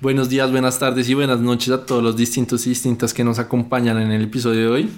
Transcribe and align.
Buenos 0.00 0.28
días, 0.28 0.48
buenas 0.52 0.78
tardes 0.78 1.08
y 1.08 1.14
buenas 1.14 1.40
noches 1.40 1.70
a 1.70 1.84
todos 1.84 2.04
los 2.04 2.16
distintos 2.16 2.64
y 2.66 2.70
distintas 2.70 3.12
que 3.12 3.24
nos 3.24 3.40
acompañan 3.40 4.00
en 4.00 4.12
el 4.12 4.22
episodio 4.22 4.60
de 4.60 4.68
hoy. 4.68 4.90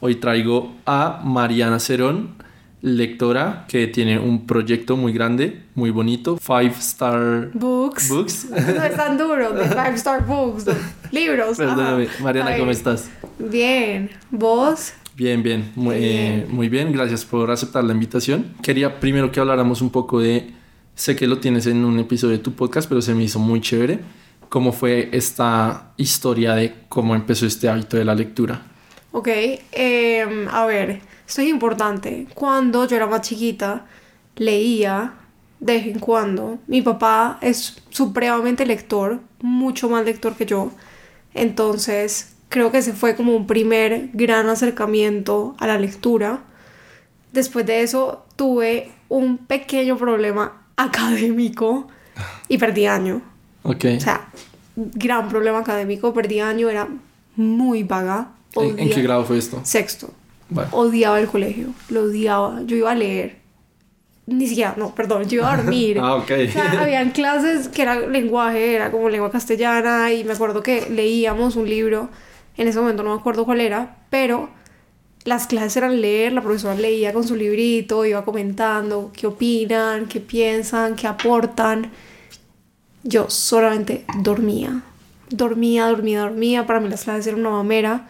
Hoy 0.00 0.16
traigo 0.16 0.74
a 0.84 1.22
Mariana 1.24 1.80
Cerón, 1.80 2.34
lectora 2.82 3.64
que 3.66 3.86
tiene 3.86 4.18
un 4.18 4.46
proyecto 4.46 4.94
muy 4.98 5.14
grande, 5.14 5.62
muy 5.74 5.88
bonito, 5.88 6.36
Five 6.36 6.74
Star 6.80 7.48
Books. 7.54 8.10
Books. 8.10 8.50
No 8.50 8.84
es 8.84 8.94
tan 8.94 9.16
duro, 9.16 9.54
de 9.54 9.64
Five 9.70 9.94
Star 9.94 10.26
Books, 10.26 10.66
libros. 11.12 11.56
Perdóname, 11.56 12.04
ajá. 12.04 12.22
Mariana, 12.22 12.50
Ay, 12.50 12.60
¿cómo 12.60 12.72
estás? 12.72 13.08
Bien, 13.38 14.10
¿vos? 14.30 14.92
Bien, 15.16 15.42
bien, 15.42 15.72
muy 15.76 15.96
Bien. 15.96 16.10
eh, 16.10 16.46
muy 16.50 16.68
bien, 16.68 16.92
gracias 16.92 17.24
por 17.24 17.50
aceptar 17.50 17.84
la 17.84 17.94
invitación. 17.94 18.48
Quería 18.62 19.00
primero 19.00 19.32
que 19.32 19.40
habláramos 19.40 19.80
un 19.80 19.88
poco 19.88 20.20
de, 20.20 20.52
sé 20.94 21.16
que 21.16 21.26
lo 21.26 21.38
tienes 21.38 21.66
en 21.66 21.86
un 21.86 21.98
episodio 21.98 22.36
de 22.36 22.42
tu 22.42 22.52
podcast, 22.52 22.86
pero 22.86 23.00
se 23.00 23.14
me 23.14 23.24
hizo 23.24 23.38
muy 23.38 23.62
chévere, 23.62 24.00
cómo 24.48 24.72
fue 24.72 25.08
esta 25.12 25.92
historia 25.96 26.54
de 26.54 26.74
cómo 26.88 27.14
empezó 27.14 27.46
este 27.46 27.68
hábito 27.68 27.96
de 27.96 28.04
la 28.04 28.14
lectura. 28.14 28.62
Ok, 29.12 29.28
em, 29.72 30.48
a 30.48 30.66
ver, 30.66 31.00
esto 31.26 31.42
es 31.42 31.48
importante. 31.48 32.26
Cuando 32.34 32.86
yo 32.86 32.96
era 32.96 33.06
más 33.06 33.22
chiquita, 33.22 33.86
leía 34.36 35.14
de 35.60 35.72
vez 35.74 35.86
en 35.86 35.98
cuando. 35.98 36.58
Mi 36.66 36.82
papá 36.82 37.38
es 37.40 37.82
supremamente 37.90 38.66
lector, 38.66 39.20
mucho 39.40 39.88
más 39.88 40.04
lector 40.04 40.34
que 40.36 40.46
yo. 40.46 40.70
Entonces, 41.34 42.36
creo 42.48 42.70
que 42.70 42.78
ese 42.78 42.92
fue 42.92 43.16
como 43.16 43.34
un 43.34 43.46
primer 43.46 44.10
gran 44.12 44.48
acercamiento 44.48 45.56
a 45.58 45.66
la 45.66 45.78
lectura. 45.78 46.40
Después 47.32 47.66
de 47.66 47.82
eso, 47.82 48.24
tuve 48.36 48.92
un 49.08 49.38
pequeño 49.38 49.96
problema 49.96 50.66
académico 50.76 51.88
y 52.48 52.58
perdí 52.58 52.86
año. 52.86 53.22
Ok. 53.66 53.84
O 53.96 54.00
sea, 54.00 54.28
gran 54.76 55.28
problema 55.28 55.58
académico, 55.58 56.14
perdí 56.14 56.40
año, 56.40 56.68
era 56.68 56.88
muy 57.34 57.82
vaga. 57.82 58.32
¿En, 58.54 58.90
qué 58.90 59.02
grado 59.02 59.24
fue 59.24 59.38
esto? 59.38 59.60
Sexto. 59.64 60.10
Bueno. 60.48 60.70
Odiaba 60.72 61.20
el 61.20 61.26
colegio, 61.26 61.68
lo 61.88 62.04
odiaba. 62.04 62.62
Yo 62.64 62.76
iba 62.76 62.92
a 62.92 62.94
leer. 62.94 63.38
Ni 64.26 64.48
siquiera, 64.48 64.74
no, 64.76 64.94
perdón, 64.94 65.28
yo 65.28 65.38
iba 65.38 65.52
a 65.52 65.56
dormir. 65.56 65.98
Ah, 66.02 66.14
ok. 66.14 66.30
O 66.48 66.52
sea, 66.52 66.82
habían 66.82 67.10
clases 67.10 67.68
que 67.68 67.82
era 67.82 67.98
lenguaje, 67.98 68.74
era 68.74 68.90
como 68.90 69.08
lengua 69.08 69.30
castellana 69.30 70.12
y 70.12 70.24
me 70.24 70.32
acuerdo 70.32 70.62
que 70.62 70.88
leíamos 70.90 71.56
un 71.56 71.68
libro, 71.68 72.08
en 72.56 72.68
ese 72.68 72.80
momento 72.80 73.02
no 73.02 73.14
me 73.14 73.20
acuerdo 73.20 73.44
cuál 73.44 73.60
era, 73.60 73.98
pero 74.10 74.48
las 75.24 75.46
clases 75.46 75.76
eran 75.76 76.00
leer, 76.00 76.32
la 76.32 76.40
profesora 76.40 76.74
leía 76.74 77.12
con 77.12 77.26
su 77.26 77.36
librito, 77.36 78.04
iba 78.04 78.24
comentando 78.24 79.10
qué 79.14 79.26
opinan, 79.26 80.06
qué 80.06 80.20
piensan, 80.20 80.96
qué 80.96 81.06
aportan. 81.06 81.90
Yo 83.06 83.30
solamente 83.30 84.04
dormía. 84.18 84.82
Dormía, 85.30 85.86
dormía, 85.86 86.22
dormía. 86.22 86.66
Para 86.66 86.80
mí 86.80 86.88
las 86.88 87.04
clases 87.04 87.28
eran 87.28 87.40
una 87.40 87.50
mamera. 87.50 88.08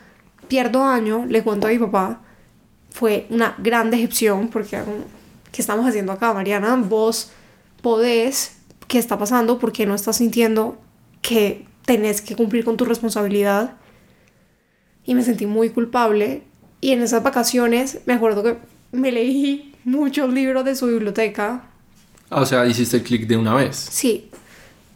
Pierdo 0.48 0.84
año, 0.84 1.26
le 1.26 1.42
cuento 1.42 1.66
a 1.66 1.70
mi 1.70 1.78
papá. 1.78 2.22
Fue 2.90 3.26
una 3.28 3.54
gran 3.58 3.90
decepción 3.90 4.48
porque, 4.48 4.80
¿qué 5.52 5.60
estamos 5.60 5.86
haciendo 5.86 6.12
acá, 6.12 6.32
Mariana? 6.32 6.76
Vos 6.76 7.30
podés, 7.82 8.56
¿qué 8.88 8.98
está 8.98 9.18
pasando? 9.18 9.58
¿Por 9.58 9.72
qué 9.72 9.84
no 9.84 9.94
estás 9.94 10.16
sintiendo 10.16 10.78
que 11.20 11.66
tenés 11.84 12.22
que 12.22 12.34
cumplir 12.34 12.64
con 12.64 12.78
tu 12.78 12.86
responsabilidad? 12.86 13.74
Y 15.04 15.14
me 15.14 15.22
sentí 15.22 15.44
muy 15.44 15.70
culpable. 15.70 16.42
Y 16.80 16.92
en 16.92 17.02
esas 17.02 17.22
vacaciones 17.22 18.00
me 18.06 18.14
acuerdo 18.14 18.42
que 18.42 18.56
me 18.92 19.12
leí 19.12 19.74
muchos 19.84 20.32
libros 20.32 20.64
de 20.64 20.74
su 20.74 20.86
biblioteca, 20.86 21.64
Ah, 22.30 22.40
o 22.40 22.46
sea, 22.46 22.66
hiciste 22.66 22.96
el 22.96 23.02
clic 23.02 23.26
de 23.26 23.36
una 23.36 23.54
vez. 23.54 23.76
Sí. 23.76 24.30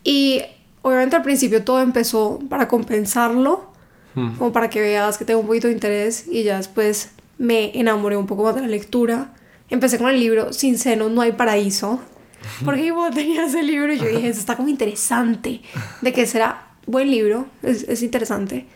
Y 0.05 0.43
obviamente 0.83 1.17
al 1.17 1.23
principio 1.23 1.63
todo 1.63 1.81
empezó 1.81 2.39
para 2.49 2.69
compensarlo, 2.69 3.71
Mm. 4.15 4.37
como 4.39 4.53
para 4.53 4.69
que 4.69 4.81
veas 4.81 5.19
que 5.19 5.25
tengo 5.25 5.41
un 5.41 5.47
poquito 5.47 5.69
de 5.69 5.75
interés 5.75 6.25
y 6.29 6.43
ya 6.43 6.57
después 6.57 7.11
me 7.39 7.79
enamoré 7.79 8.17
un 8.17 8.27
poco 8.27 8.43
más 8.45 8.55
de 8.55 8.61
la 8.63 8.67
lectura. 8.67 9.33
Empecé 9.69 9.99
con 9.99 10.09
el 10.09 10.19
libro 10.19 10.53
Sin 10.53 10.79
senos 10.79 11.13
no 11.13 11.21
hay 11.21 11.33
paraíso, 11.33 12.01
porque 12.65 12.87
yo 12.87 13.11
tenía 13.15 13.45
ese 13.47 13.63
libro 13.63 13.93
y 13.93 13.99
yo 13.99 14.07
dije, 14.07 14.29
eso 14.29 14.41
está 14.41 14.57
como 14.57 14.69
interesante, 14.69 15.63
de 16.01 16.13
que 16.13 16.27
será 16.27 16.73
buen 16.87 17.11
libro, 17.11 17.47
es, 17.63 17.85
es 17.89 18.03
interesante. 18.03 18.67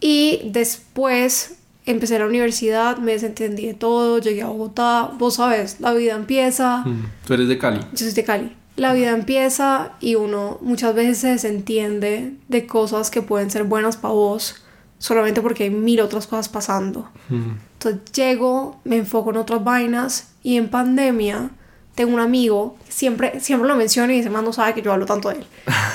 Y 0.00 0.40
después 0.44 1.56
empecé 1.86 2.18
la 2.18 2.26
universidad, 2.26 2.98
me 2.98 3.12
desentendí 3.12 3.66
de 3.66 3.74
todo, 3.74 4.18
llegué 4.18 4.42
a 4.42 4.48
Bogotá, 4.48 5.12
vos 5.18 5.36
sabes, 5.36 5.80
la 5.80 5.94
vida 5.94 6.14
empieza. 6.14 6.78
Mm. 6.84 7.06
Tú 7.26 7.34
eres 7.34 7.48
de 7.48 7.56
Cali. 7.58 7.80
Yo 7.92 7.98
soy 8.04 8.12
de 8.12 8.24
Cali. 8.24 8.52
La 8.76 8.92
vida 8.92 9.10
empieza 9.10 9.92
y 10.00 10.16
uno 10.16 10.58
muchas 10.60 10.94
veces 10.94 11.18
se 11.18 11.28
desentiende 11.28 12.34
de 12.48 12.66
cosas 12.66 13.10
que 13.10 13.22
pueden 13.22 13.50
ser 13.50 13.64
buenas 13.64 13.96
para 13.96 14.14
vos 14.14 14.64
solamente 14.98 15.42
porque 15.42 15.64
hay 15.64 15.70
mil 15.70 16.00
otras 16.00 16.26
cosas 16.26 16.48
pasando. 16.48 17.08
Mm. 17.28 17.52
Entonces 17.74 18.12
llego, 18.12 18.80
me 18.84 18.96
enfoco 18.96 19.30
en 19.30 19.36
otras 19.36 19.62
vainas 19.62 20.32
y 20.42 20.56
en 20.56 20.68
pandemia 20.68 21.50
tengo 21.94 22.14
un 22.14 22.20
amigo, 22.20 22.76
siempre, 22.88 23.38
siempre 23.40 23.68
lo 23.68 23.76
menciono 23.76 24.12
y 24.12 24.18
ese 24.18 24.30
man 24.30 24.44
no 24.44 24.52
sabe 24.52 24.74
que 24.74 24.82
yo 24.82 24.92
hablo 24.92 25.06
tanto 25.06 25.28
de 25.28 25.36
él, 25.36 25.46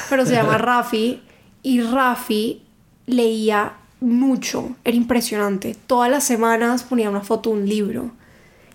pero 0.10 0.26
se 0.26 0.34
llama 0.34 0.58
Rafi 0.60 1.22
y 1.64 1.82
Rafi 1.82 2.62
leía 3.06 3.74
mucho, 4.00 4.76
era 4.86 4.96
impresionante. 4.96 5.76
Todas 5.88 6.10
las 6.10 6.24
semanas 6.24 6.84
ponía 6.84 7.10
una 7.10 7.22
foto 7.22 7.50
un 7.50 7.68
libro. 7.68 8.12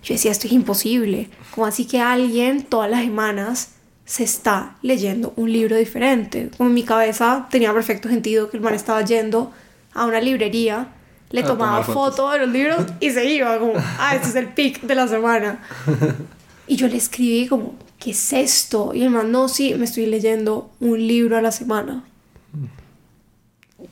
Yo 0.03 0.13
decía, 0.13 0.31
esto 0.31 0.45
es 0.45 0.53
imposible. 0.53 1.29
Como 1.51 1.65
así 1.65 1.85
que 1.85 1.99
alguien 1.99 2.61
todas 2.63 2.91
las 2.91 3.01
semanas 3.01 3.69
se 4.05 4.23
está 4.23 4.77
leyendo 4.81 5.33
un 5.35 5.51
libro 5.51 5.75
diferente? 5.75 6.49
Como 6.57 6.69
en 6.69 6.75
mi 6.75 6.83
cabeza 6.83 7.47
tenía 7.49 7.73
perfecto 7.73 8.07
sentido 8.09 8.49
que 8.49 8.57
el 8.57 8.63
man 8.63 8.73
estaba 8.75 9.01
yendo 9.03 9.51
a 9.93 10.05
una 10.05 10.21
librería, 10.21 10.89
le 11.31 11.41
A 11.41 11.45
tomaba 11.45 11.83
foto 11.83 12.29
de 12.31 12.39
los 12.39 12.49
libros 12.49 12.85
y 12.99 13.09
se 13.09 13.25
iba 13.25 13.57
como, 13.59 13.73
ah, 13.75 14.15
este 14.15 14.29
es 14.29 14.35
el 14.35 14.47
pic 14.49 14.81
de 14.81 14.95
la 14.95 15.07
semana. 15.07 15.59
Y 16.67 16.77
yo 16.77 16.87
le 16.87 16.97
escribí 16.97 17.47
como, 17.47 17.75
¿qué 17.99 18.11
es 18.11 18.33
esto? 18.33 18.91
Y 18.93 19.03
el 19.03 19.11
man, 19.11 19.31
no, 19.31 19.47
sí, 19.47 19.75
me 19.75 19.85
estoy 19.85 20.07
leyendo 20.07 20.71
un 20.79 21.07
libro 21.07 21.37
a 21.37 21.41
la 21.41 21.51
semana. 21.51 22.03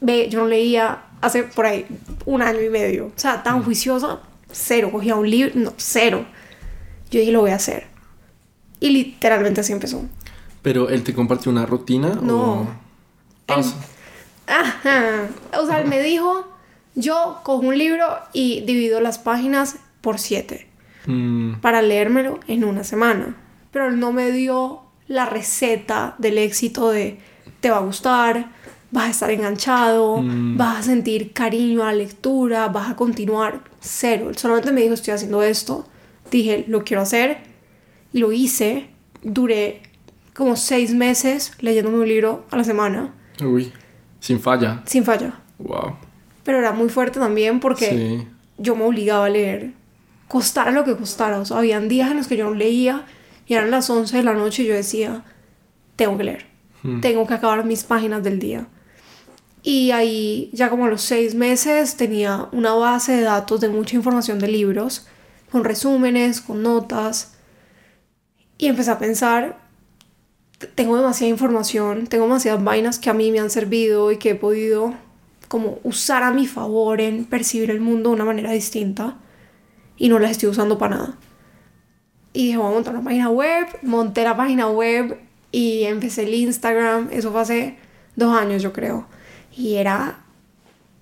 Ve, 0.02 0.28
yo 0.30 0.40
no 0.40 0.48
leía 0.48 1.04
hace 1.22 1.44
por 1.44 1.68
ahí 1.68 1.86
un 2.26 2.42
año 2.42 2.62
y 2.62 2.70
medio. 2.70 3.08
O 3.08 3.12
sea, 3.16 3.44
tan 3.44 3.64
juiciosa, 3.64 4.22
cero. 4.52 4.90
Cogía 4.92 5.16
un 5.16 5.30
libro, 5.30 5.52
no, 5.56 5.74
cero. 5.78 6.26
Yo 7.12 7.20
dije, 7.20 7.32
lo 7.32 7.42
voy 7.42 7.52
a 7.52 7.56
hacer. 7.56 7.93
Y 8.84 8.90
literalmente 8.90 9.62
así 9.62 9.72
empezó. 9.72 10.04
Pero 10.62 10.90
él 10.90 11.04
te 11.04 11.14
compartió 11.14 11.52
una 11.52 11.66
rutina 11.66 12.10
No. 12.22 12.38
o... 12.62 12.68
Ah, 13.48 13.60
Él- 13.60 13.66
Ajá. 14.48 15.28
O 15.60 15.66
sea, 15.66 15.80
él 15.82 15.88
me 15.88 16.02
dijo, 16.02 16.46
yo 16.96 17.40
cojo 17.44 17.66
un 17.66 17.78
libro 17.78 18.06
y 18.34 18.62
divido 18.62 19.00
las 19.00 19.18
páginas 19.20 19.78
por 20.02 20.20
siete 20.20 20.68
mm, 21.06 21.56
para 21.62 21.82
leérmelo 21.82 22.40
en 22.48 22.66
una 22.66 22.84
semana. 22.84 23.38
Pero 23.72 23.88
él 23.88 24.00
no 24.00 24.12
me 24.12 24.32
dio 24.32 24.82
la 25.08 25.26
receta 25.26 26.16
del 26.18 26.38
éxito 26.38 26.90
de 26.92 27.20
te 27.62 27.70
va 27.70 27.78
a 27.78 27.82
gustar, 27.82 28.52
vas 28.92 29.06
a 29.08 29.12
estar 29.12 29.32
enganchado, 29.32 30.18
Mm. 30.22 30.58
vas 30.58 30.80
a 30.80 30.84
sentir 30.84 31.32
cariño 31.34 31.84
a 31.84 31.88
la 31.88 31.94
lectura, 31.94 32.68
vas 32.68 32.92
a 32.92 32.96
continuar. 32.96 33.62
Cero. 33.80 34.28
Él 34.30 34.38
solamente 34.38 34.72
me 34.74 34.82
dijo, 34.82 34.94
estoy 34.94 35.14
haciendo 35.14 35.42
esto. 35.42 35.88
Dije, 36.32 36.66
lo 36.68 36.84
quiero 36.84 37.02
hacer. 37.02 37.53
Lo 38.14 38.32
hice. 38.32 38.90
Duré 39.22 39.82
como 40.34 40.56
seis 40.56 40.94
meses 40.94 41.52
leyéndome 41.60 41.98
un 42.00 42.08
libro 42.08 42.46
a 42.52 42.58
la 42.58 42.64
semana, 42.64 43.14
uy, 43.44 43.72
sin 44.20 44.40
falla. 44.40 44.82
sin 44.86 45.04
falla. 45.06 45.40
Wow. 45.60 45.96
Pero 46.44 46.58
era 46.60 46.72
muy 46.74 46.90
fuerte 46.90 47.20
también 47.20 47.60
porque 47.60 47.90
Sí. 47.90 48.28
yo 48.58 48.76
me 48.76 48.84
obligaba 48.84 49.26
a 49.26 49.30
leer. 49.30 49.72
Costara 50.28 50.72
lo 50.72 50.84
que 50.84 50.96
costara. 50.98 51.40
O 51.40 51.46
sea, 51.46 51.58
habían 51.60 51.88
días 51.88 52.10
en 52.12 52.18
los 52.18 52.28
que 52.28 52.36
yo 52.36 52.46
no 52.46 52.56
leía 52.56 53.06
y 53.48 53.54
eran 53.54 53.72
las 53.72 53.90
11 53.90 54.18
de 54.18 54.24
la 54.24 54.34
noche 54.34 54.64
y 54.64 54.68
yo 54.68 54.74
decía, 54.74 55.24
tengo 55.96 56.18
que 56.18 56.24
leer. 56.26 56.46
Mm. 56.82 57.00
Tengo 57.00 57.26
que 57.28 57.34
acabar 57.36 57.64
mis 57.66 57.84
páginas 57.84 58.24
del 58.24 58.40
día. 58.40 58.68
Y 59.62 59.92
ahí, 59.92 60.50
ya 60.52 60.70
como 60.70 60.86
a 60.86 60.90
los 60.90 61.02
seis 61.02 61.36
meses, 61.36 61.96
tenía 61.96 62.50
una 62.52 62.74
base 62.74 63.14
de 63.14 63.22
datos 63.22 63.62
de 63.62 63.70
mucha 63.70 63.96
información 63.96 64.40
de 64.40 64.50
libros, 64.50 65.08
con 65.52 65.64
resúmenes, 65.64 66.42
con 66.42 66.62
notas. 66.64 67.33
Y 68.64 68.68
empecé 68.68 68.92
a 68.92 68.98
pensar, 68.98 69.58
"T- 70.58 70.68
tengo 70.68 70.96
demasiada 70.96 71.30
información, 71.30 72.08
tengo 72.08 72.24
demasiadas 72.24 72.64
vainas 72.64 72.98
que 72.98 73.10
a 73.10 73.14
mí 73.14 73.30
me 73.30 73.40
han 73.40 73.50
servido 73.50 74.10
y 74.14 74.18
que 74.18 74.30
he 74.30 74.36
podido 74.36 74.94
como 75.50 75.80
usar 75.84 76.24
a 76.24 76.32
mi 76.32 76.48
favor 76.48 77.02
en 77.02 77.26
percibir 77.26 77.70
el 77.72 77.82
mundo 77.82 78.10
de 78.10 78.16
una 78.16 78.26
manera 78.26 78.52
distinta 78.52 79.18
y 79.98 80.08
no 80.08 80.18
las 80.18 80.32
estoy 80.32 80.48
usando 80.48 80.78
para 80.78 80.96
nada. 80.96 81.18
Y 82.32 82.46
dije, 82.46 82.58
voy 82.58 82.68
a 82.68 82.72
montar 82.72 82.96
una 82.96 83.04
página 83.04 83.30
web, 83.30 83.66
monté 83.82 84.24
la 84.24 84.38
página 84.38 84.70
web 84.70 85.20
y 85.52 85.84
empecé 85.84 86.24
el 86.24 86.34
Instagram, 86.34 87.10
eso 87.12 87.32
fue 87.34 87.42
hace 87.42 87.78
dos 88.16 88.34
años 88.34 88.64
yo 88.64 88.72
creo. 88.72 89.06
Y 89.56 89.74
era 89.76 90.20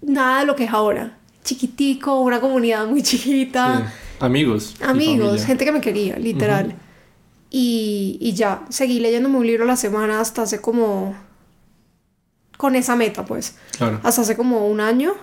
nada 0.01 0.39
de 0.39 0.45
lo 0.47 0.55
que 0.55 0.63
es 0.65 0.71
ahora. 0.71 1.15
Chiquitico, 1.43 2.19
una 2.21 2.41
comunidad 2.41 2.87
muy 2.87 3.03
chiquita. 3.03 3.77
Sí. 3.87 3.93
Amigos. 4.19 4.75
Amigos, 4.81 5.45
gente 5.45 5.63
que 5.63 5.71
me 5.71 5.79
quería, 5.79 6.17
literal. 6.17 6.75
Y, 7.51 8.17
y 8.21 8.33
ya, 8.33 8.65
seguí 8.69 8.99
leyéndome 8.99 9.37
un 9.37 9.45
libro 9.45 9.65
a 9.65 9.67
la 9.67 9.75
semana 9.75 10.21
hasta 10.21 10.43
hace 10.43 10.61
como 10.61 11.15
con 12.55 12.75
esa 12.75 12.95
meta, 12.95 13.25
pues. 13.25 13.55
Claro. 13.77 13.99
Hasta 14.03 14.21
hace 14.21 14.37
como 14.37 14.67
un 14.67 14.79
año. 14.79 15.13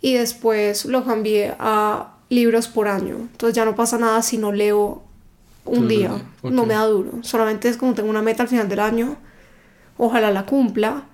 Y 0.00 0.14
después 0.14 0.84
lo 0.84 1.04
cambié 1.04 1.54
a 1.58 2.16
libros 2.28 2.68
por 2.68 2.86
año. 2.86 3.16
Entonces 3.16 3.56
ya 3.56 3.64
no 3.64 3.74
pasa 3.74 3.96
nada 3.98 4.22
si 4.22 4.36
no 4.38 4.52
leo 4.52 5.02
un 5.64 5.74
Todo 5.74 5.86
día. 5.86 6.22
No 6.42 6.66
me 6.66 6.74
da 6.74 6.84
duro. 6.84 7.12
Solamente 7.22 7.68
es 7.68 7.78
como 7.78 7.94
tengo 7.94 8.10
una 8.10 8.22
meta 8.22 8.42
al 8.42 8.48
final 8.48 8.68
del 8.68 8.80
año. 8.80 9.16
Ojalá 9.96 10.30
la 10.30 10.44
cumpla. 10.44 11.04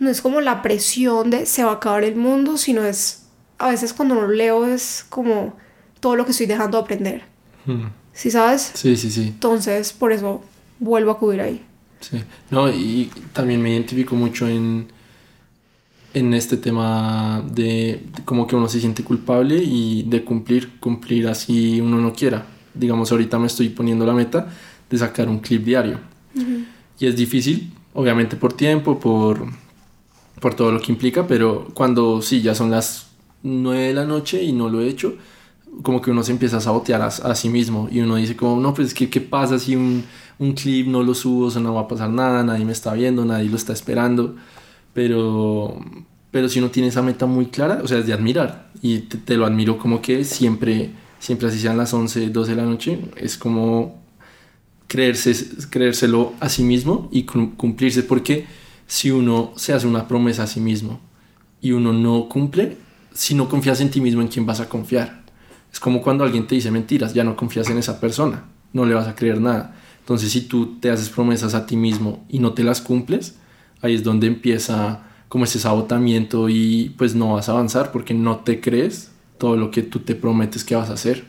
No 0.00 0.10
es 0.10 0.20
como 0.20 0.40
la 0.40 0.60
presión 0.60 1.30
de 1.30 1.46
se 1.46 1.62
va 1.64 1.70
a 1.70 1.74
acabar 1.74 2.02
el 2.02 2.16
mundo, 2.16 2.56
sino 2.56 2.82
es 2.82 3.26
a 3.58 3.68
veces 3.68 3.92
cuando 3.92 4.16
no 4.16 4.26
leo 4.26 4.66
es 4.66 5.06
como 5.08 5.54
todo 6.00 6.16
lo 6.16 6.24
que 6.24 6.32
estoy 6.32 6.46
dejando 6.46 6.78
de 6.78 6.84
aprender. 6.84 7.22
Mm. 7.66 7.84
¿Sí 8.14 8.30
sabes? 8.30 8.70
Sí, 8.74 8.96
sí, 8.96 9.10
sí. 9.10 9.22
Entonces, 9.28 9.92
por 9.92 10.12
eso 10.12 10.42
vuelvo 10.78 11.10
a 11.10 11.14
acudir 11.14 11.40
ahí. 11.40 11.62
Sí. 12.00 12.22
No, 12.50 12.70
y 12.70 13.10
también 13.32 13.60
me 13.62 13.70
identifico 13.70 14.14
mucho 14.14 14.46
en, 14.46 14.88
en 16.12 16.34
este 16.34 16.56
tema 16.56 17.42
de, 17.50 18.02
de 18.14 18.24
como 18.24 18.46
que 18.46 18.56
uno 18.56 18.68
se 18.68 18.80
siente 18.80 19.02
culpable 19.02 19.56
y 19.62 20.04
de 20.04 20.24
cumplir, 20.24 20.78
cumplir 20.78 21.28
así 21.28 21.80
uno 21.80 21.98
no 21.98 22.12
quiera. 22.12 22.46
Digamos, 22.74 23.10
ahorita 23.10 23.38
me 23.38 23.46
estoy 23.46 23.68
poniendo 23.70 24.06
la 24.06 24.12
meta 24.12 24.48
de 24.88 24.98
sacar 24.98 25.28
un 25.28 25.40
clip 25.40 25.64
diario. 25.64 25.98
Y 26.98 27.06
es 27.06 27.16
difícil, 27.16 27.72
obviamente 27.94 28.36
por 28.36 28.52
tiempo, 28.52 28.98
por, 28.98 29.46
por 30.40 30.54
todo 30.54 30.72
lo 30.72 30.80
que 30.80 30.92
implica, 30.92 31.26
pero 31.26 31.68
cuando 31.74 32.22
sí, 32.22 32.42
ya 32.42 32.54
son 32.54 32.70
las 32.70 33.08
9 33.42 33.88
de 33.88 33.94
la 33.94 34.04
noche 34.04 34.42
y 34.42 34.52
no 34.52 34.68
lo 34.68 34.80
he 34.80 34.88
hecho, 34.88 35.16
como 35.82 36.00
que 36.00 36.10
uno 36.10 36.22
se 36.22 36.32
empieza 36.32 36.58
a 36.58 36.60
sabotear 36.60 37.02
a, 37.02 37.06
a 37.06 37.34
sí 37.34 37.48
mismo 37.48 37.88
y 37.90 38.00
uno 38.00 38.16
dice 38.16 38.36
como, 38.36 38.60
no, 38.60 38.74
pues 38.74 38.88
es 38.88 38.94
que 38.94 39.10
qué 39.10 39.20
pasa 39.20 39.58
si 39.58 39.76
un, 39.76 40.04
un 40.38 40.52
clip 40.52 40.86
no 40.86 41.02
lo 41.02 41.14
subo, 41.14 41.46
o 41.46 41.50
sea, 41.50 41.60
no 41.62 41.74
va 41.74 41.82
a 41.82 41.88
pasar 41.88 42.10
nada, 42.10 42.42
nadie 42.44 42.64
me 42.64 42.72
está 42.72 42.92
viendo, 42.94 43.24
nadie 43.24 43.48
lo 43.50 43.56
está 43.56 43.72
esperando, 43.72 44.36
pero, 44.92 45.78
pero 46.30 46.48
si 46.48 46.58
uno 46.58 46.70
tiene 46.70 46.88
esa 46.88 47.02
meta 47.02 47.26
muy 47.26 47.46
clara, 47.46 47.80
o 47.82 47.88
sea, 47.88 47.98
es 47.98 48.06
de 48.06 48.12
admirar. 48.12 48.70
Y 48.82 49.00
te, 49.00 49.18
te 49.18 49.36
lo 49.36 49.46
admiro 49.46 49.78
como 49.78 50.00
que 50.02 50.24
siempre, 50.24 50.90
siempre 51.18 51.48
así 51.48 51.58
sean 51.58 51.76
las 51.78 51.92
11, 51.94 52.30
12 52.30 52.52
de 52.52 52.56
la 52.62 52.64
noche, 52.68 52.98
es 53.16 53.38
como 53.38 54.02
creerse, 54.86 55.34
creérselo 55.70 56.34
a 56.40 56.48
sí 56.48 56.62
mismo 56.64 57.08
y 57.12 57.24
cum- 57.24 57.56
cumplirse, 57.56 58.02
porque 58.02 58.46
si 58.86 59.10
uno 59.10 59.52
se 59.56 59.72
hace 59.72 59.86
una 59.86 60.06
promesa 60.08 60.44
a 60.44 60.46
sí 60.46 60.60
mismo 60.60 61.00
y 61.60 61.72
uno 61.72 61.92
no 61.92 62.28
cumple, 62.28 62.78
si 63.14 63.34
no 63.34 63.48
confías 63.48 63.80
en 63.80 63.90
ti 63.90 64.00
mismo, 64.00 64.22
¿en 64.22 64.28
quién 64.28 64.46
vas 64.46 64.60
a 64.60 64.68
confiar? 64.68 65.23
Es 65.74 65.80
como 65.80 66.02
cuando 66.02 66.22
alguien 66.22 66.46
te 66.46 66.54
dice 66.54 66.70
mentiras, 66.70 67.14
ya 67.14 67.24
no 67.24 67.34
confías 67.34 67.68
en 67.68 67.78
esa 67.78 67.98
persona, 67.98 68.44
no 68.72 68.84
le 68.84 68.94
vas 68.94 69.08
a 69.08 69.16
creer 69.16 69.40
nada. 69.40 69.74
Entonces, 69.98 70.30
si 70.30 70.42
tú 70.42 70.78
te 70.78 70.88
haces 70.88 71.08
promesas 71.08 71.52
a 71.52 71.66
ti 71.66 71.76
mismo 71.76 72.24
y 72.28 72.38
no 72.38 72.52
te 72.52 72.62
las 72.62 72.80
cumples, 72.80 73.34
ahí 73.82 73.96
es 73.96 74.04
donde 74.04 74.28
empieza 74.28 75.00
como 75.28 75.42
ese 75.42 75.58
sabotamiento 75.58 76.48
y 76.48 76.94
pues 76.96 77.16
no 77.16 77.32
vas 77.32 77.48
a 77.48 77.52
avanzar 77.52 77.90
porque 77.90 78.14
no 78.14 78.36
te 78.36 78.60
crees 78.60 79.10
todo 79.36 79.56
lo 79.56 79.72
que 79.72 79.82
tú 79.82 79.98
te 79.98 80.14
prometes 80.14 80.62
que 80.62 80.76
vas 80.76 80.90
a 80.90 80.92
hacer. 80.92 81.24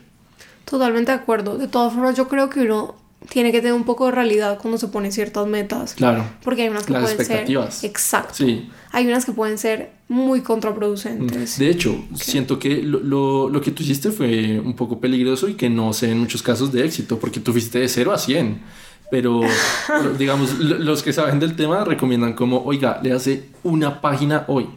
Totalmente 0.63 1.11
de 1.11 1.17
acuerdo. 1.17 1.57
De 1.57 1.67
todas 1.67 1.91
formas, 1.91 2.15
yo 2.15 2.27
creo 2.27 2.47
que 2.51 2.61
uno 2.61 2.93
tiene 3.29 3.51
que 3.51 3.59
tener 3.59 3.73
un 3.73 3.85
poco 3.85 4.05
de 4.05 4.11
realidad 4.11 4.59
cuando 4.61 4.77
se 4.77 4.87
pone 4.87 5.11
ciertas 5.11 5.47
metas. 5.47 5.93
Claro. 5.95 6.23
Porque 6.43 6.61
hay 6.63 6.69
unas 6.69 6.85
que 6.85 6.93
Las 6.93 7.01
pueden 7.03 7.19
expectativas. 7.19 7.75
ser. 7.75 7.89
Exacto. 7.89 8.33
Sí. 8.35 8.69
Hay 8.91 9.07
unas 9.07 9.25
que 9.25 9.31
pueden 9.31 9.57
ser 9.57 9.91
muy 10.07 10.41
contraproducentes. 10.41 11.57
De 11.57 11.69
hecho, 11.69 11.97
siento 12.15 12.59
que 12.59 12.83
lo, 12.83 12.99
lo, 12.99 13.49
lo 13.49 13.61
que 13.61 13.71
tú 13.71 13.81
hiciste 13.83 14.11
fue 14.11 14.59
un 14.59 14.75
poco 14.75 14.99
peligroso 14.99 15.47
y 15.47 15.55
que 15.55 15.69
no 15.69 15.91
sé 15.93 16.11
en 16.11 16.19
muchos 16.19 16.43
casos 16.43 16.71
de 16.71 16.85
éxito, 16.85 17.17
porque 17.19 17.39
tú 17.39 17.51
fuiste 17.51 17.79
de 17.79 17.87
0 17.89 18.11
a 18.13 18.17
100. 18.17 18.61
Pero, 19.11 19.41
digamos, 20.17 20.57
lo- 20.59 20.77
los 20.79 21.03
que 21.03 21.13
saben 21.13 21.39
del 21.39 21.55
tema 21.55 21.83
recomiendan 21.83 22.33
como, 22.33 22.63
oiga, 22.63 22.99
le 23.03 23.11
hace 23.13 23.49
una 23.63 24.01
página 24.01 24.45
hoy, 24.47 24.67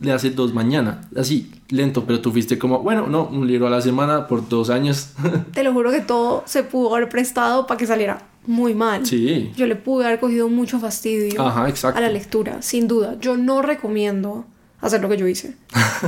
le 0.00 0.12
hace 0.12 0.30
dos 0.30 0.54
mañana, 0.54 1.00
así, 1.16 1.50
lento, 1.70 2.04
pero 2.04 2.20
tú 2.20 2.30
fuiste 2.30 2.56
como, 2.58 2.80
bueno, 2.80 3.06
no, 3.08 3.24
un 3.26 3.46
libro 3.48 3.66
a 3.66 3.70
la 3.70 3.80
semana 3.80 4.26
por 4.28 4.48
dos 4.48 4.70
años. 4.70 5.10
Te 5.52 5.62
lo 5.64 5.72
juro 5.72 5.90
que 5.90 6.00
todo 6.00 6.44
se 6.46 6.62
pudo 6.62 6.94
haber 6.94 7.08
prestado 7.08 7.66
para 7.66 7.78
que 7.78 7.86
saliera 7.86 8.22
muy 8.46 8.74
mal. 8.74 9.04
sí, 9.04 9.52
Yo 9.56 9.66
le 9.66 9.76
pude 9.76 10.06
haber 10.06 10.20
cogido 10.20 10.48
mucho 10.48 10.78
fastidio 10.78 11.42
Ajá, 11.42 11.66
a 11.94 12.00
la 12.00 12.08
lectura, 12.08 12.62
sin 12.62 12.86
duda. 12.88 13.16
Yo 13.20 13.36
no 13.36 13.60
recomiendo 13.60 14.46
hacer 14.80 15.02
lo 15.02 15.08
que 15.08 15.16
yo 15.16 15.26
hice. 15.26 15.56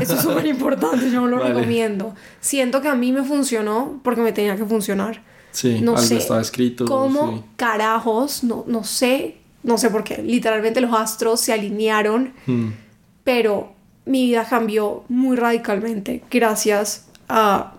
Eso 0.01 0.15
es 0.15 0.21
súper 0.23 0.47
importante, 0.57 1.11
yo 1.11 1.21
no 1.23 1.27
lo 1.27 1.39
Vale. 1.39 1.53
recomiendo. 1.55 2.15
Siento 2.41 2.81
que 2.81 2.89
a 2.89 2.95
mí 2.95 3.11
me 3.13 3.25
funcionó 3.25 4.01
porque 4.05 4.21
me 4.23 4.33
tenía 4.33 4.55
que 4.57 4.65
funcionar. 4.65 5.23
sí, 5.51 5.81
No 5.83 5.93
algo 5.97 6.03
sé 6.07 6.17
estaba 6.19 6.41
escrito. 6.41 6.85
cómo 6.85 7.39
sí. 7.39 7.45
carajos, 7.57 8.45
no, 8.45 8.65
no 8.69 8.85
sé, 8.85 9.39
no 9.65 9.77
sé 9.77 9.91
por 9.91 10.05
qué. 10.05 10.23
Literalmente 10.23 10.81
los 10.81 10.95
astros 10.95 11.41
se 11.41 11.53
alinearon, 11.53 12.33
Mm, 12.47 12.69
pero 13.25 13.73
mi 14.07 14.27
vida 14.27 14.45
cambió 14.49 15.05
muy 15.09 15.37
radicalmente 15.37 16.23
gracias 16.31 17.07
a 17.29 17.75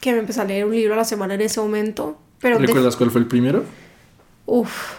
que 0.00 0.12
me 0.12 0.18
empecé 0.18 0.40
a 0.40 0.44
leer 0.44 0.64
un 0.66 0.72
libro 0.72 0.94
a 0.94 0.96
la 0.98 1.04
semana 1.04 1.34
en 1.34 1.40
ese 1.40 1.60
momento. 1.60 2.18
Pero 2.40 2.58
de- 2.58 2.66
¿Recuerdas 2.66 2.96
cuál 2.96 3.10
fue 3.10 3.20
el 3.22 3.26
primero? 3.26 3.64
Uf. 4.46 4.92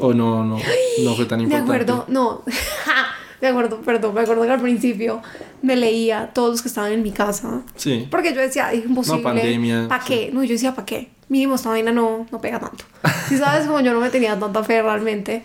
¿O 0.00 0.14
no, 0.14 0.44
no, 0.44 0.58
no 1.04 1.14
fue 1.14 1.26
tan 1.26 1.38
me 1.38 1.44
importante? 1.44 1.72
acuerdo, 1.92 2.04
no. 2.08 2.42
me 3.42 3.48
acuerdo, 3.48 3.80
perdón, 3.82 4.14
me 4.14 4.22
acuerdo 4.22 4.42
que 4.44 4.50
al 4.50 4.60
principio 4.62 5.20
me 5.60 5.76
leía 5.76 6.30
todos 6.32 6.50
los 6.52 6.62
que 6.62 6.68
estaban 6.68 6.90
en 6.92 7.02
mi 7.02 7.12
casa. 7.12 7.60
Sí. 7.76 8.08
Porque 8.10 8.32
yo 8.34 8.40
decía, 8.40 8.72
es 8.72 8.84
imposible. 8.86 9.22
pandemia, 9.22 9.88
¿Para 9.88 10.02
sí. 10.04 10.08
qué? 10.08 10.30
No, 10.32 10.42
yo 10.42 10.52
decía, 10.54 10.74
¿para 10.74 10.86
qué? 10.86 11.10
Mínimo 11.28 11.54
esta 11.56 11.68
vaina 11.68 11.92
no, 11.92 12.26
no 12.32 12.40
pega 12.40 12.58
tanto. 12.60 12.84
Si 13.28 13.36
sabes, 13.38 13.66
como 13.66 13.80
yo 13.80 13.92
no 13.92 14.00
me 14.00 14.10
tenía 14.10 14.38
tanta 14.38 14.64
fe 14.64 14.82
realmente. 14.82 15.42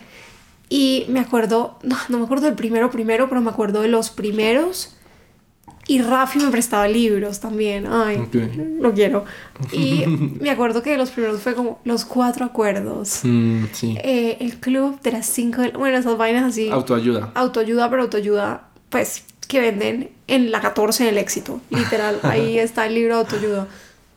Y 0.68 1.06
me 1.08 1.20
acuerdo, 1.20 1.78
no, 1.82 1.96
no 2.08 2.18
me 2.18 2.24
acuerdo 2.24 2.46
del 2.46 2.54
primero 2.54 2.90
primero, 2.90 3.28
pero 3.28 3.40
me 3.40 3.50
acuerdo 3.50 3.80
de 3.82 3.88
los 3.88 4.10
primeros. 4.10 4.94
Y 5.86 6.02
Rafi 6.02 6.38
me 6.40 6.50
prestaba 6.50 6.86
libros 6.86 7.40
también. 7.40 7.86
Ay, 7.86 8.16
Ok. 8.18 8.34
lo 8.80 8.92
quiero. 8.92 9.24
Y 9.72 10.04
me 10.40 10.50
acuerdo 10.50 10.82
que 10.82 10.90
de 10.90 10.98
los 10.98 11.10
primeros 11.10 11.40
fue 11.40 11.54
como 11.54 11.78
Los 11.84 12.04
Cuatro 12.04 12.44
Acuerdos. 12.44 13.20
Mm, 13.22 13.64
sí. 13.72 13.96
eh, 14.04 14.36
el 14.40 14.58
Club 14.60 15.00
de 15.00 15.12
las 15.12 15.24
Cinco... 15.26 15.62
de- 15.62 15.70
Bueno, 15.70 15.96
esas 15.96 16.18
vainas 16.18 16.44
así 16.44 16.68
Autoayuda. 16.68 17.32
autoayuda, 17.34 17.88
pero 17.88 18.02
autoayuda, 18.02 18.68
pues, 18.90 19.24
que 19.48 19.60
venden 19.60 20.10
en 20.26 20.50
la 20.50 20.60
14 20.60 21.04
del 21.04 21.16
éxito. 21.16 21.62
Literal, 21.70 22.20
ahí 22.22 22.58
está 22.58 22.84
el 22.86 22.94
libro 22.94 23.14
de 23.14 23.20
autoayuda. 23.22 23.66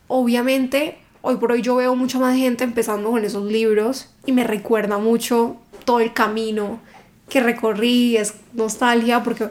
Obviamente, 0.08 0.98
hoy 1.22 1.36
por 1.36 1.52
hoy 1.52 1.62
yo 1.62 1.76
veo 1.76 1.94
mucha 1.96 2.18
más 2.18 2.36
gente 2.36 2.64
empezando 2.64 3.10
con 3.10 3.24
esos 3.24 3.44
libros 3.50 4.10
y 4.26 4.32
me 4.32 4.44
recuerda 4.44 4.98
mucho 4.98 5.56
todo 5.84 6.00
el 6.00 6.12
camino 6.12 6.80
que 7.28 7.40
recorrí, 7.40 8.16
es 8.16 8.34
nostalgia, 8.52 9.22
porque 9.22 9.48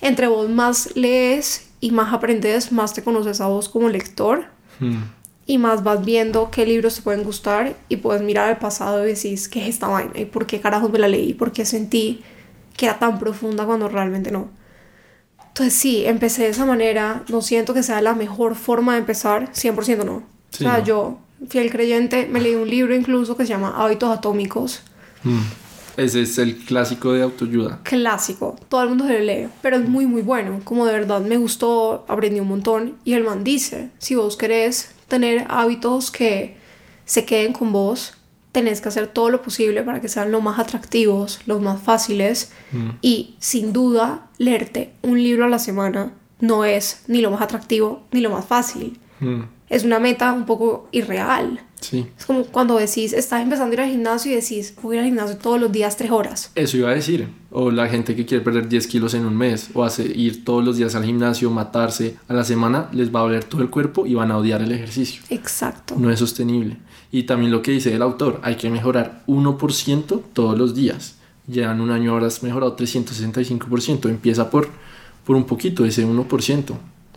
entre 0.00 0.26
vos 0.26 0.48
más 0.48 0.96
lees 0.96 1.68
y 1.80 1.90
más 1.90 2.12
aprendes, 2.12 2.72
más 2.72 2.94
te 2.94 3.02
conoces 3.02 3.40
a 3.40 3.46
vos 3.46 3.68
como 3.68 3.88
lector 3.88 4.46
Mm, 4.80 5.02
y 5.46 5.58
más 5.58 5.82
vas 5.82 6.04
viendo 6.04 6.50
qué 6.50 6.64
libros 6.64 6.96
te 6.96 7.02
pueden 7.02 7.24
gustar 7.24 7.74
y 7.88 7.96
puedes 7.96 8.22
mirar 8.22 8.48
al 8.48 8.58
pasado 8.58 9.04
y 9.04 9.14
decís, 9.14 9.48
¿qué 9.48 9.62
es 9.62 9.68
esta 9.68 9.88
vaina? 9.88 10.12
¿Y 10.14 10.24
por 10.24 10.46
qué 10.46 10.60
carajos 10.60 10.90
me 10.90 10.98
la 10.98 11.08
leí? 11.08 11.34
¿Por 11.34 11.52
qué 11.52 11.64
sentí 11.64 12.22
que 12.76 12.86
era 12.86 12.98
tan 12.98 13.18
profunda 13.18 13.66
cuando 13.66 13.88
realmente 13.88 14.30
no? 14.30 14.48
Entonces 15.48 15.74
sí, 15.74 16.04
empecé 16.06 16.44
de 16.44 16.50
esa 16.50 16.66
manera, 16.66 17.24
no 17.28 17.42
siento 17.42 17.74
que 17.74 17.82
sea 17.82 18.00
la 18.00 18.14
mejor 18.14 18.54
forma 18.54 18.92
de 18.92 19.00
empezar, 19.00 19.50
100% 19.52 20.04
no. 20.04 20.22
Sí, 20.50 20.64
o 20.64 20.68
sea, 20.68 20.78
no. 20.78 20.84
yo, 20.84 21.18
fiel 21.48 21.70
creyente, 21.70 22.26
me 22.30 22.40
leí 22.40 22.54
un 22.54 22.70
libro 22.70 22.94
incluso 22.94 23.36
que 23.36 23.44
se 23.44 23.50
llama 23.50 23.74
Hábitos 23.76 24.16
Atómicos, 24.16 24.82
mm. 25.24 25.38
Ese 26.02 26.22
es 26.22 26.38
el 26.38 26.56
clásico 26.56 27.12
de 27.12 27.22
autoayuda. 27.22 27.80
clásico, 27.82 28.56
todo 28.68 28.82
el 28.82 28.88
mundo 28.90 29.06
se 29.06 29.18
lo 29.18 29.24
lee, 29.24 29.48
pero 29.62 29.76
es 29.76 29.88
muy 29.88 30.06
muy 30.06 30.22
bueno, 30.22 30.60
como 30.64 30.86
de 30.86 30.92
verdad 30.92 31.20
me 31.20 31.36
gustó, 31.36 32.04
aprendí 32.08 32.40
un 32.40 32.48
montón 32.48 32.96
y 33.04 33.12
el 33.14 33.24
man 33.24 33.44
dice, 33.44 33.90
si 33.98 34.14
vos 34.14 34.36
querés 34.36 34.92
tener 35.08 35.44
hábitos 35.48 36.10
que 36.10 36.56
se 37.04 37.24
queden 37.24 37.52
con 37.52 37.72
vos, 37.72 38.14
tenés 38.52 38.80
que 38.80 38.88
hacer 38.88 39.06
todo 39.08 39.30
lo 39.30 39.42
posible 39.42 39.82
para 39.82 40.00
que 40.00 40.08
sean 40.08 40.32
los 40.32 40.42
más 40.42 40.58
atractivos, 40.58 41.40
los 41.46 41.60
más 41.60 41.80
fáciles 41.82 42.50
Mm. 42.72 42.90
y 43.02 43.34
sin 43.38 43.72
duda 43.72 44.28
leerte 44.38 44.92
un 45.02 45.22
libro 45.22 45.44
a 45.44 45.48
la 45.48 45.58
semana 45.58 46.12
no 46.40 46.64
es 46.64 47.02
ni 47.08 47.20
lo 47.20 47.30
más 47.30 47.42
atractivo 47.42 48.02
ni 48.12 48.20
lo 48.20 48.30
más 48.30 48.44
fácil. 48.46 48.98
Mm, 49.20 49.42
Es 49.70 49.84
una 49.84 49.98
meta 50.00 50.32
un 50.32 50.44
poco 50.44 50.88
irreal. 50.92 51.60
Sí. 51.80 52.06
Es 52.18 52.26
como 52.26 52.44
cuando 52.44 52.76
decís, 52.76 53.14
estás 53.14 53.40
empezando 53.40 53.70
a 53.70 53.74
ir 53.74 53.80
al 53.80 53.88
gimnasio 53.90 54.32
y 54.32 54.34
decís, 54.34 54.74
voy 54.82 54.96
a 54.96 54.98
ir 54.98 55.00
al 55.04 55.06
gimnasio 55.06 55.36
todos 55.38 55.58
los 55.58 55.72
días 55.72 55.96
tres 55.96 56.10
horas. 56.10 56.50
Eso 56.54 56.76
iba 56.76 56.90
a 56.90 56.94
decir. 56.94 57.28
O 57.50 57.70
la 57.70 57.88
gente 57.88 58.14
que 58.14 58.26
quiere 58.26 58.44
perder 58.44 58.68
10 58.68 58.86
kilos 58.88 59.14
en 59.14 59.24
un 59.24 59.34
mes 59.36 59.70
o 59.72 59.82
hace 59.82 60.02
ir 60.04 60.44
todos 60.44 60.62
los 60.62 60.76
días 60.76 60.94
al 60.94 61.04
gimnasio, 61.06 61.50
matarse 61.50 62.16
a 62.28 62.34
la 62.34 62.44
semana, 62.44 62.88
les 62.92 63.14
va 63.14 63.20
a 63.20 63.22
doler 63.22 63.44
todo 63.44 63.62
el 63.62 63.70
cuerpo 63.70 64.06
y 64.06 64.14
van 64.14 64.30
a 64.30 64.36
odiar 64.36 64.60
el 64.60 64.72
ejercicio. 64.72 65.22
Exacto. 65.30 65.94
No 65.96 66.10
es 66.10 66.18
sostenible. 66.18 66.76
Y 67.12 67.22
también 67.22 67.50
lo 67.50 67.62
que 67.62 67.70
dice 67.70 67.94
el 67.94 68.02
autor, 68.02 68.40
hay 68.42 68.56
que 68.56 68.68
mejorar 68.70 69.22
1% 69.26 70.20
todos 70.34 70.58
los 70.58 70.74
días. 70.74 71.14
Ya 71.46 71.72
en 71.72 71.80
un 71.80 71.90
año 71.90 72.12
habrás 72.12 72.42
mejorado 72.42 72.76
365%. 72.76 74.08
Empieza 74.08 74.50
por, 74.50 74.68
por 75.24 75.36
un 75.36 75.44
poquito, 75.44 75.84
ese 75.84 76.04
1%. 76.06 76.74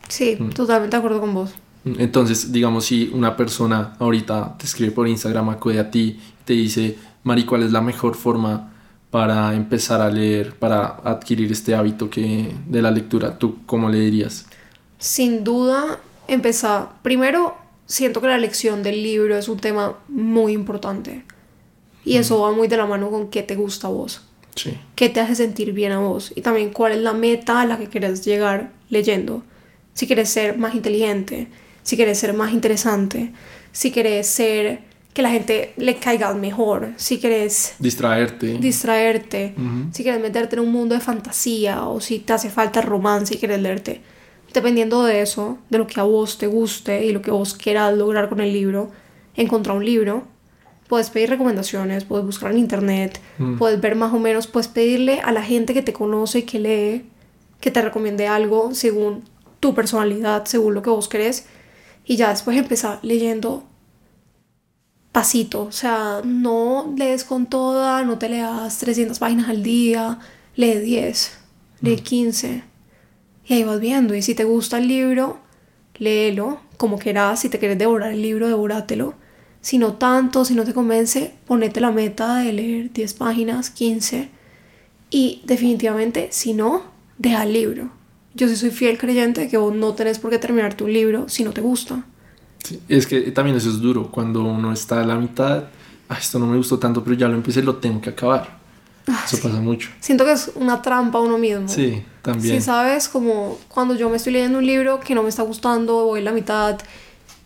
Sí, 0.07 0.37
Mm. 0.39 0.49
totalmente 0.51 0.95
de 0.95 0.99
acuerdo 0.99 1.19
con 1.19 1.33
vos. 1.33 1.51
Entonces, 1.85 2.51
digamos, 2.51 2.85
si 2.85 3.11
una 3.13 3.35
persona 3.35 3.95
ahorita 3.99 4.55
te 4.57 4.65
escribe 4.65 4.91
por 4.91 5.07
Instagram, 5.07 5.49
acude 5.49 5.79
a 5.79 5.91
ti, 5.91 6.19
te 6.45 6.53
dice, 6.53 6.97
Mari, 7.23 7.45
¿cuál 7.45 7.63
es 7.63 7.71
la 7.71 7.81
mejor 7.81 8.15
forma 8.15 8.71
para 9.11 9.53
empezar 9.53 10.01
a 10.01 10.09
leer, 10.09 10.55
para 10.55 10.85
adquirir 11.03 11.51
este 11.51 11.75
hábito 11.75 12.09
que, 12.09 12.53
de 12.67 12.81
la 12.81 12.89
lectura? 12.89 13.37
¿Tú 13.37 13.57
cómo 13.65 13.89
le 13.89 13.99
dirías? 13.99 14.45
Sin 14.97 15.43
duda, 15.43 15.99
empezar. 16.27 16.89
Primero, 17.01 17.55
siento 17.85 18.21
que 18.21 18.27
la 18.27 18.37
lección 18.37 18.81
del 18.81 19.03
libro 19.03 19.37
es 19.37 19.49
un 19.49 19.59
tema 19.59 19.97
muy 20.07 20.53
importante. 20.53 21.25
Y 22.05 22.17
eso 22.17 22.41
va 22.41 22.51
muy 22.51 22.67
de 22.67 22.77
la 22.77 22.85
mano 22.85 23.09
con 23.09 23.29
qué 23.29 23.43
te 23.43 23.55
gusta 23.55 23.87
a 23.87 23.91
vos. 23.91 24.21
Sí. 24.55 24.77
¿Qué 24.95 25.09
te 25.09 25.19
hace 25.19 25.35
sentir 25.35 25.73
bien 25.73 25.91
a 25.93 25.99
vos? 25.99 26.31
Y 26.35 26.41
también 26.41 26.71
cuál 26.71 26.91
es 26.93 26.99
la 26.99 27.13
meta 27.13 27.61
a 27.61 27.65
la 27.65 27.77
que 27.77 27.87
quieres 27.87 28.23
llegar 28.25 28.71
leyendo. 28.89 29.43
Si 29.93 30.05
quieres 30.05 30.29
ser 30.29 30.57
más 30.57 30.75
inteligente, 30.75 31.47
si 31.83 31.95
quieres 31.95 32.17
ser 32.19 32.33
más 32.33 32.51
interesante, 32.53 33.31
si 33.71 33.91
quieres 33.91 34.27
ser 34.27 34.79
que 35.13 35.21
la 35.21 35.29
gente 35.29 35.73
le 35.77 35.97
caiga 35.97 36.33
mejor, 36.33 36.89
si 36.97 37.19
quieres 37.19 37.75
Distraerte. 37.77 38.57
distraerte, 38.57 39.53
si 39.91 40.01
quieres 40.03 40.19
meterte 40.21 40.55
en 40.55 40.63
un 40.63 40.71
mundo 40.71 40.95
de 40.95 41.01
fantasía 41.01 41.85
o 41.87 41.99
si 42.01 42.19
te 42.19 42.33
hace 42.33 42.49
falta 42.49 42.81
romance 42.81 43.35
y 43.35 43.37
quieres 43.37 43.61
leerte. 43.61 44.01
Dependiendo 44.53 45.03
de 45.03 45.21
eso, 45.21 45.57
de 45.69 45.77
lo 45.77 45.87
que 45.87 45.99
a 45.99 46.03
vos 46.03 46.37
te 46.37 46.47
guste 46.47 47.05
y 47.05 47.11
lo 47.11 47.21
que 47.21 47.31
vos 47.31 47.53
quieras 47.53 47.95
lograr 47.95 48.29
con 48.29 48.39
el 48.39 48.53
libro, 48.53 48.89
encontrar 49.35 49.77
un 49.77 49.85
libro, 49.85 50.23
puedes 50.87 51.09
pedir 51.09 51.29
recomendaciones, 51.29 52.05
puedes 52.05 52.25
buscar 52.25 52.51
en 52.51 52.57
internet, 52.59 53.19
Mm. 53.39 53.57
puedes 53.57 53.79
ver 53.81 53.95
más 53.95 54.13
o 54.13 54.19
menos, 54.19 54.47
puedes 54.47 54.67
pedirle 54.67 55.21
a 55.21 55.31
la 55.31 55.41
gente 55.43 55.73
que 55.73 55.81
te 55.81 55.93
conoce 55.93 56.39
y 56.39 56.43
que 56.43 56.59
lee 56.59 57.05
que 57.61 57.71
te 57.71 57.81
recomiende 57.81 58.27
algo 58.27 58.73
según 58.75 59.23
tu 59.59 59.73
personalidad, 59.73 60.45
según 60.45 60.73
lo 60.73 60.81
que 60.81 60.89
vos 60.89 61.07
querés, 61.07 61.45
y 62.05 62.15
ya 62.15 62.29
después 62.29 62.57
empezar 62.57 62.99
leyendo 63.01 63.63
pasito, 65.11 65.63
o 65.63 65.71
sea, 65.71 66.21
no 66.25 66.93
lees 66.97 67.23
con 67.23 67.45
toda, 67.45 68.03
no 68.03 68.17
te 68.17 68.29
leas 68.29 68.79
300 68.79 69.19
páginas 69.19 69.47
al 69.47 69.61
día, 69.61 70.19
lee 70.55 70.79
10, 70.79 71.37
lee 71.81 71.97
15 71.97 72.63
y 73.45 73.53
ahí 73.53 73.63
vas 73.63 73.79
viendo 73.79 74.15
y 74.15 74.21
si 74.21 74.33
te 74.33 74.43
gusta 74.43 74.79
el 74.79 74.87
libro, 74.87 75.39
léelo 75.97 76.59
como 76.77 76.97
quieras, 76.97 77.41
si 77.41 77.49
te 77.49 77.59
quieres 77.59 77.77
devorar 77.77 78.11
el 78.11 78.21
libro, 78.21 78.47
devórátelo. 78.47 79.13
Si 79.61 79.77
no 79.77 79.93
tanto, 79.93 80.43
si 80.43 80.55
no 80.55 80.65
te 80.65 80.73
convence, 80.73 81.33
ponete 81.45 81.79
la 81.79 81.91
meta 81.91 82.37
de 82.37 82.51
leer 82.51 82.91
10 82.91 83.13
páginas, 83.13 83.69
15 83.69 84.29
y 85.09 85.41
definitivamente, 85.45 86.29
si 86.31 86.53
no, 86.53 86.83
deja 87.17 87.43
el 87.43 87.53
libro. 87.53 88.02
Yo 88.35 88.47
sí 88.47 88.55
soy 88.55 88.71
fiel 88.71 88.97
creyente 88.97 89.41
de 89.41 89.47
que 89.49 89.57
vos 89.57 89.73
no 89.75 89.93
tenés 89.93 90.19
por 90.19 90.31
qué 90.31 90.39
terminarte 90.39 90.83
un 90.83 90.91
libro 90.93 91.29
si 91.29 91.43
no 91.43 91.51
te 91.51 91.61
gusta. 91.61 92.03
Sí, 92.63 92.79
Es 92.87 93.05
que 93.07 93.19
también 93.31 93.57
eso 93.57 93.69
es 93.69 93.79
duro, 93.79 94.09
cuando 94.09 94.41
uno 94.43 94.71
está 94.71 95.01
a 95.01 95.05
la 95.05 95.15
mitad, 95.15 95.65
"Ah, 96.09 96.17
esto 96.17 96.39
no 96.39 96.47
me 96.47 96.57
gustó 96.57 96.79
tanto, 96.79 97.03
pero 97.03 97.15
ya 97.15 97.27
lo 97.27 97.35
empecé, 97.35 97.61
lo 97.61 97.75
tengo 97.75 97.99
que 98.01 98.09
acabar. 98.09 98.57
Eso 99.25 99.37
pasa 99.41 99.59
mucho. 99.59 99.89
Siento 99.99 100.23
que 100.23 100.31
es 100.31 100.51
una 100.55 100.81
trampa 100.81 101.17
a 101.17 101.21
uno 101.21 101.37
mismo. 101.37 101.67
Sí, 101.67 102.01
también. 102.21 102.59
Si 102.59 102.65
sabes, 102.65 103.09
como 103.09 103.59
cuando 103.67 103.95
yo 103.95 104.09
me 104.09 104.15
estoy 104.15 104.31
leyendo 104.33 104.59
un 104.59 104.65
libro 104.65 105.01
que 105.01 105.13
no 105.13 105.23
me 105.23 105.29
está 105.29 105.43
gustando, 105.43 106.05
voy 106.05 106.21
a 106.21 106.23
la 106.23 106.31
mitad 106.31 106.79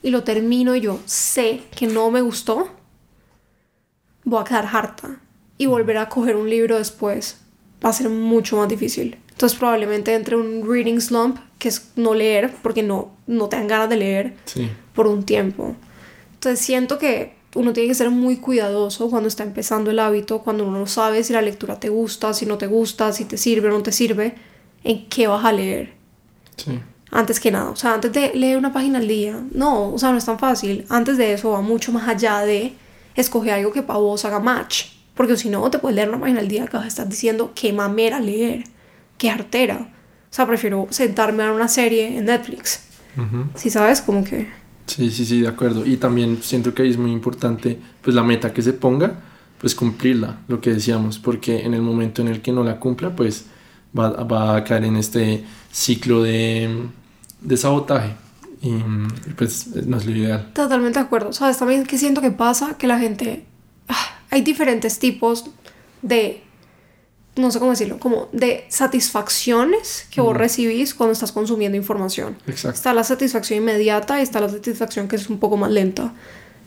y 0.04 0.12
lo 0.12 0.24
termino 0.24 0.76
y 0.76 0.82
yo 0.82 1.00
sé 1.06 1.64
que 1.76 1.88
no 1.88 2.12
me 2.12 2.22
gustó, 2.22 2.70
voy 4.24 4.42
a 4.42 4.44
quedar 4.44 4.68
harta. 4.72 5.20
Y 5.58 5.66
volver 5.66 5.98
a 5.98 6.08
coger 6.10 6.36
un 6.36 6.48
libro 6.50 6.78
después 6.78 7.38
va 7.84 7.90
a 7.90 7.94
ser 7.94 8.10
mucho 8.10 8.58
más 8.58 8.68
difícil. 8.70 9.18
Entonces 9.38 9.60
probablemente 9.60 10.16
entre 10.16 10.36
un 10.36 10.68
reading 10.68 11.00
slump, 11.00 11.38
que 11.60 11.70
es 11.70 11.92
no 11.96 12.16
leer, 12.16 12.52
porque 12.64 12.82
no, 12.82 13.12
no 13.28 13.48
te 13.50 13.56
dan 13.56 13.68
ganas 13.68 13.88
de 13.88 13.98
leer 13.98 14.34
Sí, 14.46 14.68
por 14.96 15.06
un 15.06 15.22
tiempo. 15.22 15.76
Entonces 16.34 16.60
siento 16.66 16.98
que 16.98 17.36
uno 17.54 17.72
tiene 17.72 17.88
que 17.88 17.94
ser 17.94 18.10
muy 18.10 18.38
cuidadoso 18.38 19.12
cuando 19.12 19.28
está 19.28 19.44
empezando 19.44 19.92
el 19.92 20.00
hábito, 20.00 20.40
cuando 20.40 20.66
uno 20.68 20.80
no 20.80 20.88
sabe 20.88 21.24
si 21.24 21.34
la 21.34 21.44
lectura 21.44 21.80
te 21.80 21.90
gusta, 21.90 22.34
si 22.34 22.48
no 22.48 22.58
te 22.58 22.66
gusta, 22.66 23.14
si 23.14 23.26
te 23.26 23.38
sirve 23.38 23.70
o 23.70 23.72
no 23.72 23.84
te 23.84 23.92
sirve, 23.92 24.34
en 24.84 25.08
qué 25.08 25.28
vas 25.28 25.46
a 25.46 25.52
leer. 25.52 25.94
sí. 26.56 26.80
Antes 27.10 27.40
que 27.40 27.52
nada, 27.52 27.70
o 27.70 27.76
sea, 27.78 27.94
antes 27.94 28.12
de 28.12 28.34
leer 28.34 28.58
una 28.58 28.74
página 28.74 29.00
al 29.00 29.08
día, 29.08 29.40
no, 29.52 29.94
o 29.94 29.98
sea, 29.98 30.12
no 30.12 30.18
es 30.18 30.26
tan 30.26 30.38
fácil. 30.40 30.86
Antes 30.90 31.18
de 31.18 31.32
eso 31.32 31.52
va 31.52 31.62
mucho 31.62 31.94
más 31.94 32.06
allá 32.10 32.42
de 32.42 32.74
escoger 33.16 33.54
algo 33.54 33.72
que 33.72 33.82
para 33.82 34.00
vos 34.00 34.26
haga 34.26 34.40
match. 34.40 34.88
Porque 35.16 35.38
si 35.38 35.50
no, 35.50 35.72
te 35.72 35.80
puedes 35.80 35.96
leer 35.96 36.10
una 36.10 36.20
página 36.20 36.42
al 36.42 36.50
día 36.50 36.68
que 36.68 36.76
vas 36.76 36.84
a 36.84 36.90
estar 36.90 37.08
diciendo 37.08 37.54
qué 37.56 37.72
mamera 37.72 38.20
leer, 38.20 38.66
qué 39.18 39.30
artera. 39.30 39.94
O 40.30 40.34
sea, 40.34 40.46
prefiero 40.46 40.88
sentarme 40.90 41.44
a 41.44 41.48
ver 41.48 41.56
una 41.56 41.68
serie 41.68 42.18
en 42.18 42.26
Netflix. 42.26 42.82
Ujú. 43.18 43.46
Si 43.56 43.70
sabes, 43.70 44.02
como 44.02 44.24
que... 44.24 44.48
Sí, 44.86 45.10
sí, 45.12 45.26
sí, 45.26 45.42
de 45.42 45.48
acuerdo. 45.48 45.86
Y 45.86 45.98
también 45.98 46.40
siento 46.42 46.74
que 46.74 46.84
ahí 46.84 46.90
es 46.90 46.98
muy 46.98 47.12
importante, 47.12 47.80
pues 48.02 48.16
la 48.16 48.24
meta 48.24 48.54
que 48.54 48.62
se 48.62 48.74
ponga, 48.74 49.20
pues 49.60 49.76
cumplirla, 49.76 50.40
lo 50.48 50.62
que 50.62 50.74
decíamos, 50.74 51.20
porque 51.20 51.62
en 51.62 51.74
el 51.74 51.82
momento 51.82 52.22
en 52.22 52.28
el 52.30 52.42
que 52.42 52.52
no 52.52 52.64
la 52.64 52.80
cumpla, 52.80 53.16
pues 53.16 53.46
va, 53.98 54.10
va 54.24 54.56
a 54.56 54.64
caer 54.64 54.86
en 54.86 54.96
este 54.96 55.44
ciclo 55.72 56.24
de, 56.24 56.88
de 57.42 57.58
sabotaje. 57.58 58.16
Y, 58.62 58.70
y, 58.70 59.34
pues 59.36 59.68
no 59.86 59.98
es 59.98 60.06
lo 60.06 60.16
ideal. 60.16 60.52
Totalmente 60.54 61.00
de 61.00 61.06
acuerdo. 61.06 61.34
¿Sabes? 61.34 61.58
También 61.58 61.86
que 61.86 61.98
siento 61.98 62.22
que 62.22 62.32
pasa 62.32 62.78
que 62.78 62.88
la 62.88 63.00
gente... 63.00 63.46
ah, 63.88 64.20
hay 64.30 64.42
diferentes 64.42 65.00
tipos 65.00 65.46
de... 66.02 66.44
No 67.38 67.52
sé 67.52 67.60
cómo 67.60 67.72
decirlo. 67.72 68.00
Como 68.00 68.30
de 68.32 68.66
satisfacciones 68.70 70.08
que 70.12 70.22
vos 70.22 70.36
recibís 70.36 70.94
cuando 70.94 71.14
estás 71.14 71.32
consumiendo 71.32 71.78
información. 71.78 72.38
Exacto. 72.48 72.76
Está 72.76 72.94
la 72.94 73.04
satisfacción 73.04 73.60
inmediata 73.60 74.20
y 74.20 74.24
está 74.24 74.42
la 74.42 74.50
satisfacción 74.50 75.08
que 75.08 75.16
es 75.16 75.30
un 75.30 75.40
poco 75.40 75.58
más 75.58 75.72
lenta. 75.72 76.14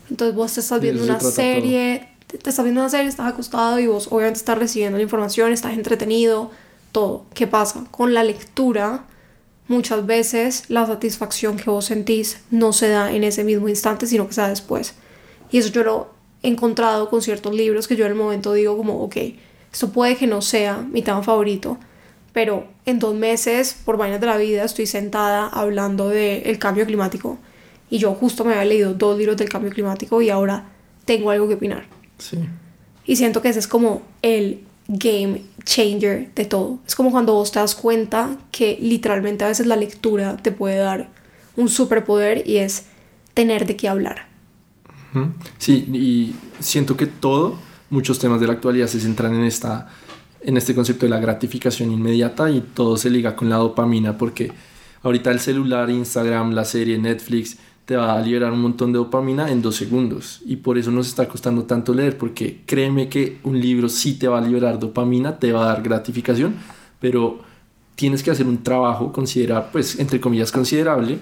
Entonces 0.09 0.35
vos 0.35 0.55
te 0.55 0.61
estás 0.61 0.81
viendo 0.81 1.05
se 1.05 1.11
una 1.11 1.21
serie, 1.21 2.09
te, 2.27 2.39
te 2.39 2.51
estás 2.51 2.65
viendo 2.65 2.81
una 2.81 2.91
serie, 2.91 3.09
estás 3.09 3.27
acostado 3.27 3.79
y 3.79 3.87
vos 3.87 4.09
obviamente 4.11 4.39
estás 4.39 4.59
recibiendo 4.59 4.97
la 4.97 5.03
información, 5.03 5.53
estás 5.53 5.75
entretenido, 5.75 6.51
todo. 6.93 7.27
¿Qué 7.35 7.47
pasa? 7.47 7.85
Con 7.91 8.15
la 8.15 8.25
lectura, 8.25 9.05
muchas 9.69 10.05
veces 10.05 10.65
la 10.69 10.87
satisfacción 10.87 11.57
que 11.57 11.71
vos 11.71 11.85
sentís 11.85 12.41
no 12.51 12.73
se 12.73 12.89
da 12.89 13.13
en 13.13 13.25
ese 13.25 13.45
mismo 13.45 13.69
instante, 13.69 14.07
sino 14.07 14.27
que 14.27 14.35
se 14.35 14.41
da 14.41 14.49
después. 14.49 14.95
Y 15.51 15.59
eso 15.59 15.71
yo 15.71 15.85
lo 15.85 16.11
he 16.43 16.49
encontrado 16.49 17.09
con 17.09 17.23
ciertos 17.23 17.55
libros 17.55 17.87
que 17.87 17.97
yo 17.97 18.05
en 18.05 18.13
el 18.13 18.19
momento 18.19 18.53
digo 18.53 18.77
como, 18.77 19.03
ok, 19.03 19.17
esto 19.73 19.91
puede 19.91 20.17
que 20.17 20.27
no 20.27 20.43
sea 20.43 20.79
mi 20.79 21.03
tema 21.03 21.23
favorito, 21.23 21.79
pero 22.33 22.67
en 22.87 22.99
dos 22.99 23.15
meses, 23.15 23.77
por 23.85 23.97
vainas 23.97 24.21
de 24.21 24.27
la 24.27 24.37
vida, 24.37 24.65
estoy 24.65 24.87
sentada 24.87 25.49
hablando 25.49 26.09
del 26.09 26.59
cambio 26.59 26.87
climático. 26.87 27.39
Y 27.89 27.99
yo 27.99 28.15
justo 28.15 28.45
me 28.45 28.53
había 28.53 28.65
leído 28.65 28.95
dos 28.95 29.19
libros 29.19 29.37
del 29.37 29.49
cambio 29.49 29.71
climático 29.71 30.23
y 30.23 30.31
ahora 30.31 30.65
tengo 31.05 31.31
algo 31.31 31.49
que 31.49 31.55
opinar. 31.55 31.87
Sí. 32.19 32.39
Y 33.05 33.17
siento 33.17 33.43
que 33.43 33.49
ese 33.49 33.59
es 33.59 33.67
como 33.67 34.03
el 34.23 34.63
game 34.87 35.43
changer 35.65 36.33
de 36.35 36.45
todo. 36.45 36.79
Es 36.87 36.95
como 36.95 37.11
cuando 37.11 37.33
vos 37.33 37.51
te 37.51 37.59
das 37.59 37.75
cuenta 37.75 38.37
que 38.51 38.79
literalmente 38.81 39.45
a 39.45 39.49
veces 39.49 39.67
la 39.67 39.77
lectura 39.77 40.37
te 40.37 40.53
puede 40.53 40.77
dar 40.77 41.09
un 41.57 41.69
superpoder 41.69 42.47
y 42.49 42.59
es 42.59 42.87
tener 43.35 43.67
de 43.67 43.77
qué 43.77 43.89
hablar. 43.89 44.29
Sí, 45.59 45.87
y 45.93 46.35
siento 46.61 46.97
que 46.97 47.07
todo, 47.07 47.59
muchos 47.91 48.19
temas 48.19 48.41
de 48.41 48.47
la 48.47 48.55
actualidad 48.55 48.87
se 48.87 49.01
centran 49.01 49.35
en 49.35 49.45
esta 49.45 49.89
en 50.43 50.57
este 50.57 50.75
concepto 50.75 51.07
de 51.07 51.11
la 51.11 51.21
gratificación 51.21 51.93
inmediata 51.93 52.51
y 52.51 52.61
todo 52.61 52.97
se 52.97 53.11
liga 53.11 53.37
con 53.37 53.51
la 53.51 53.57
dopamina 53.57 54.17
porque 54.17 54.51
ahorita 55.03 55.31
el 55.31 55.41
celular, 55.41 55.91
Instagram, 55.91 56.53
la 56.53 56.65
serie, 56.65 56.99
Netflix 56.99 57.59
te 57.85 57.97
va 57.97 58.15
a 58.15 58.21
liberar 58.21 58.53
un 58.53 58.63
montón 58.63 58.93
de 58.93 58.99
dopamina 58.99 59.51
en 59.51 59.63
dos 59.63 59.77
segundos 59.77 60.41
y 60.47 60.57
por 60.57 60.79
eso 60.79 60.91
nos 60.91 61.09
está 61.09 61.29
costando 61.29 61.65
tanto 61.65 61.93
leer 61.93 62.17
porque 62.17 62.63
créeme 62.65 63.09
que 63.09 63.39
un 63.43 63.61
libro 63.61 63.89
sí 63.89 64.15
te 64.15 64.29
va 64.29 64.39
a 64.39 64.41
liberar 64.41 64.79
dopamina, 64.79 65.39
te 65.39 65.53
va 65.53 65.65
a 65.65 65.67
dar 65.67 65.83
gratificación, 65.83 66.55
pero 67.01 67.41
tienes 67.97 68.23
que 68.23 68.31
hacer 68.31 68.47
un 68.47 68.63
trabajo 68.63 69.13
considera 69.13 69.71
pues 69.71 69.99
entre 69.99 70.21
comillas 70.21 70.53
considerable 70.53 71.19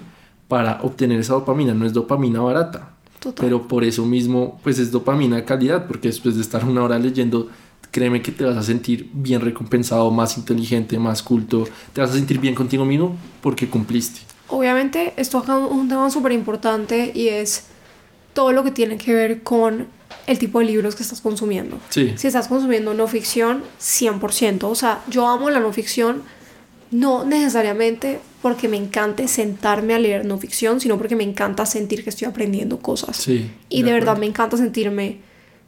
para 0.47 0.79
obtener 0.83 1.19
esa 1.19 1.33
dopamina, 1.33 1.73
no 1.73 1.85
es 1.85 1.93
dopamina 1.93 2.39
barata. 2.39 2.98
Total. 3.19 3.45
Pero 3.45 3.67
por 3.67 3.83
eso 3.83 4.05
mismo, 4.05 4.59
pues 4.63 4.79
es 4.79 4.91
dopamina 4.91 5.35
de 5.35 5.45
calidad, 5.45 5.87
porque 5.87 6.07
después 6.07 6.35
de 6.35 6.41
estar 6.41 6.63
una 6.63 6.83
hora 6.83 6.97
leyendo, 6.97 7.49
créeme 7.91 8.21
que 8.21 8.31
te 8.31 8.43
vas 8.43 8.57
a 8.57 8.63
sentir 8.63 9.09
bien 9.13 9.41
recompensado, 9.41 10.09
más 10.11 10.37
inteligente, 10.37 10.97
más 10.99 11.23
culto, 11.23 11.65
te 11.93 12.01
vas 12.01 12.11
a 12.11 12.13
sentir 12.13 12.39
bien 12.39 12.55
contigo 12.55 12.85
mismo 12.85 13.15
porque 13.41 13.67
cumpliste. 13.67 14.21
Obviamente 14.47 15.13
esto 15.17 15.37
acá 15.37 15.57
es 15.63 15.71
un 15.71 15.89
tema 15.89 16.09
súper 16.09 16.31
importante 16.31 17.11
y 17.13 17.27
es 17.27 17.65
todo 18.33 18.51
lo 18.51 18.63
que 18.63 18.71
tiene 18.71 18.97
que 18.97 19.13
ver 19.13 19.43
con 19.43 19.87
el 20.27 20.39
tipo 20.39 20.59
de 20.59 20.65
libros 20.65 20.95
que 20.95 21.03
estás 21.03 21.21
consumiendo. 21.21 21.77
Sí, 21.89 22.13
Si 22.15 22.27
estás 22.27 22.47
consumiendo 22.47 22.93
no 22.93 23.07
ficción, 23.07 23.63
100%. 23.79 24.63
O 24.63 24.75
sea, 24.75 25.03
yo 25.07 25.27
amo 25.27 25.49
la 25.49 25.59
no 25.59 25.71
ficción, 25.73 26.23
no 26.91 27.23
necesariamente 27.23 28.19
porque 28.41 28.67
me 28.67 28.77
encante 28.77 29.27
sentarme 29.27 29.93
a 29.93 29.99
leer 29.99 30.25
no 30.25 30.37
ficción, 30.37 30.79
sino 30.79 30.97
porque 30.97 31.15
me 31.15 31.23
encanta 31.23 31.65
sentir 31.65 32.03
que 32.03 32.09
estoy 32.09 32.27
aprendiendo 32.27 32.79
cosas. 32.79 33.17
sí. 33.17 33.51
Y 33.69 33.83
de, 33.83 33.91
verdad 33.91 34.17
me 34.17 34.25
encanta 34.25 34.57
sentirme 34.57 35.19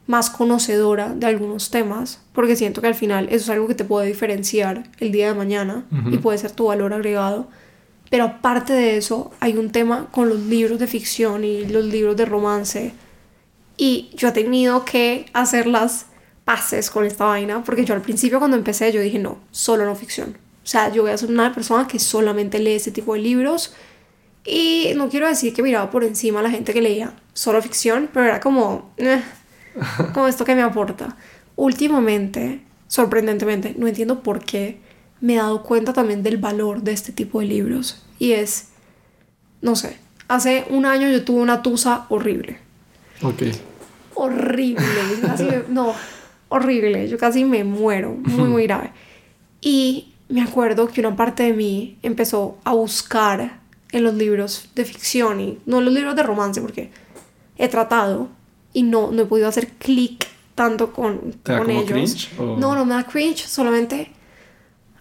más 0.07 0.29
conocedora 0.29 1.13
de 1.13 1.25
algunos 1.27 1.69
temas, 1.69 2.21
porque 2.33 2.55
siento 2.55 2.81
que 2.81 2.87
al 2.87 2.95
final 2.95 3.27
eso 3.27 3.37
es 3.37 3.49
algo 3.49 3.67
que 3.67 3.75
te 3.75 3.85
puede 3.85 4.07
diferenciar 4.07 4.89
el 4.99 5.11
día 5.11 5.27
de 5.27 5.35
mañana 5.35 5.85
y 6.11 6.17
puede 6.17 6.37
ser 6.37 6.51
tu 6.51 6.65
valor 6.65 6.93
agregado. 6.93 7.47
Pero 8.09 8.25
aparte 8.25 8.73
de 8.73 8.97
eso, 8.97 9.31
hay 9.39 9.55
un 9.55 9.71
tema 9.71 10.07
con 10.11 10.27
los 10.27 10.39
libros 10.39 10.79
de 10.79 10.87
ficción 10.87 11.45
y 11.45 11.65
los 11.65 11.85
libros 11.85 12.17
de 12.17 12.25
romance. 12.25 12.93
Y 13.77 14.09
yo 14.13 14.27
he 14.27 14.31
tenido 14.31 14.83
que 14.83 15.27
hacer 15.33 15.65
las 15.65 16.07
pases 16.43 16.89
con 16.89 17.05
esta 17.05 17.25
vaina, 17.25 17.63
porque 17.63 17.85
yo 17.85 17.93
al 17.93 18.01
principio 18.01 18.39
cuando 18.39 18.57
empecé 18.57 18.91
yo 18.91 18.99
dije, 18.99 19.19
no, 19.19 19.37
solo 19.51 19.85
no 19.85 19.95
ficción. 19.95 20.37
O 20.63 20.67
sea, 20.67 20.91
yo 20.91 21.01
voy 21.03 21.11
a 21.11 21.17
ser 21.17 21.29
una 21.29 21.53
persona 21.53 21.87
que 21.87 21.99
solamente 21.99 22.59
lee 22.59 22.73
ese 22.73 22.91
tipo 22.91 23.13
de 23.15 23.19
libros. 23.21 23.73
Y 24.45 24.91
no 24.95 25.09
quiero 25.09 25.27
decir 25.27 25.53
que 25.53 25.61
miraba 25.63 25.89
por 25.91 26.03
encima 26.03 26.39
a 26.39 26.43
la 26.43 26.49
gente 26.49 26.73
que 26.73 26.81
leía 26.81 27.13
solo 27.33 27.61
ficción, 27.61 28.09
pero 28.13 28.25
era 28.25 28.39
como, 28.39 28.91
eh, 28.97 29.21
como 30.13 30.27
esto 30.27 30.45
que 30.45 30.55
me 30.55 30.61
aporta. 30.63 31.15
Últimamente, 31.55 32.61
sorprendentemente, 32.87 33.75
no 33.77 33.87
entiendo 33.87 34.23
por 34.23 34.43
qué, 34.43 34.79
me 35.19 35.33
he 35.33 35.37
dado 35.37 35.61
cuenta 35.63 35.93
también 35.93 36.23
del 36.23 36.37
valor 36.37 36.81
de 36.81 36.91
este 36.93 37.11
tipo 37.11 37.39
de 37.39 37.45
libros. 37.45 38.03
Y 38.17 38.31
es, 38.31 38.69
no 39.61 39.75
sé, 39.75 39.97
hace 40.27 40.65
un 40.69 40.85
año 40.85 41.07
yo 41.09 41.23
tuve 41.23 41.41
una 41.41 41.61
tusa 41.61 42.05
horrible. 42.09 42.57
Ok. 43.21 43.43
Horrible. 44.15 44.83
Casi 45.21 45.43
me- 45.43 45.63
no, 45.69 45.93
horrible. 46.49 47.07
Yo 47.07 47.17
casi 47.17 47.45
me 47.45 47.63
muero. 47.63 48.11
Muy, 48.13 48.49
muy 48.49 48.63
grave. 48.67 48.91
Y 49.61 50.10
me 50.31 50.41
acuerdo 50.41 50.87
que 50.87 51.01
una 51.01 51.15
parte 51.15 51.43
de 51.43 51.53
mí 51.53 51.97
empezó 52.01 52.57
a 52.63 52.73
buscar 52.73 53.59
en 53.91 54.03
los 54.03 54.13
libros 54.13 54.69
de 54.75 54.85
ficción 54.85 55.39
y 55.39 55.59
no 55.65 55.79
en 55.79 55.85
los 55.85 55.93
libros 55.93 56.15
de 56.15 56.23
romance 56.23 56.61
porque 56.61 56.91
he 57.57 57.67
tratado 57.67 58.29
y 58.73 58.83
no, 58.83 59.11
no 59.11 59.23
he 59.23 59.25
podido 59.25 59.47
hacer 59.47 59.67
clic 59.67 60.27
tanto 60.55 60.93
con, 60.93 61.33
¿Te 61.43 61.51
da 61.51 61.59
con 61.59 61.67
como 61.67 61.81
ellos. 61.81 61.91
cringe, 61.91 62.29
o? 62.39 62.57
No, 62.57 62.75
no 62.75 62.85
me 62.85 62.93
da 62.93 63.03
cringe, 63.05 63.45
solamente... 63.47 64.11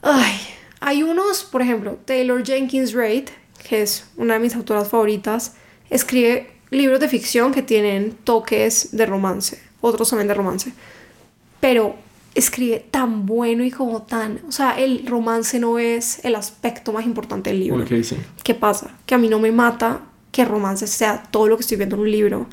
Ay, 0.03 0.41
hay 0.81 1.03
unos, 1.03 1.45
por 1.45 1.63
ejemplo, 1.63 1.99
Taylor 2.05 2.43
Jenkins 2.43 2.93
Reid, 2.93 3.29
que 3.69 3.83
es 3.83 4.07
una 4.17 4.35
de 4.35 4.41
mis 4.41 4.55
autoras 4.55 4.89
favoritas, 4.89 5.55
escribe 5.91 6.51
libros 6.71 7.01
de 7.01 7.09
ficción 7.09 7.53
que 7.53 7.63
tienen 7.63 8.13
toques 8.25 8.97
de 8.97 9.05
romance, 9.07 9.61
otros 9.81 10.09
también 10.09 10.29
de 10.29 10.35
romance, 10.35 10.73
pero 11.61 11.97
escribe 12.35 12.79
tan 12.91 13.27
bueno 13.27 13.65
y 13.65 13.71
como 13.71 14.03
tan, 14.03 14.41
o 14.49 14.53
sea, 14.53 14.79
el 14.79 15.07
romance 15.07 15.59
no 15.59 15.79
es 15.79 16.25
el 16.25 16.35
aspecto 16.37 16.93
más 16.93 17.05
importante 17.05 17.51
del 17.51 17.61
libro. 17.61 17.85
Sí. 18.03 18.17
¿Qué 18.45 18.55
pasa? 18.55 18.91
Que 19.07 19.15
a 19.15 19.19
mí 19.19 19.29
no 19.29 19.39
me 19.41 19.51
mata 19.53 20.03
que 20.31 20.45
romance 20.45 20.87
sea 20.87 21.25
todo 21.31 21.49
lo 21.49 21.57
que 21.57 21.63
estoy 21.63 21.77
viendo 21.77 21.97
en 21.97 22.03
un 22.03 22.11
libro, 22.11 22.47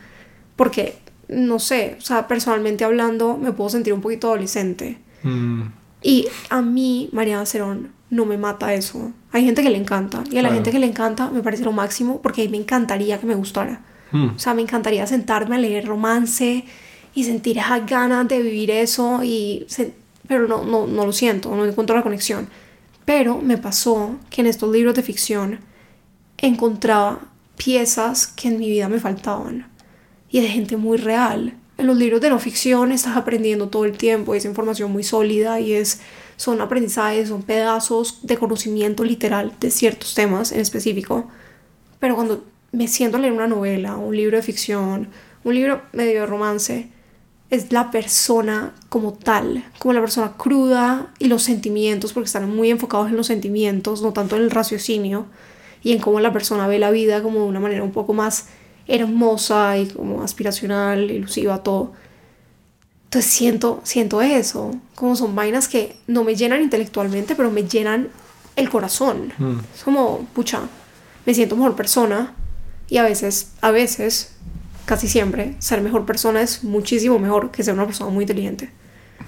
porque, 0.55 0.97
no 1.27 1.59
sé, 1.59 1.95
o 1.99 2.01
sea, 2.01 2.27
personalmente 2.27 2.83
hablando, 2.85 3.37
me 3.37 3.51
puedo 3.51 3.69
sentir 3.69 3.93
un 3.93 4.01
poquito 4.01 4.27
adolescente. 4.27 4.97
Mm, 5.23 5.61
Y 6.01 6.27
a 6.49 6.61
mí, 6.61 7.09
Mariana 7.11 7.45
Cerón, 7.45 7.91
no 8.09 8.25
me 8.25 8.37
mata 8.37 8.73
eso. 8.73 9.11
Hay 9.31 9.43
gente 9.43 9.61
que 9.63 9.69
le 9.69 9.77
encanta. 9.77 10.23
Y 10.31 10.37
a 10.37 10.41
la 10.41 10.49
Claro. 10.49 10.53
gente 10.55 10.71
que 10.71 10.79
le 10.79 10.85
encanta 10.87 11.29
me 11.31 11.41
parece 11.41 11.63
lo 11.65 11.71
máximo 11.71 12.21
porque 12.21 12.41
a 12.41 12.45
mí 12.45 12.51
me 12.51 12.57
encantaría 12.57 13.19
que 13.19 13.25
me 13.25 13.35
gustara. 13.35 13.81
mm. 14.11 14.27
O 14.35 14.39
sea, 14.39 14.53
me 14.53 14.61
encantaría 14.61 15.05
sentarme 15.07 15.55
a 15.55 15.59
leer 15.59 15.85
romance 15.85 16.63
y 17.17 17.23
sentir 17.23 17.57
esas 17.57 17.83
ganas 17.87 18.27
de 18.27 18.41
vivir 18.43 18.69
eso. 18.69 19.23
Y 19.23 19.65
se- 19.67 19.93
Pero 20.27 20.47
no, 20.47 20.63
no, 20.63 20.85
no 20.85 21.05
lo 21.05 21.13
siento, 21.13 21.55
no 21.55 21.65
encuentro 21.65 21.95
la 21.95 22.03
conexión. 22.03 22.47
Pero 23.05 23.41
me 23.41 23.57
pasó 23.57 24.17
que 24.29 24.41
en 24.41 24.47
estos 24.47 24.69
libros 24.71 24.93
de 24.93 25.01
ficción 25.01 25.59
encontraba 26.37 27.19
piezas 27.57 28.27
que 28.27 28.49
en 28.49 28.59
mi 28.59 28.69
vida 28.69 28.87
me 28.89 28.99
faltaban. 28.99 29.67
Y 30.29 30.41
de 30.41 30.47
gente 30.47 30.77
muy 30.77 30.97
real. 30.97 31.53
En 31.77 31.87
los 31.87 31.97
libros 31.97 32.21
de 32.21 32.29
no 32.29 32.39
ficción 32.39 32.91
estás 32.91 33.17
aprendiendo 33.17 33.69
todo 33.69 33.85
el 33.85 33.97
tiempo, 33.97 34.35
es 34.35 34.45
información 34.45 34.91
muy 34.91 35.03
sólida 35.03 35.59
y 35.59 35.73
es, 35.73 36.01
son 36.35 36.59
aprendizajes, 36.61 37.29
son 37.29 37.43
pedazos 37.43 38.19
de 38.23 38.37
conocimiento 38.37 39.03
literal 39.03 39.53
de 39.59 39.71
ciertos 39.71 40.13
temas 40.13 40.51
en 40.51 40.59
específico. 40.59 41.27
Pero 41.99 42.15
cuando 42.15 42.43
me 42.71 42.87
siento 42.87 43.17
a 43.17 43.19
leer 43.21 43.33
una 43.33 43.47
novela, 43.47 43.95
un 43.95 44.15
libro 44.15 44.37
de 44.37 44.43
ficción, 44.43 45.09
un 45.43 45.53
libro 45.55 45.81
medio 45.93 46.21
de 46.21 46.25
romance, 46.25 46.89
es 47.49 47.71
la 47.71 47.91
persona 47.91 48.73
como 48.89 49.13
tal, 49.13 49.63
como 49.79 49.93
la 49.93 50.01
persona 50.01 50.33
cruda 50.37 51.13
y 51.17 51.25
los 51.25 51.43
sentimientos, 51.43 52.13
porque 52.13 52.27
están 52.27 52.53
muy 52.53 52.69
enfocados 52.69 53.09
en 53.09 53.15
los 53.15 53.27
sentimientos, 53.27 54.01
no 54.01 54.11
tanto 54.11 54.35
en 54.35 54.43
el 54.43 54.51
raciocinio 54.51 55.25
y 55.81 55.93
en 55.93 55.99
cómo 55.99 56.19
la 56.19 56.33
persona 56.33 56.67
ve 56.67 56.79
la 56.79 56.91
vida 56.91 57.21
como 57.21 57.39
de 57.39 57.45
una 57.45 57.59
manera 57.59 57.83
un 57.83 57.91
poco 57.91 58.13
más 58.13 58.47
hermosa 58.87 59.77
y 59.77 59.87
como 59.87 60.23
aspiracional, 60.23 61.09
ilusiva, 61.09 61.63
todo. 61.63 61.93
Entonces 63.05 63.31
siento, 63.31 63.79
siento 63.83 64.21
eso, 64.21 64.71
como 64.95 65.15
son 65.15 65.33
vainas 65.33 65.69
que 65.69 65.95
no 66.07 66.25
me 66.25 66.35
llenan 66.35 66.61
intelectualmente, 66.61 67.35
pero 67.35 67.49
me 67.51 67.63
llenan 67.63 68.09
el 68.57 68.69
corazón. 68.69 69.31
Mm. 69.37 69.59
Es 69.73 69.83
como, 69.83 70.27
pucha, 70.33 70.61
me 71.25 71.33
siento 71.33 71.55
mejor 71.55 71.75
persona 71.75 72.33
y 72.89 72.97
a 72.97 73.03
veces, 73.03 73.51
a 73.61 73.71
veces, 73.71 74.33
casi 74.87 75.09
siempre, 75.09 75.55
ser 75.59 75.81
mejor 75.81 76.05
persona 76.05 76.41
es 76.41 76.63
muchísimo 76.63 77.19
mejor 77.19 77.51
que 77.51 77.61
ser 77.61 77.73
una 77.73 77.85
persona 77.85 78.09
muy 78.09 78.23
inteligente. 78.23 78.71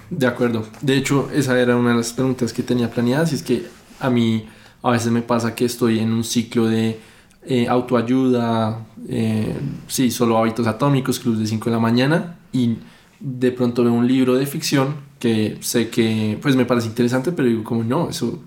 De 0.08 0.26
acuerdo. 0.26 0.66
De 0.80 0.96
hecho, 0.96 1.28
esa 1.32 1.60
era 1.60 1.76
una 1.76 1.90
de 1.90 1.96
las 1.96 2.14
preguntas 2.14 2.54
que 2.54 2.62
tenía 2.62 2.90
planeadas 2.90 3.30
y 3.32 3.34
es 3.34 3.42
que 3.42 3.66
a 4.00 4.08
mí 4.08 4.48
a 4.82 4.90
veces 4.90 5.12
me 5.12 5.20
pasa 5.20 5.54
que 5.54 5.66
estoy 5.66 5.98
en 5.98 6.12
un 6.12 6.24
ciclo 6.24 6.66
de 6.66 6.98
eh, 7.44 7.68
autoayuda, 7.68 8.86
eh, 9.06 9.54
sí, 9.86 10.10
solo 10.10 10.38
hábitos 10.38 10.66
atómicos, 10.66 11.20
club 11.20 11.36
de 11.36 11.46
5 11.46 11.66
de 11.66 11.76
la 11.76 11.78
mañana 11.80 12.38
y 12.52 12.78
de 13.20 13.52
pronto 13.52 13.84
veo 13.84 13.92
un 13.92 14.08
libro 14.08 14.36
de 14.36 14.46
ficción 14.46 14.94
que 15.18 15.58
sé 15.60 15.90
que 15.90 16.38
pues 16.40 16.56
me 16.56 16.64
parece 16.64 16.86
interesante, 16.86 17.32
pero 17.32 17.46
digo 17.46 17.64
como 17.64 17.84
no, 17.84 18.08
eso, 18.08 18.42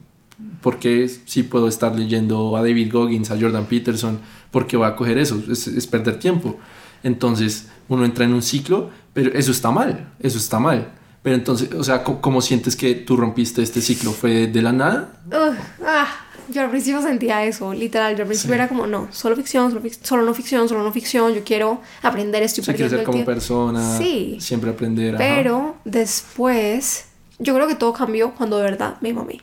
¿por 0.62 0.80
qué 0.80 1.08
si 1.08 1.43
puedo 1.43 1.67
estar 1.67 1.95
leyendo 1.95 2.58
a 2.58 2.63
David 2.63 2.91
Goggins, 2.91 3.30
a 3.30 3.39
Jordan 3.39 3.67
Peterson? 3.67 4.19
¿Por 4.49 4.65
qué 4.65 4.78
voy 4.78 4.88
a 4.88 4.95
coger 4.95 5.19
eso? 5.19 5.39
Es, 5.47 5.67
es 5.67 5.86
perder 5.86 6.17
tiempo. 6.17 6.58
Entonces 7.03 7.67
uno 7.89 8.05
entra 8.05 8.25
en 8.25 8.33
un 8.33 8.41
ciclo, 8.41 8.89
pero 9.13 9.31
eso 9.33 9.51
está 9.51 9.71
mal, 9.71 10.11
eso 10.19 10.37
está 10.37 10.59
mal. 10.59 10.91
Pero 11.21 11.35
entonces, 11.35 11.71
o 11.73 11.83
sea, 11.83 12.03
¿cómo, 12.03 12.19
cómo 12.21 12.41
sientes 12.41 12.75
que 12.75 12.95
tú 12.95 13.15
rompiste 13.15 13.61
este 13.61 13.81
ciclo? 13.81 14.11
¿Fue 14.11 14.47
de 14.47 14.61
la 14.61 14.71
nada? 14.73 15.21
Ugh, 15.27 15.55
ah, 15.85 16.07
yo 16.49 16.61
al 16.61 16.69
principio 16.69 17.01
sentía 17.01 17.45
eso, 17.45 17.73
literal. 17.73 18.15
Yo 18.17 18.23
al 18.23 18.27
principio 18.27 18.53
Sí. 18.55 18.59
era 18.59 18.67
como, 18.67 18.87
no, 18.87 19.07
solo 19.11 19.35
ficción, 19.37 19.69
solo, 19.71 19.81
fic- 19.81 19.99
solo 20.03 20.23
no 20.23 20.33
ficción, 20.33 20.67
solo 20.67 20.83
no 20.83 20.91
ficción. 20.91 21.33
Yo 21.33 21.43
quiero 21.45 21.79
aprender 22.01 22.43
esto 22.43 22.59
y 22.59 22.63
O 22.63 22.65
sea, 22.65 22.73
quieres 22.75 22.91
ser 22.91 23.03
como 23.03 23.15
tiempo. 23.19 23.31
persona, 23.31 23.97
Sí. 23.97 24.37
siempre 24.41 24.71
aprender. 24.71 25.15
ajá. 25.15 25.23
Pero 25.23 25.77
después, 25.85 27.05
yo 27.39 27.53
creo 27.55 27.67
que 27.67 27.75
todo 27.75 27.93
cambió 27.93 28.33
cuando 28.35 28.57
de 28.57 28.63
verdad 28.63 28.97
me 29.01 29.13
mamé. 29.13 29.39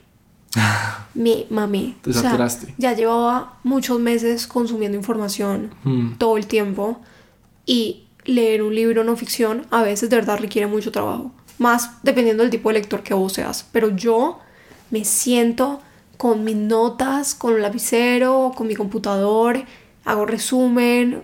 Me 1.14 1.46
mamé. 1.51 1.96
Te 2.03 2.12
saturaste. 2.12 2.75
ya 2.79 2.92
llevaba 2.94 3.59
muchos 3.64 3.99
meses 3.99 4.46
consumiendo 4.46 4.96
información 4.99 5.70
Mm, 5.85 6.14
todo 6.18 6.37
el 6.37 6.46
tiempo 6.46 7.01
y 7.66 8.05
leer 8.25 8.62
un 8.62 8.75
libro 8.75 9.05
no 9.05 9.16
ficción 9.16 9.66
a 9.70 9.83
veces 9.83 10.11
de 10.11 10.16
verdad 10.16 10.38
requiere 10.38 10.66
mucho 10.66 10.92
trabajo. 10.92 11.33
Más 11.59 12.03
dependiendo 12.03 12.42
del 12.42 12.51
tipo 12.51 12.68
de 12.70 12.75
lector 12.75 13.03
que 13.03 13.14
vos 13.14 13.35
seas. 13.35 13.66
Pero 13.73 13.94
yo 13.94 14.38
me 14.90 15.05
siento 15.05 15.81
con 16.16 16.44
mis 16.44 16.57
notas, 16.57 17.35
con 17.35 17.55
un 17.55 17.62
lapicero, 17.62 18.53
con 18.57 18.66
mi 18.66 18.75
computador, 18.75 19.62
hago 20.05 20.27
resumen. 20.27 21.23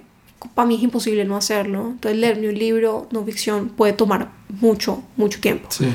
Para 0.54 0.68
mí 0.68 0.76
es 0.76 0.82
imposible 0.82 1.24
no 1.24 1.36
hacerlo. 1.36 1.88
Entonces 1.92 2.18
leerme 2.18 2.48
un 2.48 2.58
libro 2.58 3.08
no 3.10 3.24
ficción 3.24 3.70
puede 3.70 3.92
tomar 3.92 4.30
mucho, 4.60 5.02
mucho 5.16 5.40
tiempo. 5.40 5.68
sí. 5.70 5.86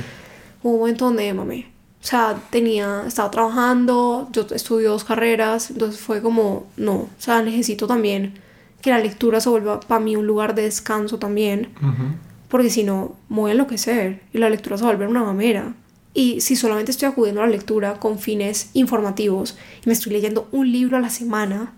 Hubo 0.63 0.73
un 0.73 0.79
momento 0.81 1.05
donde 1.05 1.33
mami, 1.33 1.65
o 2.01 2.05
sea, 2.05 2.39
tenía, 2.51 3.03
estaba 3.07 3.31
trabajando, 3.31 4.29
yo 4.31 4.45
estudio 4.51 4.91
dos 4.91 5.03
carreras, 5.03 5.71
entonces 5.71 5.99
fue 5.99 6.21
como, 6.21 6.67
no, 6.77 6.93
o 6.93 7.09
sea, 7.17 7.41
necesito 7.41 7.87
también 7.87 8.39
que 8.81 8.89
la 8.89 8.99
lectura 8.99 9.39
se 9.39 9.49
vuelva 9.49 9.79
para 9.79 9.99
mí 10.03 10.15
un 10.15 10.25
lugar 10.27 10.55
de 10.55 10.63
descanso 10.63 11.19
también, 11.19 11.69
Ujú. 11.81 12.15
porque 12.49 12.69
si 12.69 12.83
no, 12.83 13.15
voy 13.29 13.49
a 13.49 13.53
enloquecer 13.53 14.21
y 14.33 14.37
la 14.39 14.49
lectura 14.49 14.77
se 14.77 14.83
va 14.83 14.89
a 14.89 14.93
volver 14.93 15.07
una 15.07 15.23
mamera. 15.23 15.73
Y 16.13 16.41
si 16.41 16.55
solamente 16.55 16.91
estoy 16.91 17.07
acudiendo 17.07 17.41
a 17.41 17.45
la 17.45 17.51
lectura 17.51 17.93
con 17.99 18.19
fines 18.19 18.69
informativos 18.73 19.57
y 19.85 19.87
me 19.87 19.93
estoy 19.93 20.11
leyendo 20.11 20.47
un 20.51 20.71
libro 20.71 20.97
a 20.97 20.99
la 20.99 21.09
semana, 21.09 21.73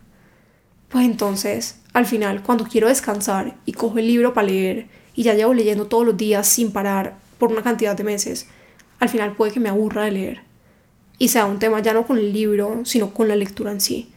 pues 0.90 1.06
entonces, 1.06 1.80
al 1.94 2.06
final, 2.06 2.42
cuando 2.42 2.66
quiero 2.66 2.88
descansar 2.88 3.56
y 3.66 3.74
cojo 3.74 4.00
el 4.00 4.08
libro 4.08 4.34
para 4.34 4.48
leer 4.48 4.88
y 5.16 5.24
ya 5.24 5.34
llevo 5.36 5.54
leyendo 5.54 5.86
todos 5.88 6.06
los 6.06 6.18
días 6.18 6.48
sin 6.48 6.72
parar 6.72 7.16
por 7.38 7.52
una 7.52 7.62
cantidad 7.62 7.96
de 7.96 8.04
meses, 8.04 8.48
al 9.00 9.10
final 9.10 9.34
puede 9.36 9.52
que 9.52 9.60
me 9.60 9.70
aburra 9.70 10.06
de 10.06 10.12
leer. 10.12 10.42
Y 11.20 11.28
sea 11.28 11.46
un 11.46 11.60
tema 11.60 11.80
ya 11.82 11.94
no 11.94 12.08
con 12.08 12.18
el 12.18 12.34
libro, 12.34 12.82
sino 12.86 13.14
con 13.14 13.28
la 13.28 13.36
lectura 13.36 13.72
en 13.72 13.82
sí. 13.82 14.10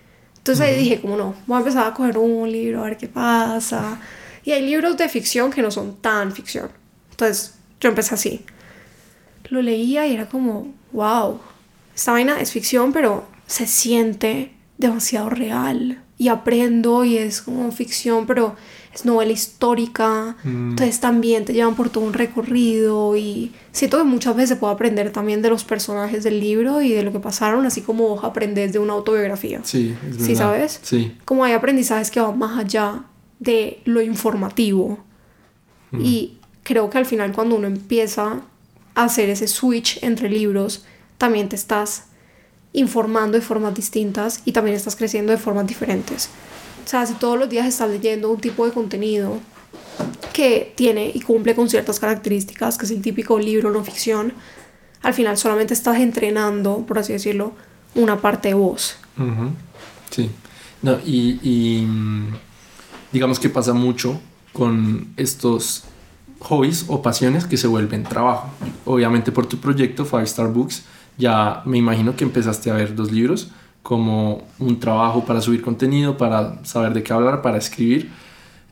Entonces 0.46 0.64
ahí 0.64 0.78
dije, 0.78 1.00
como 1.00 1.16
no, 1.16 1.34
voy 1.48 1.56
a 1.56 1.58
empezar 1.58 1.88
a 1.88 1.92
coger 1.92 2.16
un 2.18 2.48
libro, 2.48 2.78
a 2.78 2.84
ver 2.84 2.96
qué 2.96 3.08
pasa. 3.08 3.98
Y 4.44 4.52
hay 4.52 4.64
libros 4.64 4.96
de 4.96 5.08
ficción 5.08 5.50
que 5.50 5.60
no 5.60 5.72
son 5.72 5.96
tan 5.96 6.30
ficción. 6.30 6.70
Entonces 7.10 7.56
yo 7.80 7.88
empecé 7.88 8.14
así. 8.14 8.44
Lo 9.48 9.60
leía 9.60 10.06
y 10.06 10.14
era 10.14 10.26
como, 10.26 10.72
wow, 10.92 11.40
esta 11.96 12.12
vaina 12.12 12.40
es 12.40 12.52
ficción, 12.52 12.92
pero 12.92 13.26
se 13.48 13.66
siente 13.66 14.52
demasiado 14.78 15.30
real. 15.30 16.00
Y 16.16 16.28
aprendo 16.28 17.04
y 17.04 17.18
es 17.18 17.42
como 17.42 17.72
ficción, 17.72 18.28
pero 18.28 18.54
es 18.96 19.04
novela 19.04 19.32
histórica. 19.32 20.36
Mm. 20.42 20.70
Entonces 20.70 21.00
también 21.00 21.44
te 21.44 21.52
llevan 21.52 21.74
por 21.76 21.90
todo 21.90 22.04
un 22.04 22.12
recorrido 22.12 23.16
y 23.16 23.52
siento 23.72 23.98
que 23.98 24.04
muchas 24.04 24.34
veces 24.34 24.50
se 24.50 24.56
puede 24.56 24.74
aprender 24.74 25.12
también 25.12 25.42
de 25.42 25.50
los 25.50 25.64
personajes 25.64 26.24
del 26.24 26.40
libro 26.40 26.82
y 26.82 26.90
de 26.90 27.02
lo 27.02 27.12
que 27.12 27.20
pasaron, 27.20 27.64
así 27.66 27.82
como 27.82 28.20
aprendes 28.20 28.72
de 28.72 28.78
una 28.78 28.94
autobiografía. 28.94 29.60
Sí, 29.62 29.94
es 30.10 30.16
¿Sí 30.16 30.32
verdad. 30.32 30.38
sabes? 30.38 30.80
Sí. 30.82 31.16
Como 31.24 31.44
hay 31.44 31.52
aprendizajes 31.52 32.10
que 32.10 32.20
van 32.20 32.38
más 32.38 32.58
allá 32.58 33.04
de 33.38 33.80
lo 33.84 34.00
informativo. 34.00 34.98
Mm. 35.92 36.00
Y 36.02 36.38
creo 36.62 36.90
que 36.90 36.98
al 36.98 37.06
final 37.06 37.32
cuando 37.32 37.54
uno 37.56 37.66
empieza 37.66 38.40
hacer 38.96 39.28
ese 39.30 39.46
switch 39.46 40.02
entre 40.02 40.28
libros, 40.28 40.84
también 41.18 41.48
te 41.48 41.54
estás 41.54 42.06
informando 42.72 43.38
de 43.38 43.44
formas 43.44 43.74
distintas 43.74 44.42
y 44.44 44.52
también 44.52 44.76
estás 44.76 44.96
creciendo 44.96 45.32
de 45.32 45.38
formas 45.38 45.66
diferentes. 45.66 46.28
O 46.86 46.88
sea, 46.88 47.04
si 47.04 47.14
todos 47.14 47.36
los 47.36 47.48
días 47.48 47.66
estás 47.66 47.90
leyendo 47.90 48.30
un 48.30 48.40
tipo 48.40 48.64
de 48.64 48.70
contenido 48.70 49.40
que 50.32 50.72
tiene 50.76 51.10
y 51.12 51.20
cumple 51.20 51.56
con 51.56 51.68
ciertas 51.68 51.98
características, 51.98 52.78
que 52.78 52.84
es 52.84 52.92
el 52.92 53.02
típico 53.02 53.40
libro 53.40 53.72
no 53.72 53.82
ficción, 53.82 54.32
al 55.02 55.12
final 55.12 55.36
solamente 55.36 55.74
estás 55.74 55.98
entrenando, 55.98 56.86
por 56.86 57.00
así 57.00 57.12
decirlo, 57.12 57.54
una 57.96 58.20
parte 58.20 58.48
de 58.48 58.54
vos. 58.54 58.98
Sí. 60.10 60.30
No, 60.80 60.98
y, 61.04 61.40
y 61.42 61.84
mm, 61.84 62.34
digamos 63.10 63.40
que 63.40 63.48
pasa 63.48 63.72
mucho 63.72 64.20
con 64.52 65.08
estos 65.16 65.82
hobbies 66.38 66.84
o 66.86 67.02
pasiones 67.02 67.46
que 67.46 67.56
se 67.56 67.66
vuelven 67.66 68.04
trabajo. 68.04 68.48
Obviamente 68.84 69.32
por 69.32 69.46
tu 69.46 69.58
proyecto 69.58 70.04
Five 70.04 70.22
Star 70.22 70.52
Books 70.52 70.84
ya 71.18 71.62
me 71.64 71.78
imagino 71.78 72.14
que 72.14 72.22
empezaste 72.22 72.70
a 72.70 72.74
ver 72.74 72.94
dos 72.94 73.10
libros 73.10 73.50
como 73.86 74.42
un 74.58 74.80
trabajo 74.80 75.24
para 75.24 75.40
subir 75.40 75.62
contenido, 75.62 76.16
para 76.18 76.64
saber 76.64 76.92
de 76.92 77.04
qué 77.04 77.12
hablar, 77.12 77.40
para 77.40 77.56
escribir. 77.56 78.10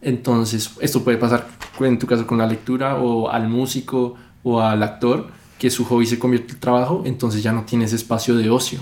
Entonces, 0.03 0.73
esto 0.81 1.05
puede 1.05 1.19
pasar 1.19 1.47
en 1.79 2.01
tu 2.01 2.09
caso 2.09 2.27
con 2.27 2.39
la 2.39 2.49
lectura 2.49 2.97
o 2.97 3.31
al 3.31 3.49
músico 3.49 4.17
o 4.43 4.61
al 4.61 4.83
actor, 4.83 5.29
que 5.57 5.71
su 5.71 5.85
hobby 5.85 6.07
se 6.07 6.19
convierte 6.19 6.55
en 6.55 6.59
trabajo, 6.59 7.05
entonces 7.07 7.45
ya 7.45 7.53
no 7.53 7.63
tienes 7.63 7.93
espacio 7.93 8.35
de 8.35 8.51
ocio. 8.51 8.81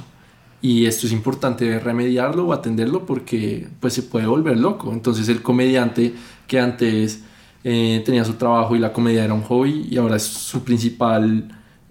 Y 0.63 0.87
esto 0.87 1.07
es 1.07 1.13
importante 1.13 1.79
remediarlo 1.79 2.47
o 2.47 2.55
atenderlo 2.55 3.05
porque 3.05 3.69
pues 3.79 3.93
se 3.93 4.03
puede 4.03 4.27
volver 4.27 4.59
loco. 4.59 4.91
Entonces 4.91 5.29
el 5.29 5.43
comediante 5.43 6.15
que 6.47 6.59
antes 6.59 7.25
eh, 7.63 8.01
tenía 8.07 8.25
su 8.25 8.35
trabajo 8.35 8.75
y 8.75 8.79
la 8.79 8.95
comedia 8.95 9.23
era 9.23 9.35
un 9.35 9.43
hobby 9.43 9.87
y 9.91 9.99
ahora 9.99 10.17
es 10.17 10.23
su 10.23 10.65
principal 10.65 11.47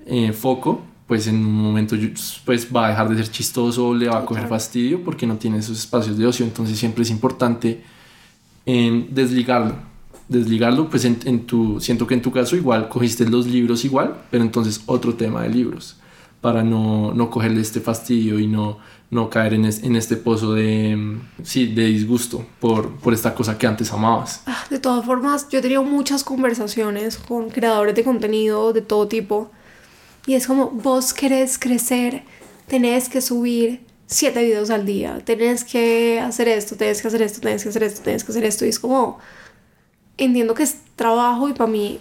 eh, 0.07 0.33
foco, 0.33 0.81
pues 1.11 1.27
en 1.27 1.45
un 1.45 1.61
momento 1.61 1.97
pues 2.45 2.73
va 2.73 2.85
a 2.85 2.89
dejar 2.91 3.09
de 3.09 3.17
ser 3.17 3.29
chistoso, 3.29 3.93
le 3.93 4.07
va 4.07 4.19
a 4.19 4.25
coger 4.25 4.47
fastidio 4.47 5.03
porque 5.03 5.27
no 5.27 5.35
tiene 5.35 5.57
esos 5.57 5.77
espacios 5.77 6.17
de 6.17 6.25
ocio. 6.25 6.45
Entonces 6.45 6.79
siempre 6.79 7.03
es 7.03 7.09
importante 7.09 7.83
en 8.65 9.13
desligarlo. 9.13 9.75
Desligarlo, 10.29 10.89
pues 10.89 11.03
en, 11.03 11.19
en, 11.25 11.45
tu, 11.45 11.81
siento 11.81 12.07
que 12.07 12.13
en 12.13 12.21
tu 12.21 12.31
caso 12.31 12.55
igual 12.55 12.87
cogiste 12.87 13.29
los 13.29 13.45
libros 13.45 13.83
igual, 13.83 14.21
pero 14.31 14.41
entonces 14.41 14.83
otro 14.85 15.15
tema 15.15 15.43
de 15.43 15.49
libros, 15.49 15.97
para 16.39 16.63
no, 16.63 17.13
no 17.13 17.29
cogerle 17.29 17.59
este 17.59 17.81
fastidio 17.81 18.39
y 18.39 18.47
no, 18.47 18.77
no 19.09 19.29
caer 19.29 19.55
en, 19.55 19.65
en 19.65 19.97
este 19.97 20.15
pozo 20.15 20.53
de, 20.53 21.17
sí, 21.43 21.65
de 21.65 21.87
disgusto 21.87 22.45
por, 22.61 22.89
por 22.89 23.13
esta 23.13 23.35
cosa 23.35 23.57
que 23.57 23.67
antes 23.67 23.91
amabas. 23.91 24.43
Ah, 24.45 24.63
de 24.69 24.79
todas 24.79 25.05
formas, 25.05 25.49
yo 25.49 25.59
he 25.59 25.61
tenido 25.61 25.83
muchas 25.83 26.23
conversaciones 26.23 27.17
con 27.17 27.49
creadores 27.49 27.95
de 27.95 28.05
contenido 28.05 28.71
de 28.71 28.81
todo 28.81 29.09
tipo 29.09 29.51
y 30.25 30.35
es 30.35 30.47
como, 30.47 30.69
vos 30.69 31.13
querés 31.13 31.57
crecer, 31.57 32.23
tenés 32.67 33.09
que 33.09 33.21
subir 33.21 33.81
siete 34.05 34.43
videos 34.43 34.69
al 34.69 34.85
día, 34.85 35.21
tenés 35.23 35.63
que 35.63 36.19
hacer 36.19 36.47
esto, 36.47 36.75
tenés 36.75 37.01
que 37.01 37.07
hacer 37.07 37.21
esto, 37.21 37.41
tenés 37.41 37.63
que 37.63 37.69
hacer 37.69 37.83
esto, 37.83 38.01
tenés 38.01 38.23
que 38.23 38.31
hacer 38.31 38.43
esto. 38.43 38.65
Y 38.65 38.69
es 38.69 38.79
como, 38.79 39.19
entiendo 40.17 40.53
que 40.53 40.63
es 40.63 40.75
trabajo 40.95 41.49
y 41.49 41.53
para 41.53 41.71
mí, 41.71 41.99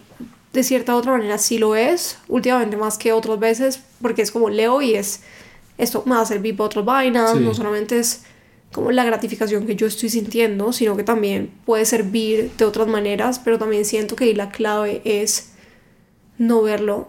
de 0.53 0.63
cierta 0.63 0.95
u 0.95 0.99
otra 0.99 1.13
manera, 1.13 1.39
sí 1.39 1.59
lo 1.59 1.77
es, 1.77 2.19
últimamente 2.29 2.77
más 2.77 2.99
que 2.99 3.13
otras 3.13 3.39
veces, 3.39 3.81
porque 4.03 4.23
es 4.23 4.31
como 4.31 4.51
leo 4.51 4.83
y 4.83 4.95
es, 4.95 5.23
esto 5.79 6.03
me 6.05 6.17
va 6.17 6.23
a 6.23 6.27
servir 6.27 6.57
para 6.57 6.67
otras 6.67 6.85
vainas, 6.85 7.37
no 7.37 7.55
solamente 7.55 7.99
es 7.99 8.25
como 8.73 8.93
la 8.93 9.05
gratificación 9.05 9.67
que 9.67 9.77
yo 9.77 9.87
estoy 9.87 10.11
sintiendo, 10.11 10.73
sino 10.73 10.97
que 10.97 11.05
también 11.05 11.51
puede 11.65 11.85
servir 11.85 12.51
de 12.57 12.65
otras 12.65 12.87
maneras, 12.87 13.41
pero 13.43 13.59
también 13.59 13.85
siento 13.85 14.15
que 14.15 14.33
la 14.35 14.51
clave 14.51 15.01
es 15.05 15.53
no 16.39 16.63
verlo 16.63 17.09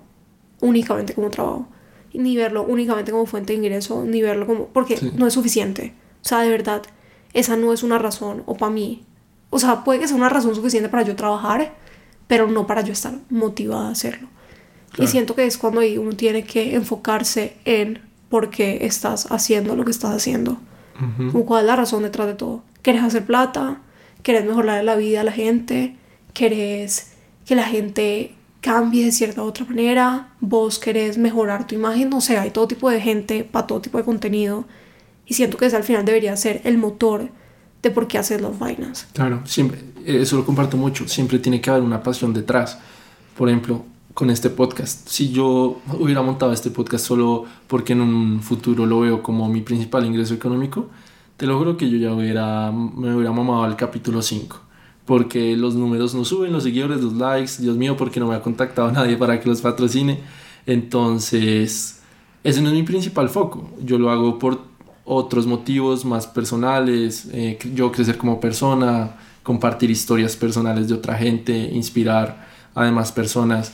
únicamente 0.61 1.13
como 1.13 1.29
trabajo, 1.29 1.67
ni 2.13 2.37
verlo 2.37 2.63
únicamente 2.63 3.11
como 3.11 3.25
fuente 3.25 3.53
de 3.53 3.59
ingreso, 3.59 4.03
ni 4.05 4.21
verlo 4.21 4.47
como... 4.47 4.67
porque 4.67 4.99
no 5.15 5.27
es 5.27 5.33
suficiente. 5.33 5.93
O 6.23 6.27
sea, 6.27 6.39
de 6.39 6.49
verdad, 6.49 6.83
esa 7.33 7.57
no 7.57 7.73
es 7.73 7.83
una 7.83 7.97
razón, 7.97 8.43
o 8.45 8.55
para 8.55 8.71
mí. 8.71 9.03
O 9.49 9.59
sea, 9.59 9.83
puede 9.83 9.99
que 9.99 10.07
sea 10.07 10.17
una 10.17 10.29
razón 10.29 10.55
suficiente 10.55 10.89
para 10.89 11.03
yo 11.03 11.15
trabajar, 11.15 11.73
pero 12.27 12.47
no 12.47 12.67
para 12.67 12.81
yo 12.81 12.93
estar 12.93 13.13
motivada 13.29 13.89
a 13.89 13.91
hacerlo. 13.91 14.29
Y 14.97 15.07
siento 15.07 15.35
que 15.35 15.45
es 15.45 15.57
cuando 15.57 15.81
uno 15.81 16.13
tiene 16.13 16.43
que 16.43 16.75
enfocarse 16.75 17.55
en 17.65 17.99
por 18.29 18.49
qué 18.49 18.85
estás 18.85 19.31
haciendo 19.31 19.75
lo 19.75 19.85
que 19.85 19.91
estás 19.91 20.11
haciendo. 20.11 20.57
o 21.33 21.45
cuál 21.45 21.61
es 21.61 21.67
la 21.67 21.75
razón 21.75 22.03
detrás 22.03 22.27
de 22.27 22.35
todo. 22.35 22.63
¿Quieres 22.81 23.03
hacer 23.03 23.25
plata? 23.25 23.81
¿Quieres 24.21 24.45
mejorar 24.45 24.83
la 24.83 24.95
vida 24.95 25.21
a 25.21 25.23
la 25.23 25.31
gente? 25.31 25.95
¿Quieres 26.33 27.13
que 27.45 27.55
la 27.55 27.63
gente 27.63 28.35
cambie 28.61 29.05
de 29.05 29.11
cierta 29.11 29.43
u 29.43 29.47
otra 29.47 29.65
manera, 29.65 30.29
vos 30.39 30.79
querés 30.79 31.17
mejorar 31.17 31.67
tu 31.67 31.75
imagen, 31.75 32.09
no 32.09 32.21
sé, 32.21 32.37
hay 32.37 32.51
todo 32.51 32.67
tipo 32.67 32.89
de 32.89 33.01
gente 33.01 33.43
para 33.43 33.67
todo 33.67 33.81
tipo 33.81 33.97
de 33.97 34.03
contenido 34.03 34.65
y 35.25 35.33
siento 35.33 35.57
que 35.57 35.65
ese 35.65 35.75
al 35.75 35.83
final 35.83 36.05
debería 36.05 36.35
ser 36.37 36.61
el 36.63 36.77
motor 36.77 37.29
de 37.81 37.89
por 37.89 38.07
qué 38.07 38.19
hacer 38.19 38.41
las 38.41 38.57
vainas. 38.57 39.07
Claro, 39.13 39.41
siempre, 39.45 39.79
eso 40.05 40.37
lo 40.37 40.45
comparto 40.45 40.77
mucho, 40.77 41.07
siempre 41.07 41.39
tiene 41.39 41.59
que 41.59 41.71
haber 41.71 41.81
una 41.81 42.03
pasión 42.03 42.33
detrás. 42.33 42.77
Por 43.35 43.49
ejemplo, 43.49 43.83
con 44.13 44.29
este 44.29 44.51
podcast, 44.51 45.07
si 45.07 45.31
yo 45.31 45.81
hubiera 45.99 46.21
montado 46.21 46.53
este 46.53 46.69
podcast 46.69 47.05
solo 47.05 47.45
porque 47.65 47.93
en 47.93 48.01
un 48.01 48.41
futuro 48.41 48.85
lo 48.85 48.99
veo 48.99 49.23
como 49.23 49.49
mi 49.49 49.61
principal 49.61 50.05
ingreso 50.05 50.35
económico, 50.35 50.89
te 51.37 51.47
lo 51.47 51.57
juro 51.57 51.77
que 51.77 51.89
yo 51.89 51.97
ya 51.97 52.13
hubiera, 52.13 52.71
me 52.71 53.15
hubiera 53.15 53.31
mamado 53.31 53.63
al 53.63 53.75
capítulo 53.75 54.21
5 54.21 54.70
porque 55.11 55.57
los 55.57 55.75
números 55.75 56.15
no 56.15 56.23
suben, 56.23 56.53
los 56.53 56.63
seguidores, 56.63 57.01
los 57.01 57.11
likes, 57.11 57.55
Dios 57.59 57.75
mío, 57.75 57.97
porque 57.97 58.17
no 58.21 58.27
me 58.27 58.35
ha 58.35 58.41
contactado 58.41 58.89
nadie 58.93 59.17
para 59.17 59.41
que 59.41 59.49
los 59.49 59.59
patrocine. 59.59 60.19
Entonces, 60.65 61.99
ese 62.45 62.61
no 62.61 62.69
es 62.69 62.75
mi 62.75 62.83
principal 62.83 63.27
foco. 63.27 63.71
Yo 63.83 63.97
lo 63.97 64.09
hago 64.09 64.39
por 64.39 64.61
otros 65.03 65.45
motivos 65.45 66.05
más 66.05 66.27
personales, 66.27 67.27
eh, 67.33 67.59
yo 67.75 67.91
crecer 67.91 68.17
como 68.17 68.39
persona, 68.39 69.17
compartir 69.43 69.91
historias 69.91 70.37
personales 70.37 70.87
de 70.87 70.93
otra 70.93 71.17
gente, 71.17 71.57
inspirar 71.57 72.47
a 72.73 72.85
demás 72.85 73.11
personas. 73.11 73.73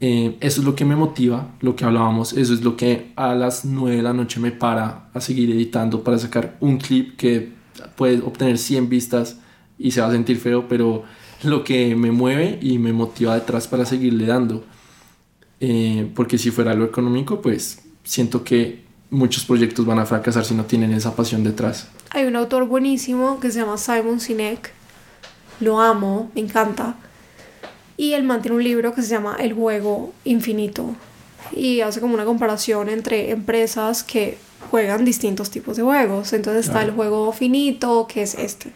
Eh, 0.00 0.36
eso 0.40 0.60
es 0.60 0.66
lo 0.66 0.74
que 0.74 0.84
me 0.84 0.96
motiva, 0.96 1.52
lo 1.60 1.76
que 1.76 1.84
hablábamos, 1.84 2.32
eso 2.32 2.52
es 2.52 2.64
lo 2.64 2.76
que 2.76 3.12
a 3.14 3.36
las 3.36 3.64
9 3.64 3.98
de 3.98 4.02
la 4.02 4.12
noche 4.12 4.40
me 4.40 4.50
para 4.50 5.08
a 5.14 5.20
seguir 5.20 5.52
editando 5.52 6.02
para 6.02 6.18
sacar 6.18 6.56
un 6.58 6.78
clip 6.78 7.16
que 7.16 7.52
puede 7.94 8.20
obtener 8.22 8.58
100 8.58 8.88
vistas 8.88 9.36
y 9.82 9.90
se 9.90 10.00
va 10.00 10.06
a 10.06 10.12
sentir 10.12 10.38
feo, 10.38 10.68
pero 10.68 11.04
lo 11.42 11.64
que 11.64 11.96
me 11.96 12.12
mueve 12.12 12.58
y 12.62 12.78
me 12.78 12.92
motiva 12.92 13.34
detrás 13.34 13.66
para 13.66 13.84
seguirle 13.84 14.26
dando. 14.26 14.64
Eh, 15.60 16.10
porque 16.14 16.38
si 16.38 16.50
fuera 16.50 16.74
lo 16.74 16.84
económico, 16.84 17.42
pues 17.42 17.82
siento 18.04 18.44
que 18.44 18.82
muchos 19.10 19.44
proyectos 19.44 19.84
van 19.84 19.98
a 19.98 20.06
fracasar 20.06 20.44
si 20.44 20.54
no 20.54 20.64
tienen 20.64 20.92
esa 20.92 21.14
pasión 21.14 21.44
detrás. 21.44 21.88
Hay 22.10 22.26
un 22.26 22.36
autor 22.36 22.66
buenísimo 22.66 23.40
que 23.40 23.50
se 23.50 23.60
llama 23.60 23.76
Simon 23.76 24.20
Sinek. 24.20 24.72
Lo 25.60 25.80
amo, 25.80 26.30
me 26.34 26.40
encanta. 26.40 26.96
Y 27.96 28.14
él 28.14 28.24
mantiene 28.24 28.56
un 28.56 28.64
libro 28.64 28.94
que 28.94 29.02
se 29.02 29.08
llama 29.08 29.36
El 29.38 29.52
juego 29.52 30.12
infinito. 30.24 30.94
Y 31.54 31.80
hace 31.80 32.00
como 32.00 32.14
una 32.14 32.24
comparación 32.24 32.88
entre 32.88 33.30
empresas 33.30 34.02
que 34.02 34.38
juegan 34.70 35.04
distintos 35.04 35.50
tipos 35.50 35.76
de 35.76 35.82
juegos. 35.82 36.32
Entonces 36.32 36.66
está 36.66 36.82
el 36.82 36.92
juego 36.92 37.32
finito, 37.32 38.06
que 38.06 38.22
es 38.22 38.34
este 38.34 38.72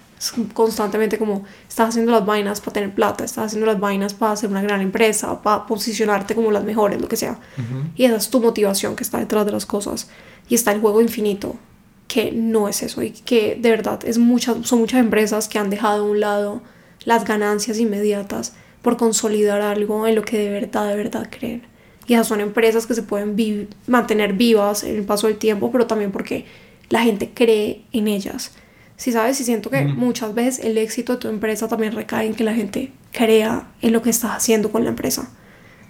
constantemente 0.55 1.19
como 1.19 1.45
estás 1.69 1.91
haciendo 1.91 2.13
las 2.13 2.25
vainas 2.25 2.61
para 2.61 2.73
tener 2.73 2.95
plata, 2.95 3.25
estás 3.25 3.47
haciendo 3.47 3.67
las 3.67 3.79
vainas 3.79 4.15
para 4.15 4.33
hacer 4.33 4.49
una 4.49 4.63
gran 4.63 4.81
empresa, 4.81 5.43
para 5.43 5.67
posicionarte 5.67 6.35
como 6.35 6.51
las 6.51 6.65
mejores, 6.65 7.01
lo 7.01 7.09
que 7.09 7.17
sea. 7.17 7.39
Y 7.97 8.05
esa 8.05 8.17
es 8.17 8.31
tu 8.31 8.41
motivación 8.41 8.97
que 8.97 9.05
está 9.05 9.19
detrás 9.19 9.45
de 9.45 9.53
las 9.53 9.67
cosas. 9.67 10.09
Y 10.49 10.55
está 10.55 10.73
el 10.73 10.81
juego 10.81 11.03
infinito, 11.03 11.57
que 12.09 12.33
no 12.33 12.69
es 12.69 12.83
eso 12.83 13.03
y 13.03 13.11
que 13.11 13.59
de 13.61 13.71
verdad 13.71 14.01
es 14.05 14.19
muchas, 14.19 14.67
son 14.67 14.79
muchas 14.79 15.01
empresas 15.01 15.49
que 15.49 15.59
han 15.59 15.71
dejado 15.71 16.05
a 16.05 16.09
un 16.09 16.21
lado 16.21 16.63
las 17.05 17.25
ganancias 17.25 17.79
inmediatas 17.79 18.55
por 18.81 18.97
consolidar 18.97 19.61
algo 19.61 20.07
en 20.07 20.15
lo 20.15 20.23
que 20.23 20.39
de 20.39 20.51
verdad, 20.51 20.89
de 20.89 20.97
verdad 20.97 21.29
creen. 21.31 21.76
Y 22.07 22.15
esas 22.15 22.29
son 22.29 22.41
empresas 22.41 22.87
que 22.87 22.95
se 22.95 23.03
pueden 23.03 23.69
mantener 23.87 24.35
vivas 24.35 24.85
en 24.85 24.97
el 24.97 25.05
paso 25.05 25.27
del 25.27 25.37
tiempo, 25.37 25.73
pero 25.73 25.87
también 25.87 26.13
porque 26.13 26.45
la 26.89 27.03
gente 27.03 27.31
cree 27.35 27.83
en 27.93 28.09
ellas 28.09 28.53
si 28.97 29.13
sabes, 29.13 29.41
y 29.41 29.45
siento 29.45 29.71
que 29.71 29.85
muchas 29.85 30.35
veces 30.35 30.65
el 30.65 30.79
éxito 30.79 31.15
de 31.15 31.19
tu 31.19 31.29
empresa 31.29 31.69
también 31.69 31.93
recae 31.93 32.27
en 32.27 32.35
que 32.35 32.45
la 32.45 32.55
gente 32.55 32.93
crea 33.13 33.69
en 33.83 33.93
lo 33.93 34.03
que 34.03 34.11
estás 34.11 34.31
haciendo 34.33 34.73
con 34.73 34.85
la 34.85 34.91
empresa. 34.91 35.31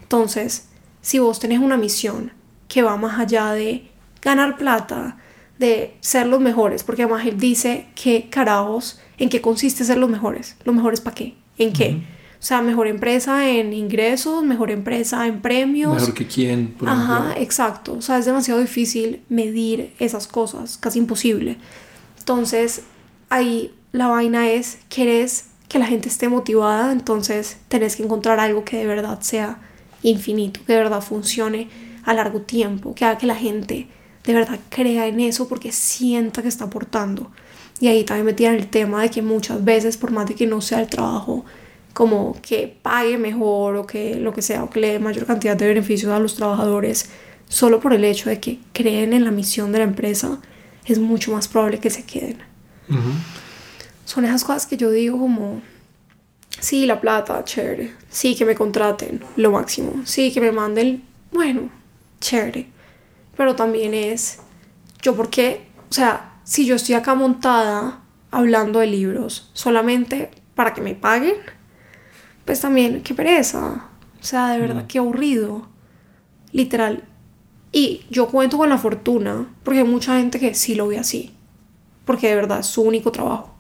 Entonces, 0.02 0.68
si 1.02 1.20
vos 1.20 1.38
tenés 1.38 1.60
una 1.60 1.76
misión 1.76 2.32
que 2.68 2.82
va 2.82 2.96
más 2.96 3.20
allá 3.20 3.52
de 3.52 3.88
ganar 4.22 4.56
plata, 4.56 5.18
de 5.58 5.94
ser 6.00 6.26
los 6.26 6.40
mejores, 6.40 6.82
porque 6.82 7.04
además 7.04 7.24
él 7.26 7.38
dice 7.38 7.86
que 7.94 8.28
carajos, 8.28 9.00
en 9.18 9.28
qué 9.28 9.40
consiste 9.40 9.84
ser 9.84 9.98
los 9.98 10.10
mejores. 10.10 10.56
¿Los 10.64 10.74
mejores 10.74 11.00
para 11.00 11.14
qué? 11.14 11.34
¿En 11.58 11.72
qué? 11.72 12.02
O 12.38 12.42
sea, 12.46 12.62
mejor 12.62 12.86
empresa 12.86 13.48
en 13.48 13.72
ingresos, 13.72 14.44
mejor 14.44 14.70
empresa 14.70 15.26
en 15.26 15.40
premios. 15.40 15.94
Mejor 15.94 16.14
que 16.14 16.26
quién, 16.26 16.68
por 16.68 16.88
Ajá, 16.88 17.34
exacto. 17.38 17.94
O 17.94 18.02
sea, 18.02 18.18
es 18.18 18.26
demasiado 18.26 18.60
difícil 18.60 19.22
medir 19.28 19.94
esas 19.98 20.26
cosas, 20.26 20.78
casi 20.78 20.98
imposible. 20.98 21.56
Entonces, 22.18 22.82
ahí 23.30 23.72
la 23.92 24.08
vaina 24.08 24.50
es, 24.50 24.78
querés 24.88 25.46
que 25.68 25.78
la 25.78 25.86
gente 25.86 26.08
esté 26.08 26.28
motivada, 26.28 26.92
entonces 26.92 27.56
tenés 27.68 27.96
que 27.96 28.02
encontrar 28.02 28.38
algo 28.38 28.64
que 28.64 28.76
de 28.76 28.86
verdad 28.86 29.20
sea 29.20 29.58
infinito, 30.02 30.60
que 30.66 30.74
de 30.74 30.78
verdad 30.78 31.00
funcione 31.00 31.68
a 32.04 32.14
largo 32.14 32.40
tiempo, 32.40 32.94
que 32.94 33.04
haga 33.04 33.18
que 33.18 33.26
la 33.26 33.34
gente 33.34 33.88
de 34.24 34.34
verdad 34.34 34.58
crea 34.68 35.06
en 35.06 35.20
eso 35.20 35.48
porque 35.48 35.72
sienta 35.72 36.42
que 36.42 36.48
está 36.48 36.64
aportando. 36.64 37.30
Y 37.80 37.88
ahí 37.88 38.04
también 38.04 38.26
metían 38.26 38.54
el 38.54 38.68
tema 38.68 39.02
de 39.02 39.10
que 39.10 39.22
muchas 39.22 39.64
veces, 39.64 39.96
por 39.96 40.10
más 40.10 40.26
de 40.26 40.34
que 40.34 40.46
no 40.46 40.60
sea 40.60 40.80
el 40.80 40.88
trabajo 40.88 41.44
como 41.96 42.36
que 42.42 42.76
pague 42.82 43.16
mejor 43.16 43.76
o 43.76 43.86
que 43.86 44.16
lo 44.16 44.34
que 44.34 44.42
sea, 44.42 44.62
o 44.64 44.68
que 44.68 44.80
le 44.80 44.92
dé 44.92 44.98
mayor 44.98 45.24
cantidad 45.24 45.56
de 45.56 45.66
beneficios 45.66 46.12
a 46.12 46.18
los 46.18 46.34
trabajadores, 46.34 47.08
solo 47.48 47.80
por 47.80 47.94
el 47.94 48.04
hecho 48.04 48.28
de 48.28 48.38
que 48.38 48.58
creen 48.74 49.14
en 49.14 49.24
la 49.24 49.30
misión 49.30 49.72
de 49.72 49.78
la 49.78 49.84
empresa, 49.84 50.38
es 50.84 50.98
mucho 50.98 51.32
más 51.32 51.48
probable 51.48 51.78
que 51.78 51.88
se 51.88 52.04
queden. 52.04 52.36
Son 54.04 54.26
esas 54.26 54.44
cosas 54.44 54.66
que 54.66 54.76
yo 54.76 54.90
digo 54.90 55.18
como, 55.18 55.62
sí, 56.60 56.84
la 56.84 57.00
plata, 57.00 57.42
chévere, 57.44 57.94
sí, 58.10 58.36
que 58.36 58.44
me 58.44 58.54
contraten, 58.54 59.24
lo 59.36 59.52
máximo, 59.52 60.02
sí, 60.04 60.30
que 60.34 60.42
me 60.42 60.52
manden, 60.52 61.02
bueno, 61.32 61.70
chévere, 62.20 62.66
pero 63.38 63.56
también 63.56 63.94
es, 63.94 64.40
yo 65.00 65.16
porque, 65.16 65.66
o 65.88 65.94
sea, 65.94 66.40
si 66.44 66.66
yo 66.66 66.74
estoy 66.74 66.94
acá 66.94 67.14
montada 67.14 68.02
hablando 68.30 68.80
de 68.80 68.86
libros 68.86 69.48
solamente 69.54 70.30
para 70.54 70.74
que 70.74 70.82
me 70.82 70.94
paguen, 70.94 71.55
pues 72.46 72.60
también, 72.60 73.02
qué 73.02 73.14
pereza, 73.14 73.88
o 74.18 74.24
sea, 74.24 74.48
de 74.52 74.60
verdad, 74.60 74.86
qué 74.86 74.98
aburrido, 74.98 75.68
literal, 76.52 77.04
y 77.72 78.00
yo 78.08 78.28
cuento 78.28 78.56
con 78.56 78.70
la 78.70 78.78
fortuna, 78.78 79.54
porque 79.62 79.80
hay 79.80 79.86
mucha 79.86 80.18
gente 80.18 80.40
que 80.40 80.54
sí 80.54 80.74
lo 80.74 80.88
ve 80.88 80.98
así, 80.98 81.34
porque 82.06 82.28
de 82.28 82.36
verdad 82.36 82.60
es 82.60 82.66
su 82.66 82.80
único 82.80 83.12
trabajo. 83.12 83.54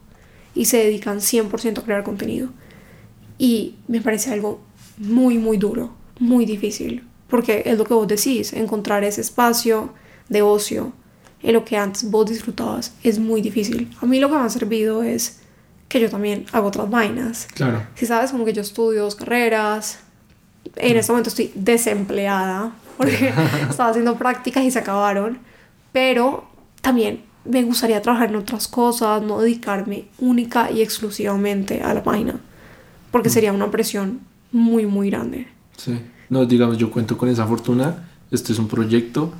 Y 0.54 0.64
se 0.64 0.78
dedican 0.78 1.18
100% 1.18 1.78
a 1.78 1.82
crear 1.82 2.02
contenido. 2.02 2.48
Y 3.36 3.74
me 3.88 4.00
parece 4.00 4.32
algo 4.32 4.60
muy, 4.96 5.36
muy 5.36 5.58
duro, 5.58 5.90
muy 6.18 6.46
difícil, 6.46 7.06
porque 7.28 7.64
es 7.66 7.76
lo 7.76 7.84
que 7.84 7.92
vos 7.92 8.08
decís, 8.08 8.54
encontrar 8.54 9.04
ese 9.04 9.20
espacio 9.20 9.92
de 10.30 10.40
ocio 10.40 10.94
en 11.42 11.52
lo 11.52 11.66
que 11.66 11.76
antes 11.76 12.10
vos 12.10 12.30
disfrutabas 12.30 12.94
es 13.02 13.18
muy 13.18 13.42
difícil. 13.42 13.94
A 14.00 14.06
mí 14.06 14.18
lo 14.18 14.30
que 14.30 14.36
me 14.36 14.40
ha 14.40 14.48
servido 14.48 15.02
es 15.02 15.40
que 15.88 16.00
yo 16.00 16.10
también 16.10 16.46
hago 16.52 16.68
otras 16.68 16.90
vainas. 16.90 17.48
Claro. 17.54 17.82
Si 17.94 18.06
sabes, 18.06 18.30
como 18.30 18.44
que 18.44 18.52
yo 18.52 18.62
estudio 18.62 19.02
dos 19.02 19.14
carreras, 19.14 20.00
en 20.76 20.96
este 20.96 21.12
momento 21.12 21.28
estoy 21.28 21.52
desempleada 21.54 22.72
porque 22.96 23.32
estaba 23.70 23.90
haciendo 23.90 24.16
prácticas 24.16 24.64
y 24.64 24.70
se 24.70 24.78
acabaron, 24.78 25.38
pero 25.92 26.48
también 26.80 27.22
me 27.44 27.62
gustaría 27.62 28.02
trabajar 28.02 28.30
en 28.30 28.36
otras 28.36 28.68
cosas, 28.68 29.22
no 29.22 29.40
dedicarme 29.40 30.06
única 30.18 30.70
y 30.70 30.82
exclusivamente 30.82 31.82
a 31.82 31.94
la 31.94 32.02
página, 32.02 32.40
porque 33.10 33.30
sería 33.30 33.52
una 33.52 33.70
presión 33.70 34.20
muy, 34.52 34.86
muy 34.86 35.10
grande. 35.10 35.46
Sí, 35.76 35.98
no, 36.28 36.44
digamos, 36.44 36.78
yo 36.78 36.90
cuento 36.90 37.16
con 37.16 37.28
esa 37.28 37.46
fortuna, 37.46 38.08
este 38.30 38.52
es 38.52 38.58
un 38.58 38.66
proyecto, 38.66 39.32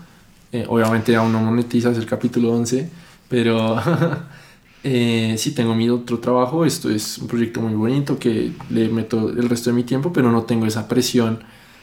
eh, 0.53 0.65
obviamente 0.69 1.17
aún 1.17 1.33
no 1.33 1.41
monetiza, 1.41 1.91
es 1.91 1.99
el 1.99 2.07
capítulo 2.07 2.53
11, 2.53 2.89
pero 3.29 3.77
eh, 4.89 5.35
sí 5.37 5.51
tengo 5.51 5.75
mi 5.75 5.91
otro 5.91 6.21
trabajo, 6.21 6.65
esto 6.65 6.89
es 6.89 7.19
un 7.19 7.27
proyecto 7.27 7.61
muy 7.61 7.75
bonito 7.75 8.21
que 8.21 8.53
le 8.71 8.89
meto 8.89 9.31
el 9.31 9.49
resto 9.49 9.71
de 9.71 9.75
mi 9.75 9.83
tiempo, 9.83 10.13
pero 10.13 10.31
no 10.31 10.45
tengo 10.45 10.65
esa 10.65 10.87
presión 10.87 11.41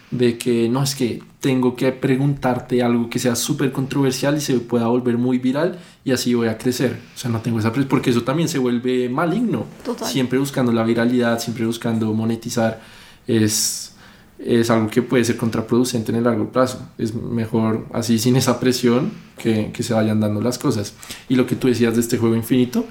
de 0.09 0.37
que 0.37 0.69
no 0.69 0.81
es 0.81 0.95
que 0.95 1.21
tengo 1.41 1.75
que 1.75 1.91
preguntarte 1.91 2.81
algo 2.81 3.09
que 3.09 3.19
sea 3.19 3.35
súper 3.35 3.73
controversial 3.73 4.37
y 4.37 4.39
se 4.39 4.57
pueda 4.59 4.87
volver 4.87 5.17
muy 5.17 5.37
viral 5.37 5.79
y 6.05 6.11
así 6.11 6.33
voy 6.33 6.47
a 6.47 6.57
crecer. 6.57 6.97
O 7.13 7.17
sea, 7.17 7.29
no 7.29 7.41
tengo 7.41 7.59
esa 7.59 7.73
presión 7.73 7.89
porque 7.89 8.11
eso 8.11 8.23
también 8.23 8.47
se 8.47 8.57
vuelve 8.57 9.09
maligno. 9.09 9.65
Total. 9.83 10.07
Siempre 10.07 10.39
buscando 10.39 10.71
la 10.71 10.85
viralidad, 10.85 11.39
siempre 11.39 11.65
buscando 11.65 12.13
monetizar 12.13 12.79
es, 13.27 13.92
es 14.39 14.69
algo 14.69 14.89
que 14.89 15.02
puede 15.02 15.24
ser 15.24 15.38
contraproducente 15.38 16.12
en 16.12 16.17
el 16.17 16.24
largo 16.26 16.52
plazo. 16.52 16.88
Es 16.98 17.13
mejor 17.13 17.86
así 17.93 18.19
sin 18.19 18.36
esa 18.36 18.60
presión 18.60 19.12
que, 19.38 19.72
que 19.72 19.84
se 19.84 19.93
vayan 19.93 20.19
dando 20.19 20.41
las 20.41 20.58
cosas. 20.58 20.93
Y 21.30 21.36
lo 21.36 21.48
que 21.48 21.56
tú 21.56 21.67
decías 21.67 21.96
de 21.96 22.02
este 22.02 22.17
juego 22.17 22.36
infinito, 22.36 22.86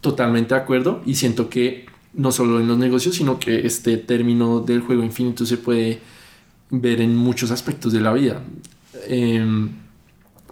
totalmente 0.00 0.54
de 0.54 0.60
acuerdo 0.60 1.02
y 1.04 1.14
siento 1.16 1.48
que 1.48 1.86
no 2.14 2.32
solo 2.32 2.60
en 2.60 2.66
los 2.66 2.78
negocios, 2.78 3.16
sino 3.16 3.38
que 3.38 3.66
este 3.66 3.96
término 3.98 4.60
del 4.60 4.80
juego 4.80 5.02
infinito 5.02 5.44
se 5.44 5.58
puede 5.58 6.00
ver 6.70 7.00
en 7.00 7.14
muchos 7.14 7.50
aspectos 7.50 7.92
de 7.92 8.00
la 8.00 8.12
vida. 8.12 8.42
Em, 9.06 9.70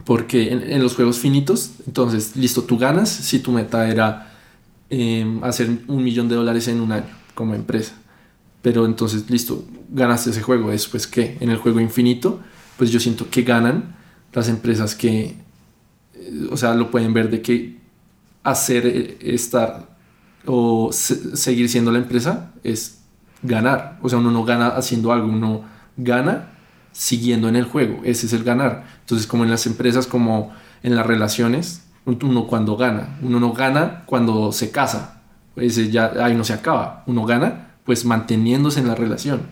porque 0.05 0.53
en, 0.53 0.83
los 0.83 0.95
juegos 0.95 1.19
finitos, 1.19 1.71
entonces, 1.87 2.37
listo, 2.37 2.63
tú 2.63 2.77
ganas 2.77 3.09
si 3.09 3.39
tu 3.39 3.53
meta 3.53 3.89
era 3.89 4.33
em, 4.91 5.43
hacer 5.43 5.71
un 5.89 6.05
millón 6.05 6.29
de 6.29 6.35
dólares 6.35 6.69
en 6.69 6.81
un 6.81 6.93
año 6.93 7.07
como 7.35 7.55
empresa. 7.55 7.95
Pero 8.61 8.85
entonces, 8.85 9.31
listo, 9.31 9.65
ganaste 9.89 10.31
ese 10.31 10.43
juego. 10.43 10.71
Después, 10.71 11.07
¿qué? 11.07 11.37
En 11.41 11.51
el 11.51 11.59
juego 11.59 11.81
infinito, 11.81 12.41
pues 12.77 12.91
yo 12.91 13.01
siento 13.01 13.29
que 13.31 13.43
ganan 13.43 13.97
las 14.33 14.49
empresas 14.49 14.95
que, 14.95 15.37
eh, 16.15 16.49
o 16.51 16.57
sea, 16.57 16.75
lo 16.75 16.91
pueden 16.91 17.15
ver 17.15 17.31
de 17.31 17.43
que 17.43 17.79
hacer 18.43 18.87
eh, 18.87 19.19
estar 19.21 19.95
o 20.47 20.91
seguir 20.93 21.69
siendo 21.69 21.91
la 21.91 21.99
empresa 21.99 22.53
es 22.63 23.01
ganar. 23.43 23.99
O 24.03 24.09
sea, 24.09 24.19
uno 24.19 24.31
no 24.31 24.45
gana 24.45 24.69
haciendo 24.69 25.13
algo, 25.13 25.29
uno 25.29 25.65
gana 25.97 26.51
siguiendo 26.93 27.49
en 27.49 27.57
el 27.57 27.65
juego. 27.65 28.01
Ese 28.05 28.27
es 28.27 28.33
el 28.33 28.45
ganar. 28.45 28.85
Entonces, 29.01 29.27
como 29.27 29.45
en 29.45 29.51
las 29.51 29.67
empresas, 29.67 30.07
como 30.07 30.53
en 30.83 30.95
las 30.95 31.07
relaciones, 31.07 31.83
uno 32.05 32.47
cuando 32.47 32.77
gana, 32.77 33.19
uno 33.23 33.41
no 33.41 33.53
gana 33.53 34.05
cuando 34.07 34.53
se 34.53 34.71
casa. 34.71 35.23
Ese 35.57 35.91
ya 35.91 36.13
ahí 36.21 36.35
no 36.35 36.45
se 36.45 36.53
acaba. 36.53 37.05
Uno 37.07 37.25
gana 37.25 37.75
pues 37.85 38.05
manteniéndose 38.05 38.81
en 38.81 38.89
la 38.89 38.95
relación. 38.95 39.43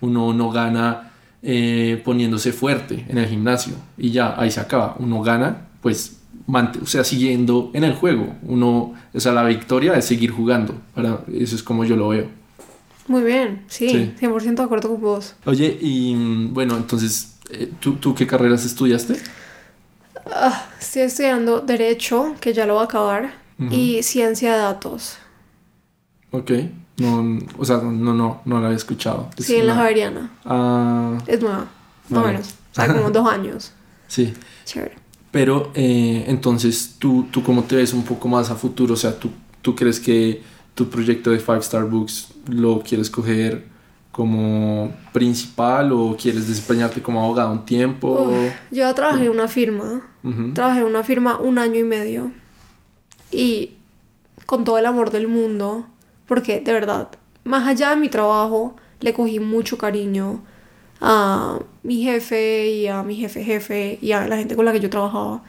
Uno 0.00 0.32
no 0.32 0.50
gana 0.50 1.12
eh, 1.42 2.00
poniéndose 2.04 2.52
fuerte 2.52 3.04
en 3.08 3.18
el 3.18 3.26
gimnasio 3.26 3.74
y 3.96 4.10
ya 4.10 4.34
ahí 4.40 4.50
se 4.50 4.60
acaba. 4.60 4.96
Uno 4.98 5.22
gana 5.22 5.68
pues 5.80 6.18
o 6.82 6.86
sea, 6.86 7.04
siguiendo 7.04 7.70
en 7.74 7.84
el 7.84 7.94
juego. 7.94 8.34
Uno, 8.42 8.94
o 9.12 9.20
sea, 9.20 9.32
la 9.32 9.44
victoria 9.44 9.94
es 9.94 10.06
seguir 10.06 10.30
jugando. 10.30 10.74
Para, 10.94 11.20
eso 11.32 11.54
es 11.54 11.62
como 11.62 11.84
yo 11.84 11.96
lo 11.96 12.08
veo. 12.08 12.26
Muy 13.06 13.22
bien, 13.22 13.64
sí, 13.68 14.12
100% 14.20 14.54
de 14.54 14.62
acuerdo 14.62 14.90
con 14.90 15.00
vos. 15.00 15.34
Oye, 15.46 15.78
y 15.80 16.14
bueno, 16.50 16.76
entonces, 16.76 17.38
eh, 17.50 17.70
¿tú, 17.80 17.94
¿tú, 17.94 18.14
qué 18.14 18.26
carreras 18.26 18.66
estudiaste? 18.66 19.16
Ah, 20.30 20.66
estoy 20.78 21.02
estudiando 21.02 21.60
Derecho, 21.60 22.34
que 22.38 22.52
ya 22.52 22.66
lo 22.66 22.74
va 22.74 22.82
a 22.82 22.84
acabar, 22.84 23.32
y 23.70 24.02
Ciencia 24.02 24.52
de 24.52 24.58
Datos. 24.58 25.16
Ok, 26.30 26.52
no, 26.98 27.38
o 27.58 27.64
sea, 27.64 27.78
no, 27.78 28.14
no, 28.14 28.40
no 28.44 28.60
la 28.60 28.66
había 28.66 28.76
escuchado. 28.76 29.28
sí, 29.38 29.56
en 29.56 29.66
la 29.66 29.74
Javeriana. 29.74 30.30
Ah. 30.44 31.18
Es 31.26 31.40
nueva, 31.40 31.66
más 32.08 32.24
o 32.24 32.26
menos, 32.26 32.54
o 32.72 32.74
sea, 32.74 32.92
como 32.92 33.10
dos 33.12 33.28
años. 33.28 33.72
Sí. 34.06 34.34
Chévere. 34.64 34.96
Pero, 35.30 35.70
eh, 35.74 36.24
entonces, 36.26 36.96
¿tú, 36.98 37.26
¿tú 37.30 37.42
cómo 37.42 37.64
te 37.64 37.76
ves 37.76 37.92
un 37.92 38.02
poco 38.02 38.28
más 38.28 38.50
a 38.50 38.54
futuro? 38.54 38.94
O 38.94 38.96
sea, 38.96 39.18
¿tú, 39.18 39.30
tú 39.62 39.74
crees 39.74 40.00
que 40.00 40.42
tu 40.74 40.88
proyecto 40.88 41.30
de 41.30 41.38
Five 41.38 41.58
Star 41.58 41.84
Books 41.84 42.28
lo 42.48 42.80
quieres 42.80 43.10
coger 43.10 43.66
como 44.12 44.92
principal 45.12 45.92
o 45.92 46.16
quieres 46.20 46.48
desempeñarte 46.48 47.02
como 47.02 47.22
abogado 47.22 47.52
un 47.52 47.64
tiempo? 47.64 48.32
yo 48.70 48.92
trabajé 48.94 49.26
en 49.26 49.30
una 49.30 49.48
firma, 49.48 50.02
trabajé 50.54 50.80
en 50.80 50.86
una 50.86 51.04
firma 51.04 51.38
un 51.38 51.58
año 51.58 51.78
y 51.78 51.84
medio 51.84 52.32
y 53.30 53.74
con 54.46 54.64
todo 54.64 54.78
el 54.78 54.86
amor 54.86 55.10
del 55.10 55.28
mundo, 55.28 55.86
porque 56.28 56.60
de 56.60 56.72
verdad, 56.72 57.08
más 57.42 57.66
allá 57.66 57.90
de 57.90 57.96
mi 57.96 58.08
trabajo, 58.08 58.76
le 59.00 59.12
cogí 59.12 59.40
mucho 59.40 59.78
cariño 59.78 60.44
a 61.00 61.58
mi 61.82 62.02
jefe 62.04 62.68
y 62.68 62.86
a 62.86 63.02
mi 63.02 63.16
jefe 63.16 63.42
jefe 63.42 63.98
y 64.00 64.12
a 64.12 64.28
la 64.28 64.36
gente 64.36 64.54
con 64.54 64.64
la 64.64 64.72
que 64.72 64.80
yo 64.80 64.90
trabajaba, 64.90 65.42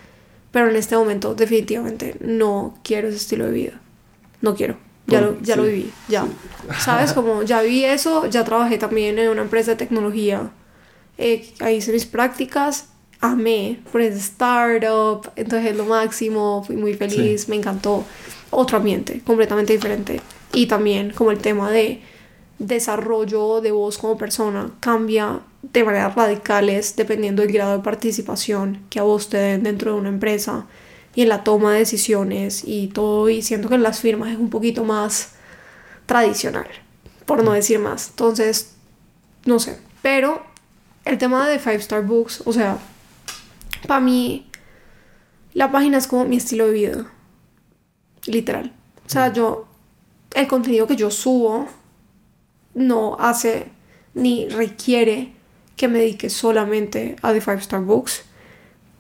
pero 0.52 0.70
en 0.70 0.76
este 0.76 0.96
momento 0.96 1.36
definitivamente 1.36 2.15
no 2.22 2.80
quiero 2.84 3.10
ese 3.10 3.18
estilo 3.18 3.46
de 3.46 3.52
vida, 3.52 3.82
no 4.42 4.56
quiero 4.56 4.89
ya, 5.10 5.22
lo, 5.22 5.42
ya 5.42 5.56
lo 5.56 5.63
viví, 5.63 5.92
ya. 6.08 6.26
¿Sabes? 6.80 7.13
Como 7.13 7.44
ya 7.44 7.62
vi 7.62 7.84
eso, 7.86 8.28
ya 8.28 8.44
trabajé 8.44 8.78
también 8.78 9.18
en 9.20 9.30
una 9.30 9.42
empresa 9.42 9.72
de 9.72 9.78
tecnología. 9.78 10.52
Eh, 11.18 11.54
ahí 11.60 11.78
hice 11.78 11.92
mis 11.92 12.06
prácticas, 12.06 12.89
amé, 13.20 13.80
por 13.92 14.02
ese 14.02 14.20
startup, 14.20 15.32
entonces 15.36 15.72
es 15.72 15.78
lo 15.78 15.86
máximo, 15.86 16.63
fui 16.65 16.76
muy 16.76 16.94
feliz, 16.94 17.50
me 17.50 17.56
encantó. 17.56 18.06
Otro 18.52 18.78
ambiente, 18.78 19.22
completamente 19.26 19.74
diferente. 19.74 20.22
Y 20.54 20.68
también 20.68 21.12
como 21.12 21.32
el 21.32 21.40
tema 21.40 21.70
de 21.70 22.02
desarrollo 22.58 23.62
de 23.62 23.72
vos 23.72 23.98
como 23.98 24.18
persona 24.18 24.72
cambia 24.80 25.40
de 25.62 25.84
maneras 25.84 26.16
radicales 26.16 26.96
dependiendo 26.96 27.42
del 27.42 27.52
grado 27.52 27.78
de 27.78 27.84
participación 27.84 28.82
que 28.90 29.00
a 29.00 29.04
vos 29.04 29.30
te 29.30 29.38
den 29.38 29.64
dentro 29.64 29.94
de 29.94 30.00
una 30.00 30.10
empresa 30.10 30.66
y 31.16 31.24
en 31.24 31.30
la 31.30 31.44
toma 31.44 31.74
de 31.74 31.80
decisiones 31.80 32.64
y 32.66 32.88
todo, 32.88 33.30
y 33.30 33.42
siento 33.42 33.70
que 33.70 33.76
en 33.76 33.84
las 33.84 34.00
firmas 34.00 34.32
es 34.32 34.38
un 34.38 34.50
poquito 34.50 34.84
más 34.84 35.34
tradicional, 36.06 36.68
por 37.26 37.44
no 37.44 37.52
decir 37.54 37.80
más. 37.80 38.10
Entonces, 38.10 38.76
no 39.46 39.60
sé, 39.60 39.80
pero 40.02 40.44
el 41.06 41.18
tema 41.18 41.48
de 41.50 41.60
Five 41.60 41.78
Star 41.78 42.04
Books, 42.04 42.44
o 42.46 42.54
sea, 42.54 42.78
para 43.88 44.00
mí, 44.00 44.48
la 45.54 45.72
página 45.72 45.98
es 45.98 46.08
como 46.08 46.26
mi 46.26 46.38
estilo 46.38 46.68
de 46.68 46.74
vida, 46.74 47.12
literal. 48.26 48.74
O 49.06 49.10
sea, 49.10 49.34
yo, 49.34 49.68
el 50.34 50.48
contenido 50.48 50.88
que 50.88 50.96
yo 50.96 51.12
subo 51.12 51.68
no 52.74 53.18
hace 53.20 53.68
ni 54.13 54.48
requiere 54.50 55.34
que 55.76 55.88
me 55.88 56.00
dedique 56.00 56.30
solamente 56.30 57.15
a 57.22 57.32
The 57.32 57.42
Five 57.42 57.60
Star 57.60 57.82
Books, 57.82 58.24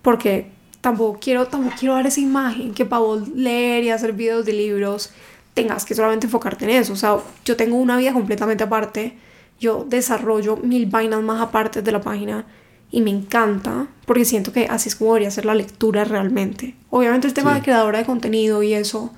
porque 0.01 0.49
tampoco 0.81 1.19
quiero, 1.19 1.47
tampoco 1.47 1.75
quiero 1.77 1.95
dar 1.95 2.07
esa 2.07 2.21
imagen 2.21 2.73
que 2.73 2.85
para 2.85 3.01
vos 3.01 3.27
leer 3.29 3.83
y 3.83 3.89
hacer 3.89 4.13
videos 4.13 4.45
de 4.45 4.53
libros 4.53 5.11
tengas 5.53 5.83
que 5.85 5.93
solamente 5.93 6.27
enfocarte 6.27 6.65
en 6.65 6.71
eso. 6.71 6.93
O 6.93 6.95
sea, 6.95 7.17
yo 7.43 7.57
tengo 7.57 7.75
una 7.75 7.97
vida 7.97 8.13
completamente 8.13 8.63
aparte, 8.63 9.17
yo 9.59 9.85
desarrollo 9.87 10.55
mil 10.57 10.85
vainas 10.85 11.21
más 11.21 11.41
aparte 11.41 11.81
de 11.81 11.91
la 11.91 12.01
página 12.01 12.45
y 12.91 13.01
me 13.01 13.11
encanta 13.11 13.87
porque 14.05 14.25
siento 14.25 14.53
que 14.53 14.65
así 14.65 14.89
es 14.89 14.95
como 14.95 15.11
debería 15.11 15.31
ser 15.31 15.45
la 15.45 15.55
lectura 15.55 16.05
realmente. 16.05 16.75
Obviamente 16.89 17.27
el 17.27 17.33
tema 17.33 17.53
de 17.53 17.61
creadora 17.61 17.99
de 17.99 18.05
contenido 18.05 18.63
y 18.63 18.73
eso, 18.73 19.13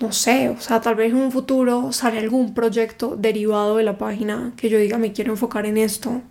no 0.00 0.12
sé, 0.12 0.48
o 0.48 0.60
sea, 0.60 0.80
tal 0.80 0.94
vez 0.94 1.10
en 1.10 1.18
un 1.18 1.32
futuro 1.32 1.92
sale 1.92 2.18
algún 2.18 2.54
proyecto 2.54 3.16
derivado 3.16 3.76
de 3.76 3.84
la 3.84 3.98
página 3.98 4.52
que 4.56 4.68
yo 4.68 4.78
diga 4.78 4.98
me 4.98 5.12
quiero 5.12 5.32
enfocar 5.32 5.66
en 5.66 5.76
esto, 5.76 6.22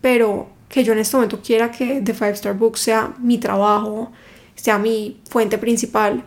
pero 0.00 0.48
que 0.68 0.84
yo 0.84 0.92
en 0.92 0.98
este 0.98 1.16
momento 1.16 1.40
quiera 1.42 1.70
que 1.70 2.00
The 2.02 2.14
Five 2.14 2.32
Star 2.32 2.54
Book 2.54 2.78
sea 2.78 3.14
mi 3.18 3.38
trabajo, 3.38 4.12
sea 4.54 4.78
mi 4.78 5.20
fuente 5.30 5.58
principal, 5.58 6.22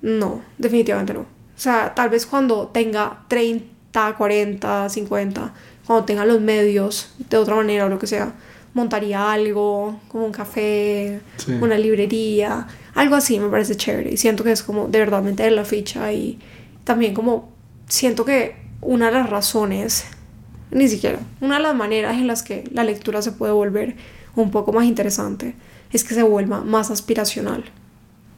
no, 0.00 0.42
definitivamente 0.58 1.14
no. 1.14 1.20
O 1.20 1.26
sea, 1.62 1.94
tal 1.94 2.08
vez 2.08 2.26
cuando 2.26 2.68
tenga 2.68 3.24
30, 3.28 4.16
40, 4.16 4.88
50, 4.88 5.54
cuando 5.86 6.04
tenga 6.04 6.24
los 6.24 6.40
medios 6.40 7.14
de 7.30 7.36
otra 7.36 7.54
manera 7.54 7.86
o 7.86 7.88
lo 7.88 7.98
que 7.98 8.06
sea, 8.06 8.34
montaría 8.74 9.32
algo, 9.32 10.00
como 10.08 10.26
un 10.26 10.32
café, 10.32 11.20
una 11.60 11.76
librería, 11.76 12.66
algo 12.94 13.14
así 13.14 13.38
me 13.38 13.48
parece 13.48 13.76
chévere. 13.76 14.12
Y 14.12 14.16
siento 14.16 14.44
que 14.44 14.52
es 14.52 14.62
como 14.62 14.88
de 14.88 14.98
verdad 14.98 15.22
meter 15.22 15.52
la 15.52 15.64
ficha 15.64 16.12
y 16.12 16.38
también 16.84 17.14
como 17.14 17.50
siento 17.88 18.24
que 18.24 18.56
una 18.80 19.06
de 19.06 19.12
las 19.12 19.30
razones 19.30 20.04
ni 20.70 20.88
siquiera. 20.88 21.18
Una 21.40 21.56
de 21.56 21.62
las 21.62 21.74
maneras 21.74 22.16
en 22.16 22.26
las 22.26 22.42
que 22.42 22.64
la 22.72 22.84
lectura 22.84 23.22
se 23.22 23.32
puede 23.32 23.52
volver 23.52 23.96
un 24.34 24.50
poco 24.50 24.72
más 24.72 24.84
interesante 24.86 25.54
es 25.92 26.04
que 26.04 26.14
se 26.14 26.22
vuelva 26.22 26.62
más 26.62 26.90
aspiracional. 26.90 27.64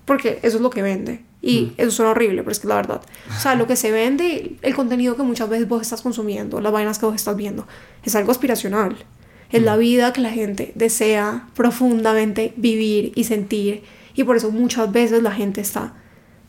Porque 0.05 0.41
eso 0.43 0.57
es 0.57 0.63
lo 0.63 0.71
que 0.71 0.83
vende. 0.83 1.25
Y 1.41 1.63
mm. 1.63 1.75
eso 1.79 1.91
suena 1.91 2.11
horrible, 2.11 2.43
pero 2.43 2.53
es 2.53 2.59
que 2.59 2.69
la 2.69 2.75
verdad. 2.75 3.03
O 3.35 3.41
sea, 3.41 3.55
lo 3.55 3.67
que 3.67 3.77
se 3.77 3.91
vende, 3.91 4.57
el 4.61 4.75
contenido 4.75 5.17
que 5.17 5.23
muchas 5.23 5.49
veces 5.49 5.69
vos 5.69 5.81
estás 5.81 6.03
consumiendo, 6.03 6.61
las 6.61 6.73
vainas 6.73 6.99
que 6.99 7.07
vos 7.07 7.15
estás 7.15 7.37
viendo, 7.37 7.67
es 8.03 8.15
algo 8.15 8.33
aspiracional. 8.33 8.97
Es 9.55 9.63
la 9.63 9.77
mm. 9.77 9.79
vida 9.79 10.13
que 10.13 10.21
la 10.21 10.31
gente 10.31 10.73
desea 10.75 11.49
profundamente 11.55 12.53
vivir 12.57 13.13
y 13.15 13.23
sentir. 13.23 13.85
Y 14.17 14.25
por 14.25 14.37
eso 14.37 14.51
muchas 14.51 14.91
veces 14.91 15.23
la 15.23 15.31
gente 15.31 15.61
está 15.61 15.95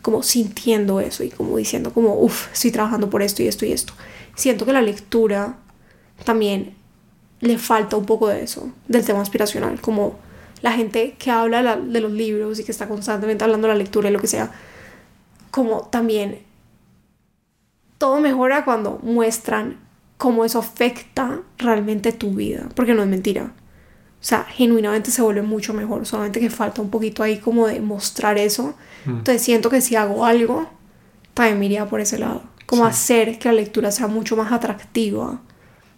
como 0.01 0.23
sintiendo 0.23 0.99
eso 0.99 1.23
y 1.23 1.29
como 1.29 1.55
diciendo 1.57 1.93
como, 1.93 2.19
uff, 2.19 2.51
estoy 2.51 2.71
trabajando 2.71 3.09
por 3.11 3.21
esto 3.21 3.43
y 3.43 3.47
esto 3.47 3.65
y 3.65 3.71
esto. 3.73 3.93
Siento 4.35 4.65
que 4.65 4.73
la 4.73 4.81
lectura 4.81 5.57
también 6.23 6.73
le 7.41 7.59
falta 7.59 7.95
un 7.95 8.07
poco 8.07 8.27
de 8.27 8.41
eso, 8.41 8.71
del 8.87 9.05
tema 9.05 9.21
aspiracional, 9.21 9.79
como 9.81 10.17
la 10.63 10.71
gente 10.71 11.15
que 11.19 11.29
habla 11.29 11.75
de 11.75 12.01
los 12.01 12.11
libros 12.11 12.59
y 12.59 12.63
que 12.63 12.71
está 12.71 12.87
constantemente 12.87 13.43
hablando 13.43 13.67
de 13.67 13.73
la 13.73 13.77
lectura 13.77 14.09
y 14.09 14.13
lo 14.13 14.19
que 14.19 14.27
sea, 14.27 14.51
como 15.51 15.81
también 15.89 16.39
todo 17.99 18.19
mejora 18.19 18.65
cuando 18.65 18.99
muestran 19.03 19.84
cómo 20.17 20.45
eso 20.45 20.59
afecta 20.59 21.41
realmente 21.57 22.11
tu 22.11 22.33
vida, 22.33 22.69
porque 22.75 22.93
no 22.93 23.03
es 23.03 23.09
mentira. 23.09 23.53
O 24.21 24.27
sea, 24.27 24.43
genuinamente 24.43 25.11
se 25.11 25.21
vuelve 25.21 25.43
mucho 25.43 25.73
mejor, 25.73 26.05
solamente 26.05 26.39
que 26.39 26.49
falta 26.49 26.81
un 26.81 26.89
poquito 26.89 27.21
ahí 27.21 27.37
como 27.37 27.67
de 27.67 27.79
mostrar 27.79 28.37
eso. 28.37 28.73
Mm. 29.05 29.17
Entonces 29.17 29.41
siento 29.41 29.69
que 29.69 29.81
si 29.81 29.95
hago 29.95 30.25
algo, 30.25 30.67
también 31.33 31.59
me 31.59 31.65
iría 31.65 31.85
por 31.87 31.99
ese 31.99 32.17
lado, 32.17 32.43
como 32.65 32.85
hacer 32.85 33.37
que 33.37 33.49
la 33.49 33.53
lectura 33.53 33.91
sea 33.91 34.07
mucho 34.07 34.35
más 34.35 34.51
atractiva 34.51 35.41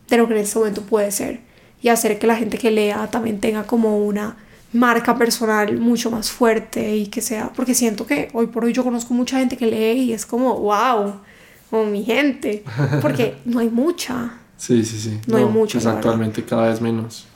de 0.09 0.17
lo 0.17 0.27
que 0.27 0.33
en 0.33 0.41
este 0.41 0.59
momento 0.59 0.81
puede 0.81 1.11
ser 1.11 1.41
y 1.81 1.89
hacer 1.89 2.17
que 2.19 2.27
la 2.27 2.35
gente 2.35 2.57
que 2.57 2.71
lea 2.71 3.07
también 3.07 3.39
tenga 3.39 3.63
como 3.63 3.97
una 3.99 4.37
marca 4.73 5.17
personal 5.17 5.77
mucho 5.77 6.11
más 6.11 6.29
fuerte 6.31 6.95
y 6.95 7.07
que 7.07 7.21
sea, 7.21 7.51
porque 7.55 7.73
siento 7.73 8.05
que 8.05 8.29
hoy 8.33 8.47
por 8.47 8.65
hoy 8.65 8.73
yo 8.73 8.83
conozco 8.83 9.13
mucha 9.13 9.39
gente 9.39 9.57
que 9.57 9.67
lee 9.67 10.01
y 10.03 10.13
es 10.13 10.25
como, 10.25 10.59
wow, 10.59 11.21
como 11.69 11.85
mi 11.85 12.03
gente, 12.03 12.63
porque 13.01 13.37
no 13.45 13.59
hay 13.59 13.69
mucha. 13.69 14.31
Sí, 14.57 14.83
sí, 14.83 14.99
sí. 14.99 15.19
No, 15.27 15.37
hay 15.37 15.45
mucha. 15.45 15.73
Pues 15.73 15.85
actualmente 15.85 16.43
cada 16.43 16.69
vez 16.69 16.81
menos. 16.81 17.27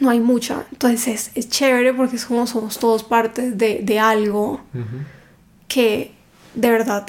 No 0.00 0.10
hay 0.10 0.20
mucha. 0.20 0.64
Entonces 0.70 1.30
es, 1.34 1.48
chévere 1.48 1.92
porque 1.92 2.16
es 2.16 2.24
como 2.24 2.46
somos 2.46 2.78
todos 2.78 3.02
partes 3.02 3.58
de, 3.58 3.80
de 3.82 3.98
algo 3.98 4.60
que 5.66 6.12
de 6.54 6.70
verdad 6.70 7.06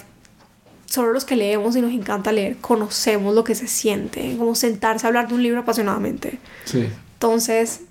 solo 0.89 1.13
los 1.13 1.23
que 1.23 1.35
leemos 1.35 1.75
y 1.75 1.81
nos 1.81 1.91
encanta 1.91 2.31
leer 2.31 2.57
conocemos 2.57 3.35
lo 3.35 3.43
que 3.43 3.53
se 3.53 3.67
siente, 3.67 4.35
como 4.37 4.55
sentarse 4.55 5.05
a 5.05 5.09
hablar 5.09 5.27
de 5.27 5.35
un 5.35 5.43
libro 5.43 5.59
apasionadamente. 5.59 6.39
Sí. 6.65 6.87
Entonces, 7.13 7.81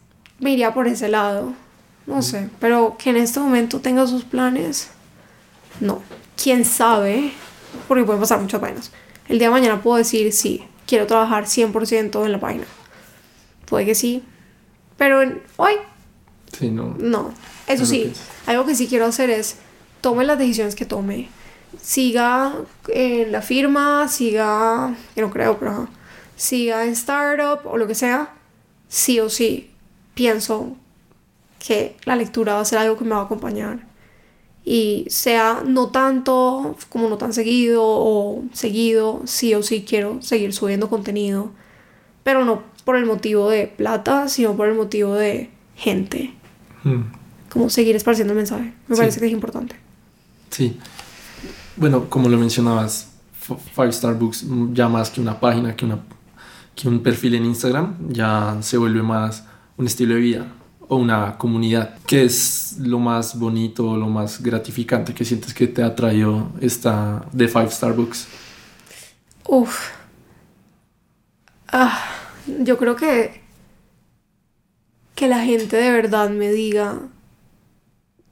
me 0.40 0.52
iría 0.52 0.74
por 0.74 0.88
ese 0.88 1.08
lado. 1.08 1.54
No 2.06 2.22
sé, 2.22 2.48
pero 2.58 2.96
que 2.98 3.10
en 3.10 3.16
este 3.16 3.38
momento 3.38 3.80
tenga 3.80 4.06
sus 4.06 4.24
planes, 4.24 4.88
no. 5.78 6.00
¿Quién 6.42 6.64
sabe? 6.64 7.32
Porque 7.86 8.04
pueden 8.04 8.20
pasar 8.20 8.40
muchas 8.40 8.60
vainas. 8.60 8.90
El 9.28 9.38
día 9.38 9.48
de 9.48 9.52
mañana 9.52 9.82
puedo 9.82 9.96
decir, 9.96 10.32
sí, 10.32 10.64
quiero 10.86 11.06
trabajar 11.06 11.44
100% 11.44 12.24
en 12.24 12.32
la 12.32 12.40
página. 12.40 12.64
Puede 13.66 13.84
que 13.84 13.94
sí, 13.94 14.22
pero 14.96 15.20
hoy... 15.56 15.74
Sí, 16.58 16.70
no. 16.70 16.96
No. 16.98 17.34
Eso 17.66 17.84
sí, 17.84 18.12
algo 18.46 18.64
que 18.64 18.74
sí 18.74 18.86
quiero 18.86 19.04
hacer 19.04 19.28
es, 19.28 19.56
tome 20.00 20.24
las 20.24 20.38
decisiones 20.38 20.74
que 20.74 20.86
tome 20.86 21.28
siga 21.80 22.54
en 22.88 23.32
la 23.32 23.42
firma, 23.42 24.08
siga, 24.08 24.94
que 25.14 25.20
no 25.20 25.30
creo, 25.30 25.58
pero 25.58 25.88
siga 26.36 26.84
en 26.84 26.92
startup 26.92 27.66
o 27.66 27.76
lo 27.76 27.86
que 27.86 27.94
sea, 27.94 28.34
sí 28.88 29.20
o 29.20 29.28
sí 29.28 29.70
pienso 30.14 30.76
que 31.64 31.96
la 32.04 32.16
lectura 32.16 32.54
va 32.54 32.60
a 32.60 32.64
ser 32.64 32.78
algo 32.78 32.96
que 32.96 33.04
me 33.04 33.10
va 33.10 33.20
a 33.20 33.24
acompañar. 33.24 33.86
Y 34.70 35.06
sea 35.08 35.62
no 35.66 35.88
tanto 35.88 36.76
como 36.90 37.08
no 37.08 37.16
tan 37.16 37.32
seguido 37.32 37.82
o 37.82 38.44
seguido, 38.52 39.22
sí 39.24 39.54
o 39.54 39.62
sí 39.62 39.82
quiero 39.88 40.20
seguir 40.20 40.52
subiendo 40.52 40.90
contenido, 40.90 41.52
pero 42.22 42.44
no 42.44 42.64
por 42.84 42.96
el 42.96 43.06
motivo 43.06 43.48
de 43.48 43.66
plata, 43.66 44.28
sino 44.28 44.58
por 44.58 44.68
el 44.68 44.74
motivo 44.74 45.14
de 45.14 45.48
gente. 45.74 46.34
Hmm. 46.84 47.04
Como 47.48 47.70
seguir 47.70 47.96
esparciendo 47.96 48.34
el 48.34 48.36
mensaje. 48.36 48.74
Me 48.88 48.96
parece 48.96 49.20
que 49.20 49.24
es 49.24 49.32
importante. 49.32 49.74
Sí. 50.50 50.76
Bueno, 51.76 52.10
como 52.10 52.28
lo 52.28 52.36
mencionabas, 52.36 53.08
Five 53.74 53.88
Star 53.88 54.18
Books 54.18 54.44
ya 54.74 54.86
más 54.86 55.08
que 55.08 55.22
una 55.22 55.40
página, 55.40 55.74
que, 55.76 55.86
una, 55.86 56.00
que 56.74 56.88
un 56.88 57.02
perfil 57.02 57.36
en 57.36 57.46
Instagram, 57.46 57.96
ya 58.10 58.58
se 58.60 58.76
vuelve 58.76 59.02
más 59.02 59.44
un 59.78 59.86
estilo 59.86 60.14
de 60.14 60.20
vida 60.20 60.46
o 60.88 60.96
una 60.96 61.38
comunidad. 61.38 61.98
¿Qué 62.06 62.24
es 62.24 62.76
lo 62.80 62.98
más 62.98 63.38
bonito, 63.38 63.96
lo 63.96 64.08
más 64.08 64.42
gratificante 64.42 65.14
que 65.14 65.24
sientes 65.24 65.54
que 65.54 65.66
te 65.66 65.82
ha 65.82 65.94
traído 65.94 66.50
esta 66.60 67.24
de 67.32 67.48
Five 67.48 67.66
Star 67.66 67.92
Books? 67.92 68.26
Uf. 69.46 69.90
Ah, 71.70 72.02
yo 72.64 72.78
creo 72.78 72.96
que 72.96 73.46
que 75.14 75.26
la 75.26 75.40
gente 75.40 75.76
de 75.76 75.90
verdad 75.90 76.30
me 76.30 76.52
diga 76.52 77.00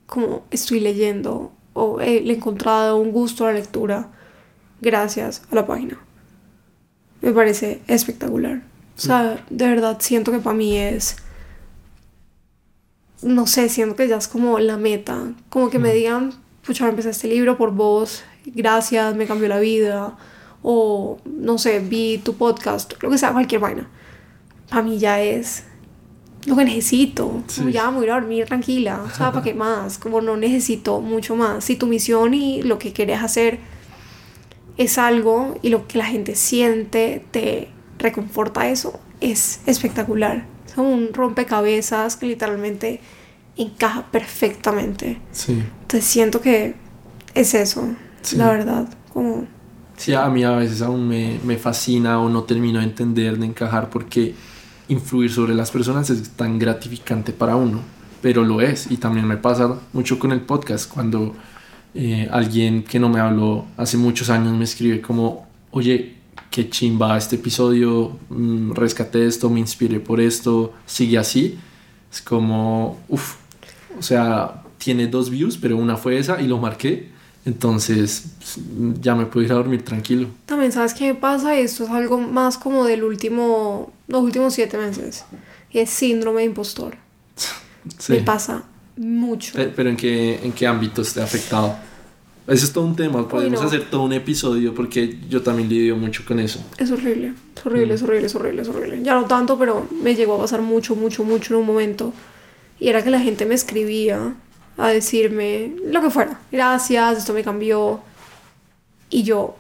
como 0.07 0.45
estoy 0.53 0.79
leyendo 0.79 1.51
o 1.73 2.01
he 2.01 2.19
encontrado 2.33 2.99
un 2.99 3.11
gusto 3.11 3.45
a 3.45 3.49
la 3.49 3.59
lectura 3.59 4.12
gracias 4.81 5.42
a 5.51 5.57
la 5.57 5.66
página. 5.66 5.99
Me 7.23 7.33
parece 7.33 7.83
espectacular. 7.88 8.62
O 8.97 9.01
sea, 9.01 9.45
de 9.51 9.66
verdad 9.66 9.97
siento 9.99 10.31
que 10.31 10.38
para 10.38 10.57
mí 10.57 10.77
es... 10.77 11.16
No 13.22 13.46
sé, 13.46 13.68
siento 13.68 13.96
que 13.96 14.09
ya 14.09 14.16
es 14.16 14.29
como 14.29 14.59
la 14.59 14.76
meta. 14.76 15.33
Como 15.48 15.70
que 15.70 15.79
me 15.79 15.92
digan, 15.92 16.33
pucha, 16.64 16.88
empecé 16.88 17.11
este 17.11 17.29
libro 17.29 17.57
por 17.57 17.72
vos, 17.72 18.24
gracias, 18.44 19.14
me 19.16 19.26
cambió 19.26 19.48
la 19.48 19.59
vida. 19.59 20.16
O, 20.62 21.18
no 21.24 21.59
sé, 21.59 21.81
vi 21.81 22.18
tu 22.18 22.35
podcast, 22.35 22.94
lo 23.02 23.10
que 23.10 23.19
sea, 23.19 23.33
cualquier 23.33 23.60
vaina. 23.60 23.88
Para 24.69 24.83
mí 24.83 24.98
ya 24.98 25.21
es 25.23 25.64
lo 26.46 26.56
que 26.56 26.64
necesito. 26.64 27.42
ya 27.71 27.90
voy 27.90 28.08
a 28.08 28.14
dormir 28.14 28.46
tranquila. 28.46 29.02
O 29.02 29.10
sea, 29.10 29.33
¿para 29.33 29.42
qué 29.44 29.54
más? 29.54 29.98
Como 29.98 30.21
no 30.21 30.37
necesito 30.37 31.00
mucho 31.00 31.37
más. 31.37 31.64
Si 31.64 31.77
tu 31.77 31.87
misión 31.87 32.35
y 32.35 32.62
lo 32.62 32.79
que 32.79 32.92
quieres 32.92 33.23
hacer 33.23 33.58
es 34.77 34.98
algo 34.98 35.58
y 35.62 35.71
lo 35.71 35.87
que 35.88 35.98
la 35.98 36.06
gente 36.06 36.35
siente 36.35 37.25
te 37.31 37.69
reconforta 37.98 38.69
eso, 38.69 38.98
es 39.21 39.60
espectacular. 39.67 40.46
Como 40.77 40.90
un 40.90 41.12
rompecabezas 41.12 42.14
que 42.16 42.27
literalmente 42.27 43.00
encaja 43.56 44.06
perfectamente. 44.12 45.18
Sí. 45.33 45.52
Entonces 45.81 46.04
siento 46.04 46.40
que 46.40 46.74
es 47.35 47.54
eso, 47.54 47.88
la 48.37 48.50
verdad. 48.50 48.88
Como... 49.12 49.46
Sí, 49.96 50.12
a 50.12 50.29
mí 50.29 50.44
a 50.44 50.52
veces 50.52 50.83
aún 50.83 51.08
me, 51.08 51.40
me 51.42 51.56
fascina 51.56 52.20
o 52.20 52.29
no 52.29 52.44
termino 52.44 52.79
de 52.79 52.85
entender, 52.85 53.38
de 53.38 53.46
encajar, 53.46 53.90
porque 53.90 54.35
influir 54.88 55.33
sobre 55.33 55.54
las 55.54 55.70
personas 55.70 56.10
es 56.10 56.31
tan 56.31 56.58
gratificante 56.58 57.33
para 57.33 57.56
uno, 57.56 57.81
pero 58.20 58.44
lo 58.44 58.60
es. 58.60 58.90
Y 58.90 58.98
también 58.98 59.27
me 59.27 59.37
pasa 59.37 59.79
mucho 59.92 60.18
con 60.18 60.33
el 60.33 60.42
podcast, 60.42 60.92
cuando 60.92 61.35
eh, 61.94 62.29
alguien 62.31 62.83
que 62.83 62.98
no 62.98 63.08
me 63.08 63.20
habló 63.20 63.64
hace 63.79 63.96
muchos 63.96 64.29
años 64.29 64.52
me 64.52 64.64
escribe 64.64 65.00
como, 65.00 65.46
oye, 65.70 66.15
qué 66.51 66.69
chimba 66.71 67.17
este 67.17 67.37
episodio, 67.37 68.19
mm, 68.31 68.73
rescaté 68.73 69.27
esto, 69.27 69.51
me 69.51 69.61
inspiré 69.61 70.01
por 70.01 70.21
esto, 70.21 70.73
sigue 70.87 71.19
así. 71.19 71.59
Es 72.13 72.21
como, 72.23 72.99
uff, 73.09 73.35
o 73.99 74.03
sea, 74.03 74.63
tiene 74.79 75.07
dos 75.07 75.31
views, 75.31 75.57
pero 75.57 75.77
una 75.77 75.97
fue 75.97 76.19
esa 76.19 76.41
y 76.41 76.47
lo 76.47 76.59
marqué. 76.59 77.15
Entonces 77.45 78.25
pues, 78.39 78.59
ya 79.01 79.15
me 79.15 79.27
puedo 79.27 79.47
ir 79.47 79.53
a 79.53 79.55
dormir 79.57 79.85
tranquilo. 79.85 80.29
También 80.47 80.73
sabes 80.73 80.95
qué 80.95 81.13
me 81.13 81.15
pasa, 81.15 81.57
esto 81.57 81.85
es 81.85 81.91
algo 81.91 82.19
más 82.19 82.59
como 82.59 82.85
del 82.85 83.05
último, 83.05 83.93
los 84.09 84.23
últimos 84.23 84.53
siete 84.55 84.77
meses. 84.79 85.25
Es 85.73 85.91
síndrome 85.91 86.41
de 86.41 86.47
impostor. 86.47 86.97
Sí. 87.99 88.15
Me 88.15 88.21
pasa 88.23 88.65
mucho. 88.97 89.53
Pe- 89.55 89.69
Pero 89.69 89.91
¿en 89.91 89.97
qué, 89.97 90.41
en 90.43 90.51
qué 90.51 90.67
ámbitos 90.67 91.15
te 91.15 91.21
ha 91.21 91.25
afectado? 91.25 91.77
Eso 92.47 92.65
es 92.65 92.73
todo 92.73 92.85
un 92.85 92.94
tema, 92.94 93.29
podemos 93.29 93.61
no. 93.61 93.67
hacer 93.67 93.90
todo 93.90 94.03
un 94.03 94.13
episodio 94.13 94.73
porque 94.73 95.19
yo 95.29 95.42
también 95.42 95.69
lidio 95.69 95.97
mucho 95.97 96.25
con 96.25 96.38
eso. 96.38 96.65
Es 96.79 96.92
horrible, 96.92 97.35
es 97.57 97.67
horrible, 97.67 97.94
es 97.94 98.03
horrible, 98.03 98.27
es 98.27 98.35
horrible, 98.37 98.63
es 98.63 98.69
horrible. 98.69 99.03
Ya 99.03 99.15
no 99.15 99.25
tanto, 99.25 99.59
pero 99.59 99.87
me 100.03 100.15
llegó 100.15 100.37
a 100.37 100.38
pasar 100.38 100.63
mucho, 100.63 100.94
mucho, 100.94 101.25
mucho 101.25 101.55
en 101.55 101.61
un 101.61 101.67
momento. 101.67 102.13
Y 102.79 102.88
era 102.88 103.03
que 103.03 103.11
la 103.11 103.19
gente 103.19 103.47
me 103.47 103.57
escribía 103.57 104.35
a 104.77 104.88
decirme 104.88 105.75
lo 105.87 106.01
que 106.01 106.11
fuera. 106.11 106.38
Gracias, 106.53 107.19
esto 107.19 107.33
me 107.33 107.42
cambió. 107.42 108.01
Y 109.11 109.25
yo 109.25 109.57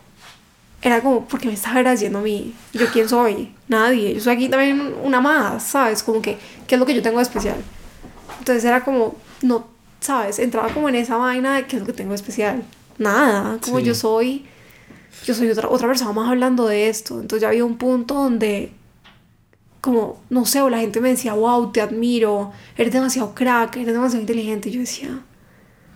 era 0.80 1.00
como, 1.00 1.26
¿por 1.26 1.40
qué 1.40 1.48
me 1.48 1.54
estás 1.54 1.74
agradeciendo 1.74 2.20
a 2.20 2.22
mí? 2.22 2.54
¿Yo 2.72 2.86
quién 2.92 3.08
soy? 3.08 3.52
Nadie. 3.66 4.14
Yo 4.14 4.20
soy 4.20 4.34
aquí 4.34 4.48
también 4.48 4.94
una 5.02 5.20
más, 5.20 5.64
¿sabes? 5.64 6.04
Como 6.04 6.22
que, 6.22 6.38
¿qué 6.68 6.76
es 6.76 6.78
lo 6.78 6.86
que 6.86 6.94
yo 6.94 7.02
tengo 7.02 7.16
de 7.16 7.24
especial? 7.24 7.56
Entonces 8.38 8.64
era 8.64 8.84
como, 8.84 9.16
no, 9.42 9.66
¿sabes? 9.98 10.38
Entraba 10.38 10.68
como 10.68 10.88
en 10.88 10.94
esa 10.94 11.16
vaina 11.16 11.56
de 11.56 11.66
qué 11.66 11.76
es 11.76 11.80
lo 11.80 11.86
que 11.86 11.92
tengo 11.92 12.10
de 12.10 12.16
especial. 12.16 12.62
Nada, 12.98 13.58
como 13.60 13.78
Sí. 13.80 13.84
yo 13.84 13.94
soy 13.94 14.44
yo 15.24 15.34
soy 15.34 15.48
otra, 15.50 15.68
otra 15.68 15.88
persona 15.88 16.12
más 16.12 16.28
hablando 16.28 16.66
de 16.68 16.88
esto. 16.88 17.14
Entonces 17.20 17.42
ya 17.42 17.48
había 17.48 17.64
un 17.64 17.76
punto 17.78 18.14
donde, 18.14 18.72
como, 19.80 20.20
no 20.30 20.44
sé, 20.44 20.60
o 20.62 20.68
la 20.70 20.78
gente 20.78 21.00
me 21.00 21.08
decía, 21.10 21.32
wow, 21.34 21.72
te 21.72 21.80
admiro, 21.80 22.52
eres 22.76 22.92
demasiado 22.92 23.34
crack, 23.34 23.76
eres 23.76 23.92
demasiado 23.94 24.20
inteligente. 24.20 24.68
Y 24.68 24.72
yo 24.72 24.80
decía, 24.80 25.20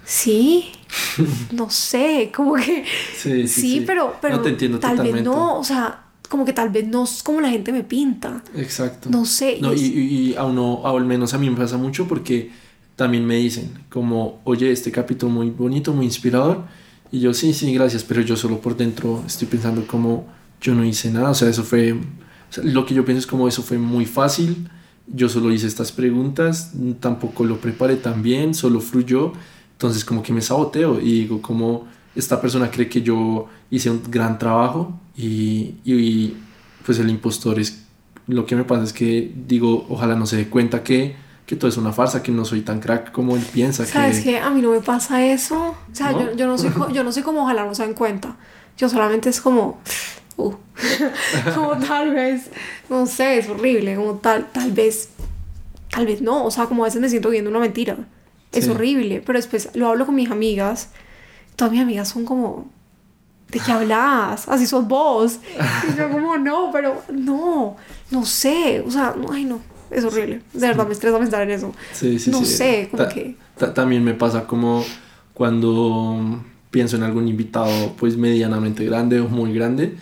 sí, 0.05 0.72
no 1.53 1.70
sé, 1.70 2.32
como 2.34 2.55
que, 2.55 2.84
Sí, 3.16 3.46
sí, 3.46 3.82
pero, 3.86 4.16
pero 4.20 4.36
no 4.36 4.42
te 4.42 4.48
entiendo 4.51 4.78
tal 4.80 4.92
totalmente. 4.96 5.16
vez 5.20 5.24
no, 5.24 5.59
o 5.59 5.64
sea, 5.64 6.05
como 6.28 6.44
que 6.44 6.53
tal 6.53 6.70
vez 6.70 6.86
no 6.88 7.05
es 7.05 7.22
como 7.22 7.40
la 7.40 7.51
gente 7.51 7.72
me 7.72 7.84
pinta. 7.84 8.42
Exacto. 8.57 9.11
No 9.11 9.24
sé. 9.26 9.59
No, 9.61 9.72
y 9.72 9.78
y, 9.80 9.86
y, 9.86 10.30
y 10.30 10.34
a 10.36 10.44
uno, 10.44 10.74
o 10.74 10.96
al 10.98 11.05
menos 11.05 11.34
a 11.34 11.38
mí 11.38 11.48
me 11.51 11.57
pasa 11.57 11.76
mucho 11.76 12.09
porque 12.09 12.51
también 12.96 13.24
me 13.26 13.36
dicen 13.36 13.84
como, 13.90 14.40
oye, 14.44 14.70
este 14.72 14.90
capítulo 14.90 15.30
muy 15.32 15.51
bonito, 15.51 15.92
muy 15.92 16.07
inspirador. 16.07 16.64
Y 17.12 17.20
yo, 17.20 17.34
sí, 17.34 17.52
sí, 17.52 17.72
gracias, 17.74 18.04
pero 18.04 18.20
yo 18.22 18.36
solo 18.36 18.61
por 18.61 18.76
dentro 18.76 19.22
estoy 19.26 19.48
pensando 19.48 19.86
como, 19.86 20.26
yo 20.61 20.74
no 20.74 20.84
hice 20.84 21.11
nada, 21.11 21.30
o 21.30 21.34
sea, 21.34 21.48
eso 21.48 21.64
fue, 21.64 21.92
o 21.92 21.98
sea, 22.50 22.62
lo 22.64 22.86
que 22.86 22.94
yo 22.94 23.04
pienso 23.04 23.20
es 23.20 23.26
como 23.26 23.48
eso 23.48 23.62
fue 23.62 23.78
muy 23.78 24.06
fácil, 24.06 24.68
yo 25.06 25.28
solo 25.28 25.52
hice 25.52 25.66
estas 25.66 25.90
preguntas, 25.90 26.72
tampoco 27.00 27.44
lo 27.44 27.61
preparé 27.61 27.96
tan 27.96 28.22
bien, 28.22 28.54
solo 28.54 28.80
fluyó, 28.80 29.32
entonces 29.72 30.04
como 30.04 30.22
que 30.22 30.32
me 30.32 30.40
saboteo 30.40 31.00
y 31.00 31.22
digo 31.22 31.42
como, 31.42 31.88
esta 32.14 32.40
persona 32.40 32.70
cree 32.70 32.88
que 32.88 33.02
yo 33.02 33.48
hice 33.70 33.90
un 33.90 34.02
gran 34.08 34.38
trabajo 34.38 35.00
y, 35.16 35.74
y 35.84 36.36
pues 36.84 36.98
el 36.98 37.08
impostor 37.11 37.58
es 37.58 37.86
lo 38.26 38.46
que 38.46 38.56
me 38.56 38.64
pasa 38.64 38.84
es 38.84 38.92
que 38.92 39.32
digo, 39.46 39.86
ojalá 39.88 40.14
no 40.14 40.26
se 40.26 40.36
dé 40.36 40.48
cuenta 40.48 40.82
que, 40.82 41.16
que 41.51 41.57
todo 41.57 41.68
es 41.68 41.76
una 41.76 41.92
farsa, 41.92 42.22
que 42.22 42.30
no 42.30 42.44
soy 42.44 42.61
tan 42.61 42.78
crack 42.78 43.11
como 43.11 43.34
él 43.34 43.42
piensa. 43.42 43.84
¿Sabes 43.84 44.18
que... 44.18 44.30
qué? 44.30 44.38
A 44.38 44.51
mí 44.51 44.62
no 44.62 44.70
me 44.70 44.78
pasa 44.78 45.26
eso. 45.26 45.70
O 45.70 45.76
sea, 45.92 46.12
¿No? 46.12 46.20
yo, 46.20 46.36
yo 46.36 46.46
no 46.46 46.57
soy, 46.57 46.70
yo 46.92 47.03
no 47.03 47.11
soy 47.11 47.24
como 47.24 47.42
ojalá 47.42 47.64
no 47.64 47.74
se 47.74 47.82
den 47.82 47.94
cuenta. 47.94 48.36
Yo 48.78 48.88
solamente 48.88 49.30
es 49.30 49.40
como, 49.40 49.80
uh, 50.36 50.53
como 51.57 51.76
tal 51.78 52.14
vez, 52.14 52.51
no 52.88 53.05
sé, 53.05 53.38
es 53.38 53.48
horrible, 53.48 53.96
como 53.96 54.14
tal, 54.18 54.46
tal 54.53 54.70
vez, 54.70 55.09
tal 55.90 56.07
vez 56.07 56.22
no. 56.22 56.44
O 56.44 56.53
sea, 56.53 56.66
como 56.66 56.84
a 56.84 56.86
veces 56.86 57.01
me 57.01 57.09
siento 57.09 57.30
viendo 57.30 57.51
una 57.51 57.59
mentira. 57.59 57.96
Es 58.53 58.66
Sí. 58.66 58.70
horrible, 58.70 59.20
pero 59.26 59.36
después 59.36 59.70
lo 59.74 59.88
hablo 59.88 60.07
con 60.07 60.14
mis 60.14 60.30
amigas. 60.30 60.90
Todas 61.57 61.72
mis 61.72 61.82
amigas 61.82 62.07
son 62.11 62.24
como, 62.24 62.70
¿de 63.48 63.59
qué 63.59 63.72
hablas? 63.72 64.48
Así 64.48 64.68
sos 64.68 64.86
vos. 64.86 65.40
Y 65.92 65.96
yo 65.98 66.09
como, 66.12 66.38
no, 66.38 66.70
pero 66.70 67.03
no, 67.12 67.76
no 68.12 68.24
sé. 68.24 68.84
O 68.86 68.90
sea, 68.92 69.16
no, 69.16 69.32
ay 69.32 69.46
no, 69.46 69.59
es 69.91 70.05
horrible. 70.05 70.41
De 70.53 70.66
verdad, 70.68 70.86
me 70.86 70.93
estresa 70.93 71.18
pensar 71.18 71.43
en 71.43 71.51
eso. 71.51 71.72
Sí, 71.93 72.18
sí, 72.18 72.30
no 72.30 72.41
sí. 72.41 72.47
sé, 72.47 72.88
como 72.91 73.03
Ta- 73.05 73.09
que... 73.09 73.36
ta- 73.59 73.74
también 73.74 74.05
me 74.05 74.14
pasa 74.14 74.47
como 74.47 74.84
cuando 75.34 76.43
pienso 76.70 76.97
en 76.97 77.03
algún 77.03 77.26
invitado 77.28 77.95
pues 77.99 78.16
medianamente 78.16 78.84
grande 78.84 79.20
o 79.20 79.28
muy 79.28 79.53
grande 79.53 79.95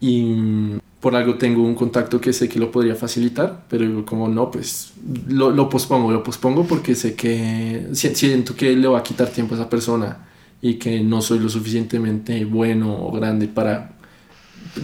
y 0.00 0.78
por 1.00 1.14
algo 1.16 1.36
tengo 1.36 1.62
un 1.62 1.74
contacto 1.74 2.20
que 2.20 2.32
sé 2.32 2.48
que 2.48 2.58
lo 2.58 2.70
podría 2.70 2.94
facilitar, 2.94 3.64
pero 3.68 4.04
como 4.06 4.28
no, 4.28 4.50
pues 4.50 4.92
lo, 5.28 5.50
lo 5.50 5.68
pospongo, 5.68 6.12
lo 6.12 6.22
pospongo 6.22 6.64
porque 6.66 6.94
sé 6.94 7.14
que 7.14 7.88
si- 7.92 8.14
siento 8.14 8.54
que 8.54 8.74
le 8.76 8.86
va 8.88 8.98
a 8.98 9.02
quitar 9.02 9.28
tiempo 9.28 9.54
a 9.54 9.58
esa 9.58 9.68
persona 9.68 10.26
y 10.62 10.74
que 10.74 11.00
no 11.00 11.20
soy 11.22 11.38
lo 11.38 11.48
suficientemente 11.48 12.44
bueno 12.44 12.94
o 12.94 13.10
grande 13.12 13.48
para 13.48 13.92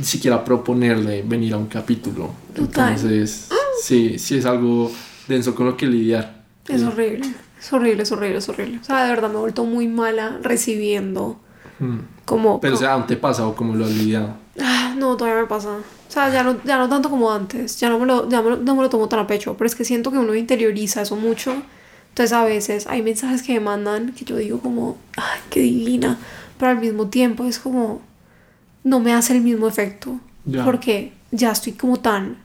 siquiera 0.03 0.43
proponerle 0.45 1.23
venir 1.23 1.53
a 1.55 1.59
un 1.59 1.67
capítulo. 1.67 2.31
Total. 2.55 2.95
Entonces, 2.95 3.49
sí, 3.83 4.19
sí 4.19 4.39
es 4.39 4.47
algo 4.47 4.91
denso 5.29 5.55
con 5.55 5.67
lo 5.67 5.77
que 5.77 5.87
lidiar. 5.87 6.43
Es 6.69 6.83
horrible, 6.83 7.33
es 7.61 7.73
horrible, 7.73 8.03
es 8.03 8.13
horrible, 8.13 8.39
es 8.39 8.49
horrible. 8.49 8.79
O 8.81 8.85
sea, 8.85 9.05
de 9.05 9.11
verdad 9.11 9.29
me 9.29 9.37
he 9.37 9.41
vuelto 9.41 9.65
muy 9.65 9.89
mala 9.89 10.39
recibiendo 10.43 11.41
Mm. 11.79 11.99
como... 12.25 12.59
Pero, 12.59 12.75
o 12.75 12.79
sea, 12.79 12.95
¿aún 12.95 13.07
te 13.07 13.17
pasa 13.19 13.47
o 13.47 13.55
cómo 13.55 13.75
lo 13.75 13.85
has 13.85 13.91
lidiado? 13.91 14.35
Ah, 14.59 14.95
no, 14.97 15.15
todavía 15.15 15.43
me 15.43 15.47
pasa. 15.47 15.69
O 15.77 15.83
sea, 16.11 16.33
ya 16.33 16.43
no, 16.43 16.57
ya 16.65 16.79
no 16.79 16.89
tanto 16.89 17.11
como 17.11 17.31
antes. 17.31 17.79
Ya 17.79 17.91
no 17.91 17.99
me, 17.99 18.07
lo, 18.07 18.27
ya 18.31 18.41
me 18.41 18.49
lo- 18.51 18.57
no 18.57 18.75
me 18.75 18.81
lo 18.83 18.89
tomo 18.89 19.09
tan 19.11 19.19
a 19.21 19.27
pecho. 19.27 19.55
Pero 19.59 19.67
es 19.67 19.75
que 19.75 19.85
siento 19.85 20.11
que 20.11 20.17
uno 20.17 20.35
interioriza 20.35 21.03
eso 21.03 21.17
mucho. 21.17 21.53
Entonces 22.09 22.33
a 22.33 22.45
veces 22.45 22.87
hay 22.87 23.03
mensajes 23.03 23.43
que 23.43 23.53
me 23.55 23.61
mandan 23.61 24.13
que 24.15 24.25
yo 24.25 24.37
digo 24.39 24.61
como, 24.61 24.97
ay, 25.19 25.39
qué 25.51 25.61
divina. 25.61 26.17
Pero 26.59 26.71
al 26.71 26.79
mismo 26.81 27.09
tiempo 27.09 27.45
es 27.45 27.59
como, 27.59 28.01
no 28.83 28.99
me 29.01 29.13
hace 29.13 29.35
el 29.37 29.43
mismo 29.43 29.69
efecto. 29.69 30.19
Ya. 30.47 30.65
Porque 30.65 31.13
ya 31.31 31.51
estoy 31.53 31.75
como 31.75 31.99
tan 31.99 32.39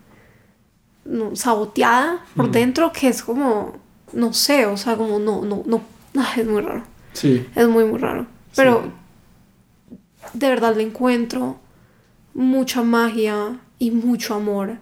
no, 1.11 1.35
saboteada 1.35 2.23
por 2.35 2.47
Mm. 2.47 2.51
dentro 2.51 2.91
que 2.91 3.07
es 3.09 3.21
como, 3.23 3.73
no 4.13 4.33
sé, 4.33 4.65
o 4.65 4.77
sea, 4.77 4.95
como 4.97 5.19
no, 5.19 5.43
no, 5.43 5.63
no. 5.65 5.81
Ay, 6.17 6.41
es 6.41 6.47
muy 6.47 6.61
raro. 6.61 6.83
Sí, 7.13 7.45
Es 7.55 7.67
muy, 7.67 7.83
muy 7.85 7.99
raro. 7.99 8.25
Pero 8.55 8.83
de 10.33 10.49
verdad 10.49 10.75
le 10.75 10.83
encuentro 10.83 11.57
mucha 12.33 12.81
magia 12.83 13.59
y 13.79 13.91
mucho 13.91 14.35
amor 14.35 14.77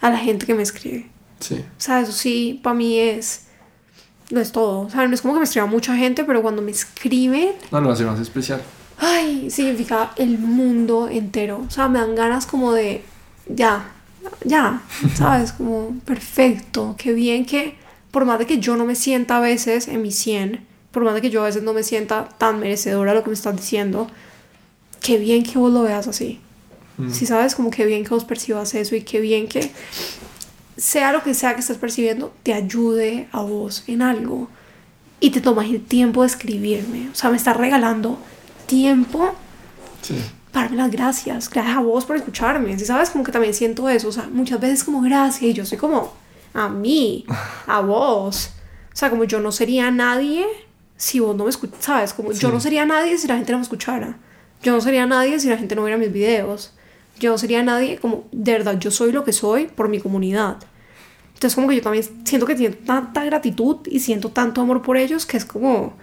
a 0.00 0.10
la 0.10 0.16
gente 0.18 0.46
que 0.46 0.54
me 0.54 0.62
escribe. 0.62 1.10
sí. 1.40 1.56
O 1.56 1.80
sea, 1.80 2.00
eso 2.00 2.12
sí, 2.12 2.60
para 2.62 2.74
mí 2.74 2.98
es... 2.98 3.46
No 4.30 4.40
es 4.40 4.52
todo. 4.52 4.82
O 4.82 4.90
sea, 4.90 5.06
no 5.08 5.14
es 5.14 5.22
como 5.22 5.34
que 5.34 5.40
me 5.40 5.44
escriba 5.44 5.66
mucha 5.66 5.96
gente, 5.96 6.22
pero 6.24 6.40
cuando 6.40 6.62
me 6.62 6.70
escriben, 6.70 7.50
No 7.72 7.80
lo 7.80 7.90
hace 7.90 8.04
más 8.04 8.20
especial. 8.20 8.62
ay, 8.98 9.50
significa 9.50 10.12
el 10.16 10.38
mundo 10.38 11.08
entero. 11.08 11.64
O 11.66 11.70
sea, 11.70 11.88
me 11.88 11.98
dan 11.98 12.14
ganas 12.14 12.46
como 12.46 12.72
de... 12.72 13.02
Ya, 13.48 13.90
ya, 14.44 14.82
¿sabes? 15.14 15.52
Como 15.52 15.98
perfecto, 16.04 16.94
qué 16.98 17.12
bien 17.12 17.44
que... 17.44 17.78
Por 18.10 18.24
más 18.24 18.40
de 18.40 18.46
que 18.46 18.58
yo 18.58 18.76
no 18.76 18.84
me 18.84 18.96
sienta 18.96 19.36
a 19.36 19.40
veces 19.40 19.86
en 19.86 20.02
mi 20.02 20.10
100, 20.10 20.66
por 20.90 21.04
más 21.04 21.14
de 21.14 21.20
que 21.20 21.30
yo 21.30 21.42
a 21.42 21.44
veces 21.44 21.62
no 21.62 21.72
me 21.72 21.84
sienta 21.84 22.28
tan 22.38 22.58
merecedora 22.58 23.12
de 23.12 23.18
lo 23.18 23.22
que 23.22 23.30
me 23.30 23.34
estás 23.34 23.54
diciendo, 23.54 24.08
qué 25.00 25.16
bien 25.16 25.44
que 25.44 25.58
vos 25.58 25.72
lo 25.72 25.82
veas 25.82 26.08
así. 26.08 26.40
Mm. 26.98 27.12
Si 27.12 27.24
sabes, 27.24 27.54
como 27.54 27.70
que 27.70 27.86
bien 27.86 28.02
que 28.02 28.10
vos 28.10 28.24
percibas 28.24 28.74
eso 28.74 28.96
y 28.96 29.02
qué 29.02 29.20
bien 29.20 29.46
que 29.46 29.70
sea 30.76 31.12
lo 31.12 31.22
que 31.22 31.34
sea 31.34 31.54
que 31.54 31.60
estés 31.60 31.78
percibiendo, 31.78 32.34
te 32.42 32.52
ayude 32.52 33.28
a 33.30 33.42
vos 33.42 33.84
en 33.86 34.02
algo 34.02 34.48
y 35.20 35.30
te 35.30 35.40
tomas 35.40 35.66
el 35.66 35.80
tiempo 35.80 36.22
de 36.22 36.26
escribirme. 36.26 37.10
O 37.12 37.14
sea, 37.14 37.30
me 37.30 37.36
estás 37.36 37.56
regalando 37.56 38.18
tiempo 38.66 39.36
Sí. 40.02 40.14
Para 40.52 40.66
darme 40.66 40.76
las 40.82 40.90
gracias. 40.90 41.48
Gracias 41.50 41.76
a 41.76 41.80
vos 41.80 42.04
por 42.04 42.16
escucharme. 42.16 42.78
Si 42.78 42.84
sabes, 42.84 43.10
como 43.10 43.24
que 43.24 43.32
también 43.32 43.54
siento 43.54 43.88
eso. 43.88 44.08
O 44.08 44.12
sea, 44.12 44.28
muchas 44.32 44.60
veces 44.60 44.84
como 44.84 45.00
gracias 45.00 45.42
y 45.42 45.52
yo 45.52 45.64
soy 45.66 45.78
como 45.78 46.12
a 46.54 46.68
mí, 46.68 47.24
a 47.66 47.80
vos. 47.82 48.50
O 48.92 48.96
sea, 48.96 49.10
como 49.10 49.24
yo 49.24 49.40
no 49.40 49.52
sería 49.52 49.90
nadie 49.90 50.44
si 50.96 51.20
vos 51.20 51.34
no 51.36 51.44
me 51.44 51.50
escuchas. 51.50 51.76
¿Sabes? 51.80 52.12
Como 52.12 52.32
yo 52.32 52.48
Sí. 52.48 52.54
no 52.54 52.60
sería 52.60 52.84
nadie 52.84 53.16
si 53.18 53.26
la 53.28 53.36
gente 53.36 53.52
no 53.52 53.58
me 53.58 53.62
escuchara. 53.62 54.18
Yo 54.62 54.72
no 54.72 54.80
sería 54.80 55.06
nadie 55.06 55.38
si 55.40 55.48
la 55.48 55.56
gente 55.56 55.74
no 55.74 55.82
viera 55.84 55.96
mis 55.96 56.12
videos. 56.12 56.72
Yo 57.18 57.30
no 57.30 57.38
sería 57.38 57.62
nadie 57.62 57.98
como, 57.98 58.24
de 58.32 58.52
verdad, 58.52 58.78
yo 58.78 58.90
soy 58.90 59.12
lo 59.12 59.24
que 59.24 59.32
soy 59.32 59.66
por 59.66 59.88
mi 59.88 60.00
comunidad. 60.00 60.56
Entonces 61.34 61.54
como 61.54 61.68
que 61.68 61.76
yo 61.76 61.82
también 61.82 62.04
siento 62.24 62.46
que 62.46 62.56
siento 62.56 62.78
tanta 62.84 63.24
gratitud 63.24 63.76
y 63.86 64.00
siento 64.00 64.28
tanto 64.30 64.60
amor 64.60 64.82
por 64.82 64.96
ellos 64.98 65.24
que 65.24 65.36
es 65.38 65.44
como, 65.46 65.94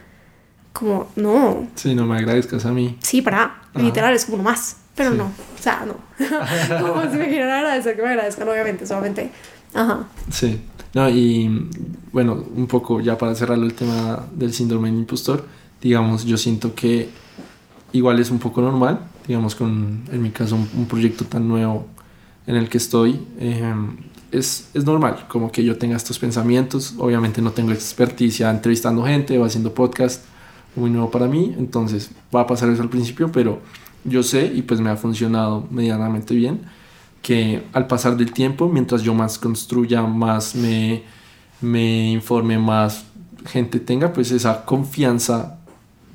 como, 0.78 1.08
no, 1.16 1.68
Sí, 1.76 1.96
no 1.96 2.06
me 2.06 2.18
agradezcas 2.18 2.66
a 2.66 2.72
mí. 2.72 2.98
sí, 3.02 3.22
para, 3.22 3.44
Ajá. 3.44 3.80
literal, 3.82 4.14
es 4.14 4.26
como 4.26 4.38
no 4.38 4.44
más, 4.44 4.78
pero 4.96 5.12
Sí. 5.12 5.18
no, 5.18 5.26
o 5.26 5.62
sea, 5.62 5.86
no. 5.86 5.96
como 6.82 7.02
si 7.12 7.18
me 7.18 7.28
quieran 7.28 7.50
agradecer, 7.50 7.96
que 7.96 8.02
me 8.02 8.10
agradezcan, 8.10 8.48
obviamente, 8.50 8.86
solamente, 8.86 9.32
ajá, 9.74 10.08
Sí. 10.32 10.60
No, 10.94 11.08
y 11.10 11.70
bueno, 12.12 12.44
un 12.56 12.66
poco 12.66 13.02
ya 13.02 13.18
para 13.18 13.36
cerrar 13.36 13.60
el 13.60 13.74
tema 13.74 14.26
del 14.34 14.54
síndrome 14.54 14.90
del 14.90 15.00
impostor, 15.00 15.46
digamos, 15.82 16.26
yo 16.26 16.38
siento 16.38 16.74
que 16.74 17.10
igual 17.92 18.20
es 18.20 18.32
un 18.32 18.40
poco 18.40 18.62
normal, 18.62 19.02
digamos, 19.28 19.54
con, 19.54 20.04
en 20.12 20.22
mi 20.22 20.32
caso, 20.32 20.56
un, 20.56 20.68
un 20.76 20.86
proyecto 20.88 21.26
tan 21.26 21.48
nuevo 21.48 21.86
en 22.48 22.56
el 22.56 22.70
que 22.70 22.78
estoy, 22.78 23.20
eh, 23.38 23.74
es, 24.32 24.70
es, 24.74 24.86
normal 24.86 25.26
como 25.28 25.52
que 25.52 25.64
yo 25.64 25.78
tenga 25.78 25.96
estos 25.98 26.18
pensamientos. 26.18 26.96
Obviamente 26.98 27.42
no 27.42 27.52
tengo 27.52 27.72
experticia 27.74 28.50
entrevistando 28.50 29.04
gente 29.04 29.38
o 29.38 29.46
haciendo 29.46 29.74
podcast, 29.74 30.24
muy 30.76 30.90
nuevo 30.90 31.10
para 31.10 31.28
mí, 31.28 31.56
entonces 31.58 32.12
va 32.36 32.42
a 32.42 32.48
pasar 32.48 32.70
eso 32.70 32.82
al 32.82 32.90
principio, 32.90 33.32
pero 33.32 33.60
yo 34.04 34.24
sé 34.24 34.52
y 34.54 34.62
pues 34.62 34.80
me 34.80 34.90
ha 34.90 34.96
funcionado 34.96 35.68
medianamente 35.72 36.36
bien 36.36 36.62
que 37.22 37.64
al 37.74 37.88
pasar 37.88 38.16
del 38.16 38.32
tiempo, 38.32 38.70
mientras 38.70 39.04
yo 39.04 39.14
más 39.14 39.38
construya, 39.38 40.04
más 40.04 40.56
me, 40.56 41.04
me 41.62 42.12
informe, 42.12 42.58
más 42.58 43.06
gente 43.46 43.80
tenga, 43.80 44.14
pues 44.14 44.32
esa 44.32 44.64
confianza 44.66 45.58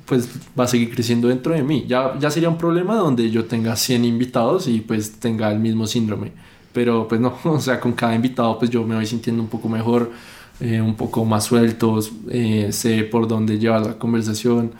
pues 0.05 0.27
va 0.59 0.65
a 0.65 0.67
seguir 0.67 0.93
creciendo 0.93 1.27
dentro 1.27 1.53
de 1.53 1.63
mí. 1.63 1.85
Ya, 1.87 2.17
ya 2.19 2.29
sería 2.29 2.49
un 2.49 2.57
problema 2.57 2.95
donde 2.95 3.29
yo 3.31 3.45
tenga 3.45 3.75
100 3.75 4.05
invitados 4.05 4.67
y 4.67 4.81
pues 4.81 5.19
tenga 5.19 5.51
el 5.51 5.59
mismo 5.59 5.87
síndrome. 5.87 6.31
Pero 6.73 7.07
pues 7.07 7.21
no, 7.21 7.37
o 7.43 7.59
sea, 7.59 7.79
con 7.79 7.93
cada 7.93 8.15
invitado 8.15 8.57
pues 8.59 8.71
yo 8.71 8.83
me 8.83 8.95
voy 8.95 9.05
sintiendo 9.05 9.41
un 9.41 9.49
poco 9.49 9.69
mejor, 9.69 10.11
eh, 10.59 10.81
un 10.81 10.95
poco 10.95 11.25
más 11.25 11.45
sueltos, 11.45 12.11
eh, 12.29 12.69
sé 12.71 13.03
por 13.03 13.27
dónde 13.27 13.59
lleva 13.59 13.79
la 13.79 13.97
conversación. 13.97 14.71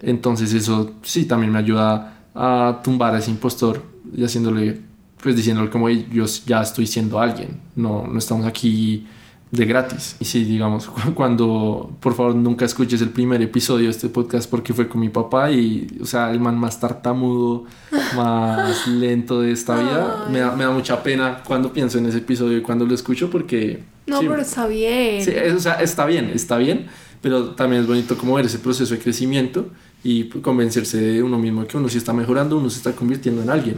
Entonces 0.00 0.52
eso 0.52 0.92
sí 1.02 1.26
también 1.26 1.52
me 1.52 1.58
ayuda 1.58 2.18
a 2.34 2.80
tumbar 2.82 3.14
a 3.14 3.18
ese 3.18 3.30
impostor 3.30 3.82
y 4.16 4.24
haciéndole, 4.24 4.80
pues 5.22 5.36
diciéndole 5.36 5.70
como 5.70 5.88
yo 5.88 6.24
ya 6.46 6.62
estoy 6.62 6.86
siendo 6.86 7.20
alguien, 7.20 7.60
no, 7.76 8.06
no 8.06 8.18
estamos 8.18 8.46
aquí 8.46 9.06
de 9.50 9.64
gratis. 9.64 10.16
Y 10.20 10.24
sí, 10.24 10.44
digamos, 10.44 10.88
cuando, 11.14 11.90
por 12.00 12.14
favor, 12.14 12.34
nunca 12.34 12.64
escuches 12.64 13.00
el 13.02 13.10
primer 13.10 13.42
episodio 13.42 13.86
de 13.86 13.90
este 13.90 14.08
podcast 14.08 14.48
porque 14.48 14.72
fue 14.72 14.88
con 14.88 15.00
mi 15.00 15.08
papá 15.08 15.50
y, 15.50 15.98
o 16.00 16.06
sea, 16.06 16.30
el 16.30 16.40
man 16.40 16.58
más 16.58 16.78
tartamudo, 16.78 17.64
más 18.16 18.86
lento 18.86 19.40
de 19.40 19.52
esta 19.52 19.80
vida, 19.80 20.26
me 20.30 20.38
da, 20.38 20.54
me 20.54 20.64
da, 20.64 20.70
mucha 20.70 21.02
pena 21.02 21.42
cuando 21.44 21.72
pienso 21.72 21.98
en 21.98 22.06
ese 22.06 22.18
episodio 22.18 22.58
y 22.58 22.62
cuando 22.62 22.86
lo 22.86 22.94
escucho 22.94 23.30
porque... 23.30 23.82
No, 24.06 24.20
sí, 24.20 24.26
pero 24.28 24.42
está 24.42 24.66
bien. 24.66 25.24
Sí, 25.24 25.32
o 25.54 25.60
sea, 25.60 25.74
está 25.74 26.04
bien, 26.06 26.30
está 26.34 26.56
bien, 26.56 26.86
pero 27.20 27.50
también 27.50 27.82
es 27.82 27.88
bonito 27.88 28.16
como 28.16 28.34
ver 28.34 28.46
ese 28.46 28.58
proceso 28.58 28.94
de 28.94 29.00
crecimiento 29.00 29.68
y 30.02 30.28
convencerse 30.28 31.00
de 31.00 31.22
uno 31.22 31.38
mismo 31.38 31.66
que 31.66 31.76
uno 31.76 31.88
sí 31.88 31.98
está 31.98 32.12
mejorando, 32.12 32.56
uno 32.56 32.70
se 32.70 32.78
está 32.78 32.92
convirtiendo 32.92 33.42
en 33.42 33.50
alguien. 33.50 33.76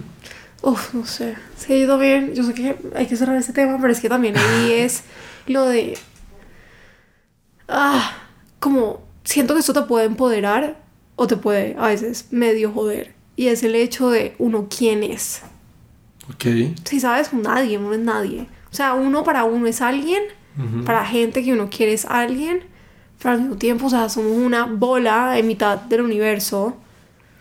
Uf, 0.63 0.95
no 0.95 1.05
sé. 1.05 1.35
Sí, 1.57 1.81
yo 1.81 1.89
también, 1.89 2.35
yo 2.35 2.45
sé 2.45 2.55
que 2.55 2.77
hay 2.95 3.07
que 3.07 3.17
cerrar 3.17 3.37
este 3.37 3.53
tema, 3.53 3.79
pero 3.81 3.93
es 3.93 4.01
que 4.01 4.09
también 4.09 4.37
ahí 4.37 4.73
es 4.73 5.03
lo 5.47 5.67
de... 5.67 5.99
Ah, 7.69 8.17
como 8.59 9.01
siento 9.25 9.55
que 9.55 9.61
esto 9.61 9.73
te 9.73 9.83
puede 9.83 10.07
empoderar 10.07 10.77
o 11.17 11.27
te 11.27 11.37
puede 11.37 11.77
a 11.79 11.89
veces 11.89 12.29
medio 12.31 12.73
joder. 12.73 13.15
Y 13.37 13.49
es 13.49 13.63
el 13.63 13.75
hecho 13.75 14.11
de 14.11 14.35
uno 14.39 14.69
quién 14.69 15.03
es. 15.03 15.43
Ok. 16.33 16.75
Si 16.85 17.01
sabes, 17.01 17.33
nadie, 17.33 17.79
uno 17.79 17.95
es 17.95 18.01
nadie. 18.01 18.47
O 18.71 18.75
sea, 18.75 18.95
uno 18.95 19.25
para 19.25 19.45
uno 19.45 19.67
es 19.67 19.81
alguien, 19.81 20.23
uh 20.59 20.63
-huh. 20.63 20.85
para 20.85 21.05
gente 21.05 21.43
que 21.43 21.53
uno 21.53 21.69
quiere 21.71 21.93
es 21.93 22.05
alguien, 22.05 22.65
pero 23.19 23.35
al 23.35 23.41
mismo 23.41 23.57
tiempo, 23.57 23.87
o 23.87 23.91
sea, 23.91 24.09
somos 24.09 24.37
una 24.37 24.67
bola 24.67 25.39
en 25.39 25.47
mitad 25.47 25.79
del 25.79 26.03
universo. 26.03 26.77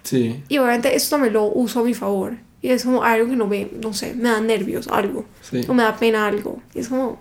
Sí. 0.04 0.44
Y 0.48 0.58
obviamente 0.58 0.96
esto 0.96 1.16
también 1.16 1.34
lo 1.34 1.46
uso 1.46 1.82
a 1.82 1.84
mi 1.84 1.94
favor. 1.94 2.38
Y 2.62 2.70
es 2.70 2.84
como 2.84 3.04
algo 3.04 3.30
que 3.30 3.36
no 3.36 3.48
me, 3.48 3.70
no 3.82 3.94
sé, 3.94 4.14
me 4.14 4.30
da 4.30 4.40
nervios, 4.40 4.88
algo. 4.88 5.26
Sí. 5.42 5.62
O 5.68 5.74
me 5.74 5.84
da 5.84 5.96
pena 5.96 6.28
algo. 6.28 6.62
Y 6.76 6.80
es 6.80 6.90
como, 6.90 7.20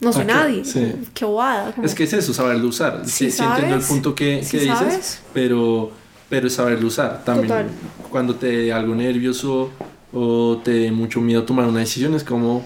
no 0.00 0.12
soy 0.12 0.22
Ah, 0.22 0.24
nadie. 0.26 0.64
sí. 0.64 0.92
Qué 1.14 1.24
bobada. 1.24 1.72
como- 1.72 1.86
Es 1.86 1.94
que 1.94 2.04
es 2.04 2.12
eso, 2.12 2.32
saberlo 2.34 2.68
usar. 2.68 3.02
Sí, 3.04 3.30
Sí 3.30 3.38
sí 3.38 3.42
entiendo 3.42 3.76
el 3.76 3.82
punto 3.82 4.14
que, 4.14 4.42
sí 4.44 4.58
que 4.58 4.64
dices, 4.64 4.78
sabes. 4.78 5.20
pero, 5.32 5.90
pero 6.28 6.46
es 6.48 6.54
saberlo 6.54 6.86
usar. 6.88 7.22
También 7.24 7.48
Total. 7.48 7.66
cuando 8.10 8.34
te 8.34 8.46
dé 8.48 8.72
algo 8.72 8.94
nervioso 8.94 9.70
o 10.12 10.60
te 10.64 10.70
dé 10.72 10.92
mucho 10.92 11.20
miedo 11.20 11.42
tomar 11.44 11.66
una 11.66 11.80
decisión, 11.80 12.14
es 12.14 12.24
como... 12.24 12.62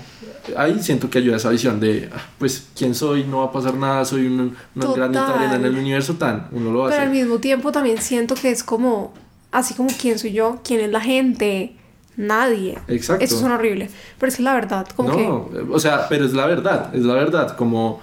Ahí 0.57 0.83
siento 0.83 1.11
que 1.11 1.19
ayuda 1.19 1.37
esa 1.37 1.51
visión 1.51 1.79
de, 1.81 2.09
ah, 2.13 2.19
pues, 2.39 2.67
¿quién 2.77 2.95
soy? 2.95 3.25
No 3.25 3.39
va 3.41 3.45
a 3.47 3.53
pasar 3.53 3.75
nada, 3.75 4.05
soy 4.05 4.27
un, 4.27 4.57
una 4.75 4.87
Total. 4.87 5.13
de 5.13 5.19
arena 5.19 5.55
en 5.57 5.65
el 5.67 5.77
universo, 5.77 6.15
tan, 6.15 6.49
uno 6.51 6.73
lo 6.73 6.85
Pero 6.85 6.95
hace. 6.95 6.99
al 7.03 7.11
mismo 7.11 7.39
tiempo 7.39 7.71
también 7.71 7.99
siento 7.99 8.35
que 8.35 8.51
es 8.51 8.65
como, 8.65 9.13
así 9.53 9.75
como 9.75 9.91
quién 10.01 10.19
soy 10.19 10.33
yo, 10.33 10.61
quién 10.65 10.81
es 10.81 10.91
la 10.91 11.01
gente, 11.01 11.77
nadie. 12.21 12.79
Exacto. 12.89 13.25
Eso 13.25 13.39
suena 13.39 13.57
horrible. 13.57 13.89
Pero 14.19 14.31
es 14.31 14.37
que 14.37 14.43
la 14.43 14.55
verdad, 14.55 14.87
como 14.95 15.17
que... 15.17 15.23
no, 15.23 15.49
o 15.73 15.81
sea, 15.81 16.09
pero 16.09 16.25
es 16.25 16.33
la 16.33 16.47
verdad, 16.47 16.95
es 16.95 17.03
la 17.03 17.15
verdad, 17.15 17.57
como, 17.57 18.01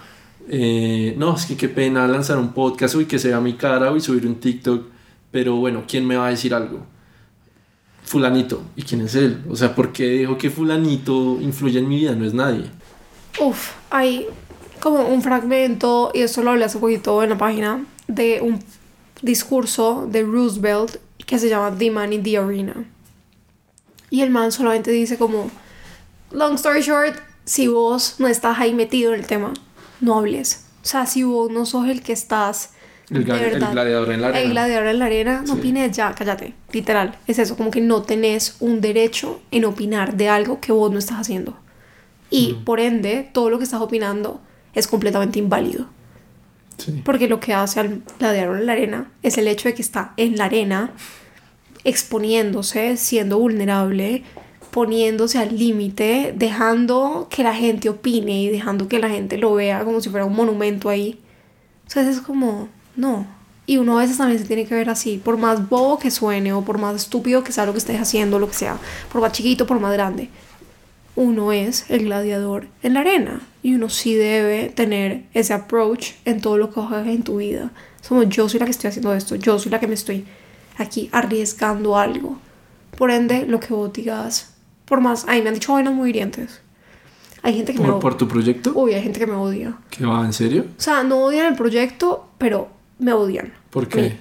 eh, 0.49 1.15
no, 1.17 1.35
es 1.35 1.45
que 1.45 1.55
qué 1.55 1.69
pena 1.69 2.07
lanzar 2.07 2.37
un 2.37 2.53
podcast, 2.53 2.95
uy, 2.95 3.05
que 3.05 3.19
se 3.19 3.29
vea 3.29 3.39
mi 3.39 3.53
cara, 3.53 3.91
uy, 3.91 4.01
subir 4.01 4.25
un 4.25 4.35
TikTok, 4.35 4.85
pero 5.31 5.55
bueno, 5.55 5.83
¿quién 5.87 6.05
me 6.05 6.15
va 6.15 6.27
a 6.27 6.29
decir 6.29 6.53
algo? 6.53 6.79
Fulanito, 8.03 8.63
¿y 8.75 8.83
quién 8.83 9.01
es 9.01 9.15
él? 9.15 9.43
O 9.49 9.55
sea, 9.55 9.75
¿por 9.75 9.91
qué 9.91 10.05
dejo 10.05 10.37
que 10.37 10.49
fulanito 10.49 11.39
influya 11.41 11.79
en 11.79 11.89
mi 11.89 11.97
vida? 11.97 12.13
No 12.13 12.25
es 12.25 12.33
nadie. 12.33 12.65
Uf, 13.39 13.73
hay 13.89 14.25
como 14.79 15.07
un 15.07 15.21
fragmento, 15.21 16.11
y 16.13 16.21
esto 16.21 16.41
lo 16.41 16.51
hablé 16.51 16.65
hace 16.65 16.79
poquito 16.79 17.21
en 17.23 17.31
la 17.31 17.37
página, 17.37 17.85
de 18.07 18.39
un 18.41 18.59
discurso 19.21 20.07
de 20.09 20.23
Roosevelt 20.23 20.97
que 21.25 21.37
se 21.37 21.49
llama 21.49 21.75
The 21.77 21.91
Man 21.91 22.13
in 22.13 22.23
the 22.23 22.37
Arena. 22.37 22.85
Y 24.09 24.21
el 24.21 24.29
man 24.29 24.51
solamente 24.51 24.91
dice 24.91 25.17
como, 25.17 25.49
long 26.31 26.55
story 26.55 26.81
short, 26.81 27.15
si 27.45 27.67
vos 27.67 28.15
no 28.19 28.27
estás 28.27 28.59
ahí 28.59 28.73
metido 28.73 29.13
en 29.13 29.19
el 29.19 29.25
tema, 29.27 29.53
no 30.01 30.17
hables. 30.17 30.65
O 30.83 30.85
sea, 30.85 31.05
si 31.05 31.23
vos 31.23 31.51
no 31.51 31.65
sos 31.65 31.87
el 31.87 32.01
que 32.01 32.13
estás... 32.13 32.71
El, 33.09 33.23
de 33.23 33.59
gladiador 33.59 34.11
en 34.11 34.21
la 34.21 34.27
arena. 34.27 34.41
el 34.41 34.49
gladiador 34.51 34.87
en 34.87 34.99
la 34.99 35.05
arena, 35.05 35.41
no 35.41 35.53
Sí. 35.53 35.59
opines 35.59 35.95
ya, 35.95 36.13
cállate, 36.13 36.53
literal. 36.73 37.17
Es 37.25 37.39
eso, 37.39 37.55
como 37.55 37.71
que 37.71 37.79
no 37.79 38.01
tenés 38.01 38.57
un 38.59 38.81
derecho 38.81 39.39
en 39.51 39.63
opinar 39.63 40.17
de 40.17 40.27
algo 40.27 40.59
que 40.59 40.73
vos 40.73 40.91
no 40.91 40.99
estás 40.99 41.17
haciendo. 41.19 41.57
Y 42.29 42.55
por 42.65 42.81
ende, 42.81 43.29
todo 43.33 43.49
lo 43.49 43.57
que 43.59 43.63
estás 43.63 43.79
opinando 43.79 44.41
es 44.73 44.87
completamente 44.87 45.39
inválido. 45.39 45.87
Sí. 46.77 47.01
Porque 47.05 47.29
lo 47.29 47.39
que 47.39 47.53
hace 47.53 47.79
al 47.79 48.01
gladiador 48.19 48.59
en 48.59 48.65
la 48.65 48.73
arena 48.73 49.11
es 49.23 49.37
el 49.37 49.47
hecho 49.47 49.69
de 49.69 49.73
que 49.73 49.81
está 49.81 50.13
en 50.17 50.35
la 50.37 50.45
arena, 50.45 50.91
exponiéndose, 51.87 52.97
siendo 52.97 53.39
vulnerable, 53.39 54.23
poniéndose 54.71 55.37
al 55.37 55.57
límite, 55.57 56.33
dejando 56.35 57.27
que 57.29 57.43
la 57.43 57.55
gente 57.55 57.87
opine 57.87 58.43
y 58.43 58.49
dejando 58.49 58.89
que 58.89 58.99
la 58.99 59.09
gente 59.09 59.37
lo 59.37 59.53
vea 59.53 59.85
como 59.85 60.01
si 60.01 60.09
fuera 60.09 60.25
un 60.25 60.35
monumento 60.35 60.89
ahí. 60.89 61.17
Entonces 61.87 62.17
es 62.17 62.21
como, 62.21 62.67
no. 62.97 63.25
Y 63.65 63.77
uno 63.77 63.97
a 63.97 64.01
veces 64.01 64.17
también 64.17 64.37
se 64.37 64.45
tiene 64.45 64.65
que 64.65 64.75
ver 64.75 64.89
así, 64.89 65.17
por 65.17 65.37
más 65.37 65.69
bobo 65.69 65.97
que 65.97 66.11
suene 66.11 66.51
o 66.51 66.61
por 66.61 66.77
más 66.77 66.95
estúpido 66.97 67.45
que 67.45 67.53
sea 67.53 67.65
lo 67.65 67.71
que 67.71 67.79
estés 67.79 68.01
haciendo, 68.01 68.37
lo 68.37 68.49
que 68.49 68.55
sea, 68.55 68.77
por 69.09 69.21
más 69.21 69.31
chiquito, 69.31 69.65
por 69.65 69.79
más 69.79 69.93
grande. 69.93 70.29
Uno 71.15 71.53
es 71.53 71.89
el 71.89 72.03
gladiador 72.03 72.67
en 72.83 72.95
la 72.95 72.99
arena 72.99 73.39
y 73.63 73.75
uno 73.75 73.87
sí 73.87 74.13
debe 74.13 74.67
tener 74.67 75.23
ese 75.33 75.53
approach 75.53 76.11
en 76.25 76.41
todo 76.41 76.57
lo 76.57 76.69
que 76.69 76.81
hagas 76.81 77.07
en 77.07 77.23
tu 77.23 77.37
vida. 77.37 77.71
Somos 78.01 78.27
yo 78.27 78.49
soy 78.49 78.59
la 78.59 78.65
que 78.65 78.71
estoy 78.71 78.89
haciendo 78.89 79.13
esto, 79.13 79.35
yo 79.35 79.57
soy 79.57 79.71
la 79.71 79.79
que 79.79 79.87
me 79.87 79.93
estoy 79.93 80.25
aquí 80.77 81.09
arriesgando 81.11 81.97
algo. 81.97 82.37
Por 82.97 83.11
ende, 83.11 83.45
lo 83.45 83.59
que 83.59 83.73
vos 83.73 83.91
digas, 83.93 84.55
por 84.85 85.01
más, 85.01 85.25
ay, 85.27 85.41
me 85.41 85.49
han 85.49 85.53
dicho 85.55 85.73
vainas 85.73 85.93
muy 85.93 86.09
hirientes. 86.09 86.61
Hay 87.43 87.53
gente 87.55 87.73
que 87.73 87.79
me 87.79 87.85
¿Por, 87.85 87.93
odia. 87.95 88.01
por 88.01 88.17
tu 88.17 88.27
proyecto? 88.27 88.71
Uy, 88.75 88.93
hay 88.93 89.03
gente 89.03 89.19
que 89.19 89.27
me 89.27 89.35
odia. 89.35 89.77
¿Qué 89.89 90.05
va? 90.05 90.25
¿En 90.25 90.33
serio? 90.33 90.65
O 90.77 90.81
sea, 90.81 91.03
no 91.03 91.19
odian 91.23 91.45
el 91.45 91.55
proyecto, 91.55 92.29
pero 92.37 92.69
me 92.99 93.13
odian. 93.13 93.53
¿Por 93.69 93.87
qué? 93.87 94.17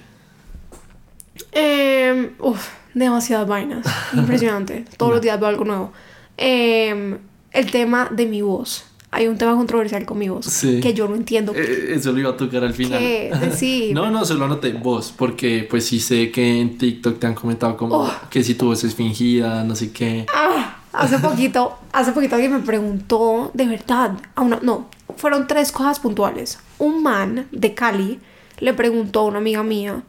Eh, 1.51 2.31
uf, 2.39 2.67
demasiadas 2.93 3.47
vainas. 3.47 3.85
Impresionante. 4.13 4.85
Todos 4.97 5.13
los 5.13 5.21
días 5.21 5.39
veo 5.39 5.49
algo 5.49 5.65
nuevo. 5.65 5.93
Eh, 6.37 7.17
el 7.51 7.71
tema 7.71 8.09
de 8.11 8.25
mi 8.27 8.41
voz. 8.41 8.85
Hay 9.09 9.27
un 9.27 9.37
tema 9.37 9.55
controversial 9.55 10.05
con 10.05 10.17
mi 10.17 10.27
voz. 10.27 10.45
Sí. 10.45 10.79
Que 10.81 10.93
yo 10.93 11.07
no 11.07 11.15
entiendo. 11.15 11.53
Eh, 11.55 11.93
eso 11.95 12.11
lo 12.11 12.19
iba 12.19 12.31
a 12.31 12.37
tocar 12.37 12.63
al 12.63 12.73
final. 12.73 12.99
¿Qué? 12.99 13.31
Sí. 13.55 13.91
no, 13.93 14.11
no, 14.11 14.25
solo 14.25 14.45
anoté 14.45 14.73
vos, 14.73 15.13
porque 15.17 15.65
pues 15.69 15.85
sí 15.85 15.99
sé 15.99 16.29
que 16.29 16.59
en 16.59 16.77
TikTok 16.77 17.17
te 17.19 17.27
han 17.27 17.33
comentado 17.33 17.77
como 17.77 17.95
Oh. 18.03 18.11
que 18.29 18.43
si 18.43 18.55
tu 18.55 18.65
voz 18.67 18.83
es 18.83 18.95
fingida, 18.95 19.63
no 19.63 19.75
sé 19.75 19.91
qué. 19.91 20.25
Ah, 20.35 20.77
hace 20.91 21.19
poquito, 21.19 21.77
hace 21.93 22.11
poquito 22.11 22.35
alguien 22.35 22.53
me 22.53 22.59
preguntó, 22.59 23.49
de 23.53 23.65
verdad, 23.65 24.17
a 24.35 24.41
una, 24.41 24.59
no, 24.61 24.89
fueron 25.15 25.47
tres 25.47 25.71
cosas 25.71 25.99
puntuales. 25.99 26.59
Un 26.77 27.01
man 27.01 27.47
de 27.51 27.73
Cali 27.73 28.19
le 28.59 28.73
preguntó 28.73 29.21
a 29.21 29.25
una 29.25 29.37
amiga 29.37 29.63
mía, 29.63 30.03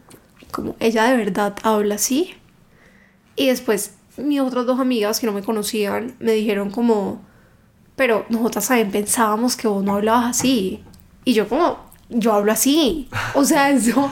como, 0.51 0.74
¿ella 0.80 1.05
de 1.05 1.16
verdad 1.16 1.55
habla 1.62 1.94
así? 1.94 2.34
Y 3.36 3.46
después 3.46 3.94
mis 4.16 4.40
otras 4.40 4.66
dos 4.66 4.80
amigas 4.80 5.20
que 5.20 5.26
no 5.26 5.32
me 5.32 5.42
conocían 5.44 6.16
me 6.18 6.32
dijeron 6.32 6.70
como, 6.70 7.22
pero 7.99 8.24
nosotras 8.28 8.64
saben, 8.64 8.92
pensábamos 8.92 9.57
que 9.57 9.66
vos 9.66 9.82
no 9.82 9.96
hablabas 9.96 10.38
así. 10.38 10.80
Y 11.24 11.34
yo 11.34 11.49
como, 11.49 11.78
yo 12.09 12.32
hablo 12.32 12.53
así. 12.53 13.09
O 13.34 13.44
sea, 13.44 13.70
eso, 13.72 14.09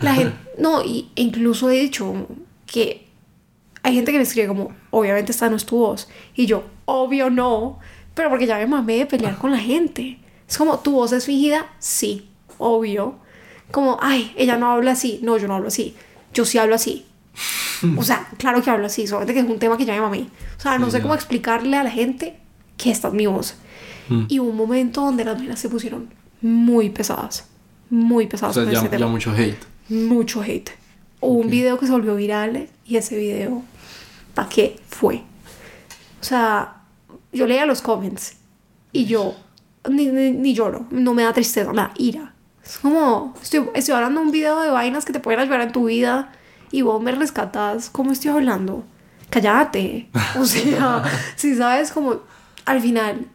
la 0.00 0.14
gente, 0.14 0.34
no, 0.58 0.82
y 0.82 1.10
incluso 1.16 1.70
he 1.70 1.78
dicho 1.78 2.26
que 2.64 3.06
hay 3.82 3.94
gente 3.94 4.10
que 4.10 4.16
me 4.18 4.24
escribe 4.24 4.48
como, 4.48 4.74
obviamente 4.90 5.32
esta 5.32 5.50
no 5.50 5.56
es 5.56 5.66
tu 5.66 5.76
voz. 5.76 6.08
Y 6.34 6.46
yo, 6.46 6.64
obvio 6.86 7.28
no. 7.28 7.78
Pero 8.14 8.30
porque 8.30 8.46
ya 8.46 8.56
me 8.56 8.66
mamé 8.66 8.96
de 8.96 9.06
pelear 9.06 9.36
con 9.36 9.50
la 9.50 9.58
gente. 9.58 10.18
Es 10.48 10.56
como, 10.56 10.78
¿tu 10.78 10.92
voz 10.92 11.12
es 11.12 11.26
fingida? 11.26 11.66
Sí, 11.78 12.30
obvio. 12.56 13.16
Como, 13.70 13.98
ay, 14.00 14.32
ella 14.38 14.56
no 14.56 14.72
habla 14.72 14.92
así. 14.92 15.20
No, 15.22 15.36
yo 15.36 15.46
no 15.46 15.56
hablo 15.56 15.68
así. 15.68 15.94
Yo 16.32 16.46
sí 16.46 16.56
hablo 16.56 16.74
así. 16.74 17.04
O 17.98 18.02
sea, 18.02 18.26
claro 18.38 18.62
que 18.62 18.70
hablo 18.70 18.86
así, 18.86 19.06
solamente 19.06 19.34
que 19.34 19.40
es 19.40 19.46
un 19.46 19.58
tema 19.58 19.76
que 19.76 19.84
ya 19.84 19.92
me 19.92 20.00
mamé. 20.00 20.28
O 20.56 20.60
sea, 20.60 20.78
no 20.78 20.86
Sí, 20.86 20.92
sé 20.92 21.02
cómo 21.02 21.14
explicarle 21.14 21.76
a 21.76 21.84
la 21.84 21.90
gente 21.90 22.40
que 22.76 22.90
esta 22.90 23.08
es 23.08 23.14
mi 23.14 23.26
voz. 23.26 23.54
Mm. 24.08 24.24
Y 24.28 24.40
hubo 24.40 24.50
un 24.50 24.56
momento 24.56 25.02
donde 25.02 25.24
las 25.24 25.36
vainas 25.36 25.58
se 25.58 25.68
pusieron 25.68 26.08
muy 26.40 26.90
pesadas. 26.90 27.48
Muy 27.90 28.26
O 28.26 28.28
pesadas 28.28 28.54
sea, 28.54 28.64
con 28.64 28.72
ya, 28.72 28.98
ya 28.98 29.06
mucho 29.06 29.32
hate. 29.32 29.64
Mucho 29.88 30.42
hate. 30.42 30.70
Hubo 31.20 31.40
un 31.40 31.50
video 31.50 31.78
que 31.78 31.86
se 31.86 31.92
volvió 31.92 32.14
viral 32.16 32.68
y 32.84 32.96
ese 32.96 33.16
video, 33.16 33.62
¿para 34.34 34.48
qué 34.48 34.76
fue? 34.88 35.22
O 36.20 36.24
sea, 36.24 36.82
yo 37.32 37.46
leía 37.46 37.66
los 37.66 37.82
comments 37.82 38.36
y 38.92 39.06
yo 39.06 39.34
ni, 39.88 40.06
ni, 40.06 40.30
ni 40.30 40.54
lloro, 40.54 40.86
no 40.90 41.14
me 41.14 41.22
da 41.22 41.32
tristeza, 41.32 41.70
me 41.70 41.78
da 41.78 41.92
ira. 41.96 42.34
Es 42.64 42.78
como, 42.78 43.34
estoy, 43.40 43.68
estoy 43.74 43.94
hablando 43.94 44.20
de 44.20 44.26
un 44.26 44.32
video 44.32 44.60
de 44.60 44.70
vainas 44.70 45.04
que 45.04 45.12
te 45.12 45.20
pueden 45.20 45.40
ayudar 45.40 45.60
en 45.60 45.72
tu 45.72 45.86
vida 45.86 46.32
y 46.72 46.82
vos 46.82 47.00
me 47.00 47.12
rescatas. 47.12 47.90
¿Cómo 47.90 48.12
estoy 48.12 48.32
hablando? 48.32 48.84
Cállate. 49.30 50.08
O 50.38 50.44
sea, 50.44 51.02
si 51.36 51.54
sabes, 51.54 51.92
como 51.92 52.20
al 52.66 52.80
final 52.82 53.26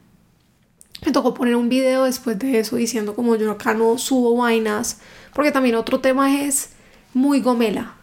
me 1.06 1.12
tocó 1.12 1.34
poner 1.34 1.56
un 1.56 1.70
video 1.70 2.04
después 2.04 2.38
de 2.38 2.60
eso 2.60 2.76
diciendo 2.76 3.16
como 3.16 3.36
yo 3.36 3.52
acá 3.52 3.74
no 3.74 3.98
subo 3.98 4.38
vainas. 4.38 5.00
Porque 5.34 5.52
también 5.52 5.76
otro 5.76 6.00
tema 6.00 6.42
es 6.42 6.72
muy 7.14 7.42
gomela. 7.42 7.96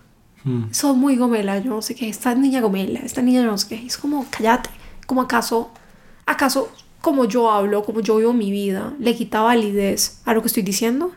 Mm. 0.44 0.72
Son 0.72 0.98
muy 0.98 1.16
gomela, 1.16 1.58
yo 1.58 1.70
no 1.70 1.82
sé 1.82 1.94
qué. 1.94 2.08
Esta 2.08 2.34
niña 2.34 2.60
gomela, 2.60 3.00
esta 3.00 3.22
niña 3.22 3.42
no 3.42 3.56
sé 3.58 3.68
qué. 3.68 3.86
Es 3.86 3.98
como, 3.98 4.26
cállate. 4.30 4.70
Como 5.06 5.22
acaso, 5.22 5.70
acaso, 6.26 6.70
como 7.00 7.24
yo 7.26 7.50
hablo, 7.50 7.84
como 7.84 8.00
yo 8.00 8.16
vivo 8.16 8.32
mi 8.32 8.50
vida, 8.50 8.94
le 8.98 9.14
quita 9.14 9.40
validez 9.40 10.20
a 10.24 10.34
lo 10.34 10.42
que 10.42 10.48
estoy 10.48 10.62
diciendo. 10.62 11.12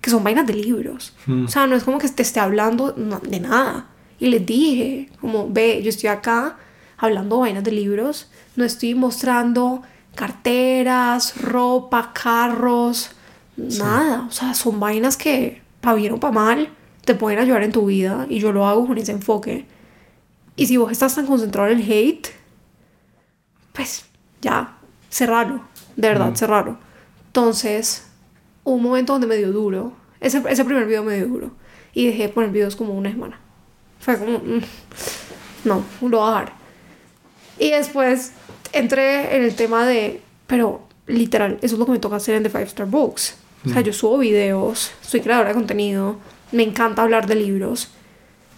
Que 0.00 0.10
son 0.10 0.22
vainas 0.22 0.46
de 0.46 0.54
libros. 0.54 1.16
Mm. 1.26 1.46
O 1.46 1.48
sea, 1.48 1.66
no 1.66 1.74
es 1.74 1.82
como 1.82 1.98
que 1.98 2.08
te 2.08 2.22
esté 2.22 2.38
hablando 2.38 2.92
de 2.92 3.40
nada. 3.40 3.88
Y 4.20 4.28
les 4.28 4.44
dije, 4.44 5.10
como, 5.20 5.48
ve, 5.50 5.80
yo 5.82 5.88
estoy 5.88 6.08
acá 6.08 6.56
hablando 6.96 7.38
vainas 7.40 7.64
de 7.64 7.72
libros. 7.72 8.30
No 8.58 8.64
estoy 8.64 8.96
mostrando 8.96 9.82
carteras, 10.16 11.40
ropa, 11.40 12.12
carros, 12.12 13.12
nada. 13.56 14.26
O 14.28 14.32
sea, 14.32 14.52
son 14.52 14.80
vainas 14.80 15.16
que, 15.16 15.62
para 15.80 15.94
bien 15.94 16.14
o 16.14 16.18
para 16.18 16.32
mal, 16.32 16.68
te 17.04 17.14
pueden 17.14 17.38
ayudar 17.38 17.62
en 17.62 17.70
tu 17.70 17.86
vida. 17.86 18.26
Y 18.28 18.40
yo 18.40 18.50
lo 18.50 18.66
hago 18.66 18.84
con 18.88 18.98
ese 18.98 19.12
enfoque. 19.12 19.64
Y 20.56 20.66
si 20.66 20.76
vos 20.76 20.90
estás 20.90 21.14
tan 21.14 21.26
concentrado 21.26 21.68
en 21.68 21.78
el 21.78 21.88
hate, 21.88 22.26
pues 23.72 24.06
ya, 24.42 24.76
cerralo. 25.08 25.60
De 25.94 26.08
verdad, 26.08 26.32
Mm. 26.32 26.36
cerralo. 26.36 26.78
Entonces, 27.28 28.08
un 28.64 28.82
momento 28.82 29.12
donde 29.12 29.28
me 29.28 29.36
dio 29.36 29.52
duro. 29.52 29.92
Ese, 30.18 30.42
ese 30.48 30.64
primer 30.64 30.84
video 30.86 31.04
me 31.04 31.14
dio 31.14 31.28
duro. 31.28 31.52
Y 31.94 32.06
dejé 32.06 32.24
de 32.24 32.28
poner 32.30 32.50
videos 32.50 32.74
como 32.74 32.92
una 32.92 33.08
semana. 33.12 33.38
Fue 34.00 34.18
como, 34.18 34.38
mm, 34.38 34.62
no, 35.64 35.84
lo 36.02 36.18
voy 36.18 36.26
a 36.26 36.30
dejar. 36.30 36.52
Y 37.60 37.70
después 37.70 38.32
entré 38.72 39.36
en 39.36 39.42
el 39.42 39.54
tema 39.54 39.86
de, 39.86 40.20
pero 40.46 40.82
literal, 41.06 41.58
eso 41.62 41.74
es 41.74 41.78
lo 41.78 41.86
que 41.86 41.92
me 41.92 41.98
toca 41.98 42.16
hacer 42.16 42.34
en 42.36 42.42
The 42.42 42.50
Five 42.50 42.64
Star 42.64 42.86
Books. 42.86 43.36
O 43.66 43.70
sea, 43.70 43.80
yo 43.80 43.92
subo 43.92 44.18
videos, 44.18 44.92
soy 45.02 45.20
creadora 45.20 45.48
de 45.48 45.54
contenido, 45.54 46.16
me 46.52 46.62
encanta 46.62 47.02
hablar 47.02 47.26
de 47.26 47.34
libros. 47.34 47.88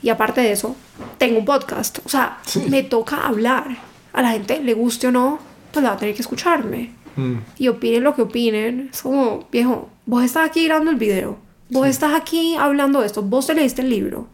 Y 0.02 0.08
aparte 0.10 0.40
de 0.40 0.52
eso, 0.52 0.76
tengo 1.18 1.38
un 1.38 1.44
podcast. 1.44 1.98
O 2.04 2.08
sea, 2.08 2.38
Sí. 2.46 2.64
me 2.68 2.82
toca 2.82 3.26
hablar. 3.26 3.76
A 4.12 4.22
la 4.22 4.32
gente, 4.32 4.60
le 4.62 4.74
guste 4.74 5.06
o 5.08 5.12
no, 5.12 5.38
pues 5.72 5.82
la 5.82 5.90
va 5.90 5.96
a 5.96 5.98
tener 5.98 6.14
que 6.14 6.22
escucharme. 6.22 6.92
Mm. 7.16 7.34
Y 7.58 7.68
opinen 7.68 8.02
lo 8.04 8.14
que 8.14 8.22
opinen. 8.22 8.88
Es 8.92 9.02
como, 9.02 9.46
viejo, 9.52 9.88
vos 10.06 10.24
estás 10.24 10.48
aquí 10.48 10.64
grabando 10.64 10.90
el 10.90 10.96
video. 10.96 11.38
Vos 11.70 11.86
estás 11.86 12.14
aquí 12.14 12.56
hablando 12.56 13.00
de 13.00 13.06
esto. 13.06 13.22
Vos 13.22 13.46
te 13.46 13.54
leíste 13.54 13.82
el 13.82 13.90
libro. 13.90 14.26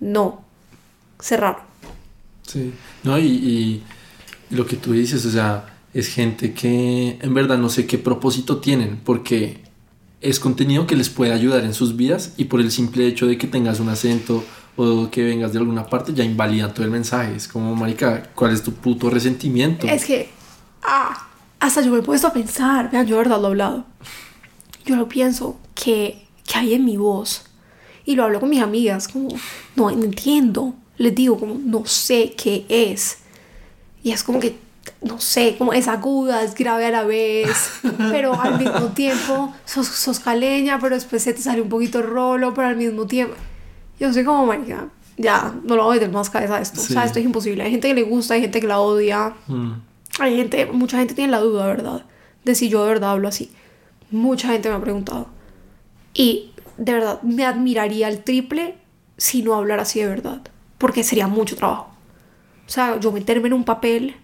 No. 0.00 0.42
Cerrar. 1.20 1.62
Sí, 2.46 2.72
no, 3.02 3.18
y, 3.18 3.24
y 3.26 3.84
lo 4.50 4.66
que 4.66 4.76
tú 4.76 4.92
dices, 4.92 5.24
o 5.24 5.30
sea, 5.30 5.78
es 5.94 6.08
gente 6.08 6.52
que 6.52 7.18
en 7.20 7.34
verdad 7.34 7.58
no 7.58 7.68
sé 7.68 7.86
qué 7.86 7.98
propósito 7.98 8.58
tienen, 8.58 9.00
porque 9.04 9.62
es 10.20 10.40
contenido 10.40 10.86
que 10.86 10.96
les 10.96 11.08
puede 11.08 11.32
ayudar 11.32 11.64
en 11.64 11.74
sus 11.74 11.96
vidas 11.96 12.34
y 12.36 12.44
por 12.44 12.60
el 12.60 12.70
simple 12.70 13.06
hecho 13.06 13.26
de 13.26 13.38
que 13.38 13.46
tengas 13.46 13.80
un 13.80 13.88
acento 13.88 14.44
o 14.76 15.10
que 15.10 15.24
vengas 15.24 15.52
de 15.52 15.58
alguna 15.58 15.86
parte 15.86 16.12
ya 16.14 16.24
invalidan 16.24 16.72
todo 16.72 16.84
el 16.84 16.90
mensaje. 16.90 17.34
Es 17.34 17.48
como, 17.48 17.74
marica, 17.74 18.30
¿cuál 18.34 18.52
es 18.52 18.62
tu 18.62 18.72
puto 18.72 19.10
resentimiento? 19.10 19.86
Es 19.86 20.04
que, 20.04 20.28
ah, 20.82 21.28
hasta 21.58 21.82
yo 21.82 21.90
me 21.90 21.98
he 21.98 22.02
puesto 22.02 22.28
a 22.28 22.32
pensar, 22.32 22.90
vean, 22.90 23.06
yo 23.06 23.16
de 23.16 23.22
verdad 23.22 23.40
lo 23.40 23.48
he 23.48 23.50
hablado. 23.50 23.84
Yo 24.84 24.96
lo 24.96 25.08
pienso 25.08 25.58
que, 25.74 26.26
que 26.46 26.58
hay 26.58 26.74
en 26.74 26.84
mi 26.84 26.96
voz. 26.96 27.44
Y 28.04 28.14
lo 28.14 28.24
hablo 28.24 28.40
con 28.40 28.48
mis 28.48 28.62
amigas, 28.62 29.08
como, 29.08 29.28
no 29.76 29.90
entiendo. 29.90 30.74
Les 30.96 31.14
digo, 31.14 31.38
como, 31.38 31.54
no 31.54 31.84
sé 31.84 32.34
qué 32.36 32.64
es. 32.68 33.18
Y 34.08 34.12
es 34.12 34.22
como 34.22 34.40
que, 34.40 34.56
no 35.02 35.20
sé, 35.20 35.56
como 35.58 35.74
es 35.74 35.86
aguda, 35.86 36.42
es 36.42 36.54
grave 36.54 36.86
a 36.86 36.90
la 36.90 37.02
vez, 37.04 37.72
pero 38.10 38.40
al 38.40 38.58
mismo 38.58 38.86
tiempo 38.94 39.52
sos, 39.66 39.86
sos 39.86 40.18
caleña, 40.18 40.78
pero 40.80 40.94
después 40.94 41.22
se 41.22 41.34
te 41.34 41.42
sale 41.42 41.60
un 41.60 41.68
poquito 41.68 42.00
rolo, 42.00 42.54
pero 42.54 42.68
al 42.68 42.76
mismo 42.76 43.06
tiempo. 43.06 43.34
Yo 44.00 44.10
soy 44.14 44.24
como, 44.24 44.46
marica, 44.46 44.88
ya, 45.18 45.52
no 45.62 45.76
lo 45.76 45.84
voy 45.84 45.98
a 45.98 46.00
meter 46.00 46.10
más 46.14 46.30
cabeza 46.30 46.56
a 46.56 46.60
esto. 46.62 46.80
O 46.80 46.84
sea, 46.84 47.04
esto 47.04 47.18
es 47.18 47.24
imposible. 47.26 47.64
Hay 47.64 47.70
gente 47.70 47.88
que 47.88 47.94
le 47.94 48.04
gusta, 48.04 48.32
hay 48.32 48.40
gente 48.40 48.60
que 48.62 48.66
la 48.66 48.80
odia. 48.80 49.34
Mm, 49.46 49.72
Hay 50.20 50.36
gente, 50.36 50.64
mucha 50.66 50.96
gente 50.98 51.12
tiene 51.14 51.30
la 51.32 51.40
duda, 51.40 51.66
¿verdad? 51.66 52.04
De 52.44 52.54
si 52.54 52.70
yo 52.70 52.82
de 52.84 52.88
verdad 52.88 53.10
hablo 53.10 53.28
así. 53.28 53.50
Mucha 54.10 54.48
gente 54.48 54.70
me 54.70 54.76
ha 54.76 54.80
preguntado. 54.80 55.26
Y 56.14 56.52
de 56.78 56.92
verdad, 56.94 57.20
me 57.22 57.44
admiraría 57.44 58.08
el 58.08 58.24
triple 58.24 58.76
si 59.18 59.42
no 59.42 59.54
hablara 59.54 59.82
así 59.82 60.00
de 60.00 60.06
verdad. 60.06 60.40
Porque 60.78 61.04
sería 61.04 61.26
mucho 61.28 61.56
trabajo. 61.56 61.90
O 62.68 62.70
sea, 62.70 63.00
yo 63.00 63.10
meterme 63.10 63.48
en 63.48 63.54
un 63.54 63.64
papel. 63.64 64.14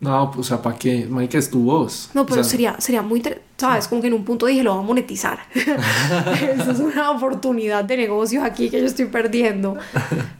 No, 0.00 0.32
pues, 0.32 0.40
o 0.40 0.48
sea, 0.48 0.60
¿para 0.62 0.76
qué? 0.76 1.06
Marica, 1.08 1.38
es 1.38 1.48
tu 1.48 1.60
voz. 1.62 2.10
No, 2.14 2.22
O 2.22 2.26
pero 2.26 2.42
sea, 2.42 2.50
sería, 2.50 2.76
sería 2.80 3.02
muy... 3.02 3.18
inter- 3.20 3.42
¿Sabes? 3.56 3.86
Como 3.86 4.00
que 4.00 4.08
en 4.08 4.14
un 4.14 4.24
punto 4.24 4.46
dije, 4.46 4.64
lo 4.64 4.74
voy 4.74 4.82
a 4.82 4.86
monetizar. 4.86 5.38
Eso 5.54 6.70
es 6.72 6.80
una 6.80 7.10
oportunidad 7.12 7.84
de 7.84 7.96
negocios 7.96 8.42
aquí 8.44 8.68
que 8.70 8.80
yo 8.80 8.86
estoy 8.86 9.04
perdiendo. 9.06 9.76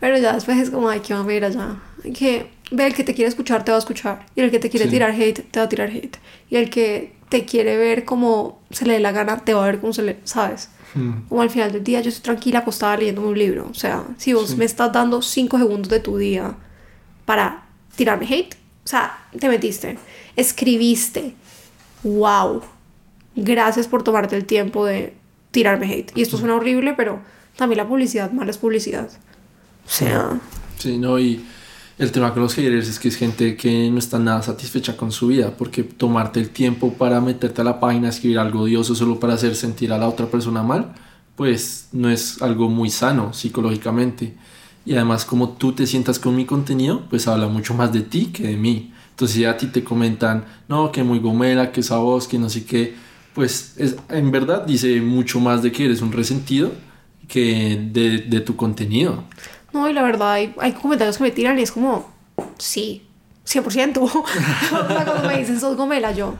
Pero 0.00 0.18
ya 0.18 0.32
después 0.32 0.58
es 0.58 0.70
como, 0.70 0.88
ay, 0.88 1.00
qué 1.00 1.14
mamera 1.14 1.48
ya. 1.48 1.76
Que... 2.14 2.50
Ve, 2.74 2.86
el 2.86 2.94
que 2.94 3.04
te 3.04 3.12
quiere 3.14 3.28
escuchar 3.28 3.64
te 3.66 3.70
va 3.70 3.76
a 3.76 3.78
escuchar. 3.78 4.24
Y 4.34 4.40
el 4.40 4.50
que 4.50 4.58
te 4.58 4.70
quiere 4.70 4.86
Sí. 4.86 4.92
tirar 4.92 5.10
hate 5.10 5.42
te 5.50 5.60
va 5.60 5.66
a 5.66 5.68
tirar 5.68 5.90
hate. 5.90 6.16
Y 6.48 6.56
el 6.56 6.70
que 6.70 7.12
te 7.28 7.44
quiere 7.44 7.76
ver 7.76 8.04
como 8.06 8.60
se 8.70 8.86
le 8.86 8.94
dé 8.94 9.00
la 9.00 9.12
gana 9.12 9.44
te 9.44 9.52
va 9.54 9.62
a 9.62 9.66
ver 9.66 9.78
como 9.78 9.92
se 9.92 10.02
le... 10.02 10.16
¿Sabes? 10.24 10.70
mm, 10.94 11.28
Como 11.28 11.42
al 11.42 11.50
final 11.50 11.70
del 11.70 11.84
día 11.84 12.00
yo 12.00 12.08
estoy 12.08 12.22
tranquila 12.24 12.60
acostada 12.60 12.96
leyendo 12.96 13.20
un 13.20 13.38
libro. 13.38 13.68
O 13.70 13.74
sea, 13.74 14.04
si 14.16 14.32
vos 14.32 14.50
Sí. 14.50 14.56
me 14.56 14.64
estás 14.64 14.90
dando 14.90 15.20
5 15.20 15.58
segundos 15.58 15.90
de 15.90 16.00
tu 16.00 16.16
día 16.16 16.54
para 17.32 17.62
tirarme 17.96 18.26
hate, 18.26 18.54
o 18.84 18.86
sea, 18.86 19.26
te 19.40 19.48
metiste, 19.48 19.96
escribiste, 20.36 21.34
wow, 22.02 22.60
gracias 23.34 23.88
por 23.88 24.02
tomarte 24.02 24.36
el 24.36 24.44
tiempo 24.44 24.84
de 24.84 25.14
tirarme 25.50 25.90
hate. 25.90 26.12
Y 26.14 26.20
esto 26.20 26.36
suena 26.36 26.56
horrible, 26.56 26.92
pero 26.94 27.20
también 27.56 27.78
la 27.78 27.88
publicidad, 27.88 28.30
mala 28.32 28.52
publicidad. 28.52 29.08
O 29.86 29.88
sea, 29.88 30.38
Sí, 30.76 30.98
no, 30.98 31.18
y 31.18 31.42
el 31.96 32.12
tema 32.12 32.34
con 32.34 32.42
los 32.42 32.52
haters 32.54 32.86
es 32.86 32.98
que 32.98 33.08
es 33.08 33.16
gente 33.16 33.56
que 33.56 33.88
no 33.90 33.98
está 33.98 34.18
nada 34.18 34.42
satisfecha 34.42 34.94
con 34.94 35.10
su 35.10 35.28
vida, 35.28 35.56
porque 35.56 35.84
tomarte 35.84 36.38
el 36.38 36.50
tiempo 36.50 36.92
para 36.92 37.18
meterte 37.22 37.62
a 37.62 37.64
la 37.64 37.80
página, 37.80 38.10
escribir 38.10 38.40
algo 38.40 38.64
odioso 38.64 38.94
solo 38.94 39.18
para 39.18 39.32
hacer 39.32 39.56
sentir 39.56 39.90
a 39.94 39.96
la 39.96 40.06
otra 40.06 40.26
persona 40.26 40.62
mal, 40.62 40.92
pues 41.34 41.88
no 41.92 42.10
es 42.10 42.42
algo 42.42 42.68
muy 42.68 42.90
sano 42.90 43.32
psicológicamente. 43.32 44.34
Y 44.84 44.94
además, 44.94 45.24
como 45.24 45.50
tú 45.50 45.72
te 45.72 45.86
sientas 45.86 46.18
con 46.18 46.34
mi 46.34 46.44
contenido, 46.44 47.02
pues 47.08 47.28
habla 47.28 47.46
mucho 47.46 47.74
más 47.74 47.92
de 47.92 48.02
ti 48.02 48.26
que 48.26 48.48
de 48.48 48.56
mí. 48.56 48.92
Entonces, 49.10 49.36
si 49.36 49.44
a 49.44 49.56
ti 49.56 49.66
te 49.66 49.84
comentan, 49.84 50.44
no, 50.68 50.90
que 50.90 51.02
muy 51.02 51.20
gomela, 51.20 51.70
que 51.70 51.80
esa 51.80 51.98
voz, 51.98 52.26
que 52.26 52.38
no 52.38 52.48
sé 52.48 52.64
qué, 52.64 52.94
pues 53.34 53.74
es, 53.76 53.96
en 54.08 54.30
verdad 54.30 54.66
dice 54.66 55.00
mucho 55.00 55.40
más 55.40 55.62
de 55.62 55.70
que 55.72 55.84
eres 55.84 56.02
un 56.02 56.12
resentido 56.12 56.72
que 57.28 57.88
de, 57.92 58.18
de 58.18 58.40
tu 58.40 58.56
contenido. 58.56 59.24
no, 59.72 59.88
y 59.88 59.92
la 59.92 60.02
verdad, 60.02 60.32
hay, 60.32 60.54
hay 60.58 60.72
comentarios 60.72 61.18
que 61.18 61.24
me 61.24 61.30
tiran 61.30 61.58
y 61.58 61.62
es 61.62 61.72
como, 61.72 62.10
sí, 62.58 63.06
100%. 63.46 63.98
o 64.02 64.10
sea, 64.10 65.04
cuando 65.04 65.28
me 65.28 65.38
dicen, 65.38 65.60
sos 65.60 65.76
gomela, 65.76 66.12
yo, 66.12 66.34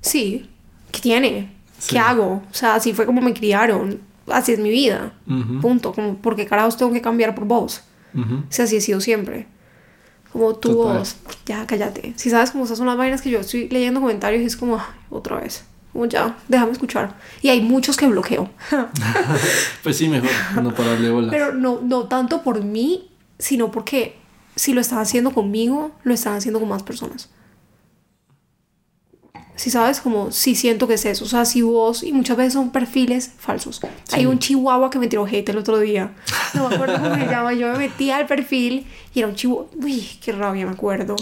sí, 0.00 0.48
¿qué 0.92 1.00
tiene? 1.00 1.52
Sí. 1.78 1.90
¿Qué 1.90 1.98
hago? 1.98 2.42
O 2.50 2.54
sea, 2.54 2.74
así 2.74 2.92
fue 2.92 3.06
como 3.06 3.20
me 3.20 3.34
criaron, 3.34 4.00
así 4.30 4.52
es 4.52 4.58
mi 4.58 4.70
vida. 4.70 5.12
Ujú. 5.28 5.60
Punto. 5.60 5.92
Como, 5.92 6.16
¿por 6.16 6.36
qué 6.36 6.46
carajos 6.46 6.76
tengo 6.76 6.92
que 6.92 7.00
cambiar 7.00 7.34
por 7.34 7.44
vos? 7.44 7.82
Ujú. 8.14 8.34
O 8.36 8.42
sea, 8.48 8.64
así 8.64 8.76
he 8.76 8.80
sido 8.80 9.00
siempre. 9.00 9.46
Como 10.32 10.54
tu 10.56 10.70
Total. 10.74 10.98
voz, 10.98 11.16
ya 11.46 11.66
cállate. 11.66 12.12
Si 12.16 12.28
sabes 12.30 12.50
cómo 12.50 12.64
esas 12.64 12.76
son 12.78 12.86
las 12.86 12.96
vainas 12.96 13.22
que 13.22 13.30
yo 13.30 13.40
estoy 13.40 13.68
leyendo 13.68 14.00
comentarios 14.00 14.42
y 14.42 14.46
es 14.46 14.56
como, 14.56 14.76
"Ay, 14.76 14.84
otra 15.10 15.36
vez. 15.40 15.64
Como 15.92 16.04
ya, 16.06 16.36
déjame 16.48 16.72
escuchar. 16.72 17.16
Y 17.40 17.48
hay 17.48 17.62
muchos 17.62 17.96
que 17.96 18.06
bloqueo. 18.06 18.50
Pues 19.82 19.96
sí, 19.96 20.08
mejor 20.08 20.28
no 20.62 20.74
pararle 20.74 21.10
bola. 21.10 21.30
Pero 21.30 21.54
no, 21.54 21.80
no 21.82 22.04
tanto 22.04 22.42
por 22.42 22.62
mí, 22.62 23.10
sino 23.38 23.70
porque 23.70 24.16
si 24.56 24.72
lo 24.74 24.80
están 24.80 24.98
haciendo 24.98 25.30
conmigo, 25.32 25.92
lo 26.04 26.12
están 26.12 26.34
haciendo 26.34 26.60
con 26.60 26.68
más 26.68 26.82
personas. 26.82 27.30
Si 29.56 29.70
sabes, 29.70 30.00
como 30.00 30.30
si 30.32 30.54
siento 30.54 30.86
que 30.86 30.94
es 30.94 31.04
eso. 31.06 31.24
O 31.24 31.28
sea, 31.28 31.44
si 31.46 31.62
vos, 31.62 32.02
y 32.02 32.12
muchas 32.12 32.36
veces 32.36 32.52
son 32.52 32.70
perfiles 32.70 33.32
falsos. 33.38 33.80
Hay 34.12 34.26
un 34.26 34.38
chihuahua 34.38 34.90
que 34.90 34.98
me 34.98 35.08
tiró 35.08 35.26
hate 35.26 35.48
el 35.48 35.58
otro 35.58 35.78
día. 35.78 36.12
No 36.54 36.68
me 36.68 36.74
acuerdo 36.74 36.98
cómo 37.00 37.14
se 37.14 37.26
llama. 37.30 37.54
Yo 37.54 37.72
me 37.72 37.78
metí 37.78 38.10
al 38.10 38.26
perfil 38.26 38.86
y 39.14 39.18
era 39.18 39.28
un 39.28 39.34
chihuahua. 39.34 39.66
Uy, 39.82 40.06
qué 40.22 40.32
rabia, 40.32 40.66
me 40.66 40.72
acuerdo. 40.72 41.16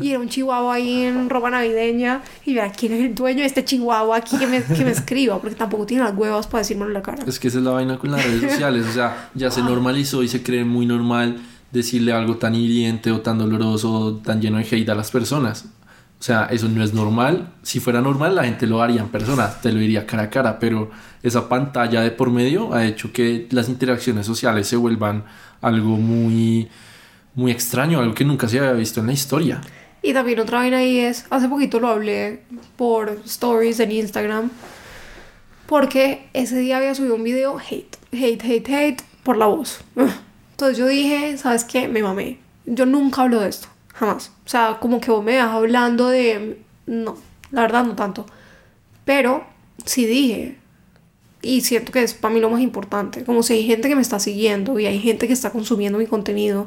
Y 0.00 0.10
era 0.10 0.20
un 0.20 0.28
chihuahua 0.28 0.74
ahí 0.74 1.02
en 1.02 1.28
ropa 1.28 1.50
navideña. 1.50 2.22
Y 2.46 2.54
vea, 2.54 2.72
¿quién 2.72 2.94
es 2.94 3.04
el 3.04 3.14
dueño 3.14 3.40
de 3.40 3.46
este 3.46 3.64
chihuahua 3.64 4.16
aquí 4.16 4.38
que 4.38 4.46
me, 4.46 4.62
que 4.62 4.84
me 4.84 4.90
escriba? 4.90 5.38
Porque 5.38 5.54
tampoco 5.54 5.84
tiene 5.84 6.02
las 6.02 6.16
huevas 6.16 6.46
para 6.46 6.60
decírmelo 6.62 6.88
en 6.88 6.94
la 6.94 7.02
cara. 7.02 7.24
Es 7.26 7.38
que 7.38 7.48
esa 7.48 7.58
es 7.58 7.64
la 7.64 7.72
vaina 7.72 7.98
con 7.98 8.10
las 8.10 8.24
redes 8.24 8.52
sociales. 8.52 8.86
O 8.88 8.92
sea, 8.92 9.30
ya 9.34 9.50
se 9.50 9.62
normalizó 9.62 10.22
y 10.22 10.28
se 10.28 10.42
cree 10.42 10.64
muy 10.64 10.86
normal 10.86 11.40
decirle 11.72 12.12
algo 12.12 12.36
tan 12.36 12.54
hiriente 12.54 13.12
o 13.12 13.20
tan 13.20 13.38
doloroso 13.38 13.92
o 13.92 14.14
tan 14.16 14.40
lleno 14.40 14.58
de 14.58 14.64
hate 14.64 14.88
a 14.88 14.94
las 14.94 15.10
personas. 15.10 15.66
O 16.20 16.22
sea, 16.22 16.48
eso 16.50 16.68
no 16.68 16.84
es 16.84 16.92
normal. 16.92 17.54
Si 17.62 17.80
fuera 17.80 18.02
normal, 18.02 18.34
la 18.34 18.44
gente 18.44 18.66
lo 18.66 18.82
haría 18.82 19.00
en 19.00 19.08
persona, 19.08 19.48
te 19.62 19.72
lo 19.72 19.80
diría 19.80 20.06
cara 20.06 20.24
a 20.24 20.30
cara, 20.30 20.58
pero 20.58 20.90
esa 21.22 21.48
pantalla 21.48 22.02
de 22.02 22.10
por 22.10 22.30
medio 22.30 22.74
ha 22.74 22.84
hecho 22.84 23.10
que 23.10 23.48
las 23.50 23.70
interacciones 23.70 24.26
sociales 24.26 24.68
se 24.68 24.76
vuelvan 24.76 25.24
algo 25.62 25.96
muy, 25.96 26.68
muy 27.34 27.50
extraño, 27.50 28.00
algo 28.00 28.14
que 28.14 28.26
nunca 28.26 28.48
se 28.48 28.58
había 28.58 28.72
visto 28.72 29.00
en 29.00 29.06
la 29.06 29.14
historia. 29.14 29.62
Y 30.02 30.12
también 30.12 30.40
otra 30.40 30.58
vaina 30.58 30.78
ahí 30.78 30.98
es, 30.98 31.24
hace 31.30 31.48
poquito 31.48 31.80
lo 31.80 31.88
hablé 31.88 32.42
por 32.76 33.18
stories 33.24 33.80
en 33.80 33.92
Instagram, 33.92 34.50
porque 35.66 36.28
ese 36.34 36.58
día 36.58 36.76
había 36.76 36.94
subido 36.94 37.14
un 37.14 37.24
video 37.24 37.58
hate, 37.58 37.96
hate, 38.12 38.44
hate, 38.44 38.68
hate 38.68 39.02
por 39.22 39.38
la 39.38 39.46
voz. 39.46 39.80
Entonces 40.50 40.76
yo 40.76 40.86
dije, 40.86 41.38
¿sabes 41.38 41.64
qué? 41.64 41.88
Me 41.88 42.02
mamé. 42.02 42.38
Yo 42.66 42.84
nunca 42.84 43.22
hablo 43.22 43.40
de 43.40 43.48
esto, 43.48 43.68
jamás. 44.00 44.32
O 44.46 44.48
sea, 44.48 44.78
como 44.80 44.98
que 45.00 45.10
vos 45.10 45.22
me 45.22 45.36
vas 45.36 45.50
hablando 45.50 46.08
de... 46.08 46.58
No, 46.86 47.16
la 47.50 47.60
verdad 47.62 47.84
no 47.84 47.94
tanto. 47.94 48.24
Pero 49.04 49.44
sí 49.84 50.06
dije, 50.06 50.56
y 51.42 51.60
siento 51.60 51.92
que 51.92 52.02
es 52.02 52.14
para 52.14 52.32
mí 52.32 52.40
lo 52.40 52.48
más 52.48 52.62
importante, 52.62 53.24
como 53.24 53.42
si 53.42 53.52
hay 53.52 53.66
gente 53.66 53.88
que 53.88 53.94
me 53.94 54.00
está 54.00 54.18
siguiendo 54.18 54.78
y 54.80 54.86
hay 54.86 54.98
gente 54.98 55.26
que 55.26 55.34
está 55.34 55.50
consumiendo 55.50 55.98
mi 55.98 56.06
contenido, 56.06 56.66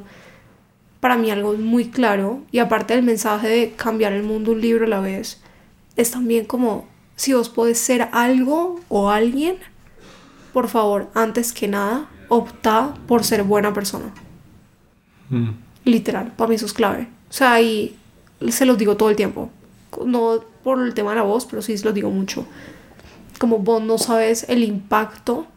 para 0.99 1.17
mí 1.17 1.31
algo 1.31 1.53
muy 1.53 1.89
claro, 1.89 2.43
y 2.51 2.59
aparte 2.59 2.95
del 2.95 3.03
mensaje 3.03 3.47
de 3.47 3.71
cambiar 3.71 4.13
el 4.13 4.23
mundo 4.23 4.51
un 4.51 4.61
libro 4.61 4.85
a 4.85 4.89
la 4.89 4.99
vez, 4.99 5.41
es 5.95 6.11
también 6.11 6.45
como 6.45 6.87
si 7.15 7.33
vos 7.33 7.49
podés 7.49 7.79
ser 7.79 8.09
algo 8.11 8.79
o 8.89 9.09
alguien, 9.09 9.57
por 10.53 10.67
favor, 10.69 11.09
antes 11.13 11.51
que 11.51 11.67
nada, 11.67 12.09
opta 12.29 12.93
por 13.07 13.23
ser 13.23 13.43
buena 13.43 13.73
persona. 13.73 14.13
Mm. 15.29 15.49
Literal, 15.85 16.31
para 16.35 16.49
mí 16.49 16.55
eso 16.55 16.65
es 16.65 16.73
clave. 16.73 17.07
O 17.29 17.33
sea, 17.33 17.61
y 17.61 17.95
se 18.49 18.65
los 18.65 18.77
digo 18.77 18.97
todo 18.97 19.09
el 19.09 19.15
tiempo. 19.15 19.49
No 20.05 20.43
por 20.63 20.81
el 20.81 20.93
tema 20.93 21.11
de 21.11 21.17
la 21.17 21.23
voz, 21.23 21.45
pero 21.45 21.61
sí 21.61 21.77
se 21.77 21.85
los 21.85 21.93
digo 21.93 22.09
mucho. 22.09 22.45
Como 23.37 23.59
vos 23.59 23.83
no 23.83 23.97
sabes 23.97 24.45
el 24.47 24.63
impacto 24.63 25.47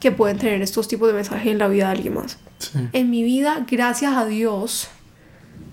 que 0.00 0.10
pueden 0.10 0.38
tener 0.38 0.62
estos 0.62 0.88
tipos 0.88 1.08
de 1.08 1.14
mensajes 1.14 1.52
en 1.52 1.58
la 1.58 1.68
vida 1.68 1.86
de 1.86 1.92
alguien 1.92 2.14
más. 2.14 2.38
Sí. 2.58 2.78
En 2.92 3.10
mi 3.10 3.22
vida, 3.22 3.66
gracias 3.70 4.16
a 4.16 4.24
Dios, 4.24 4.88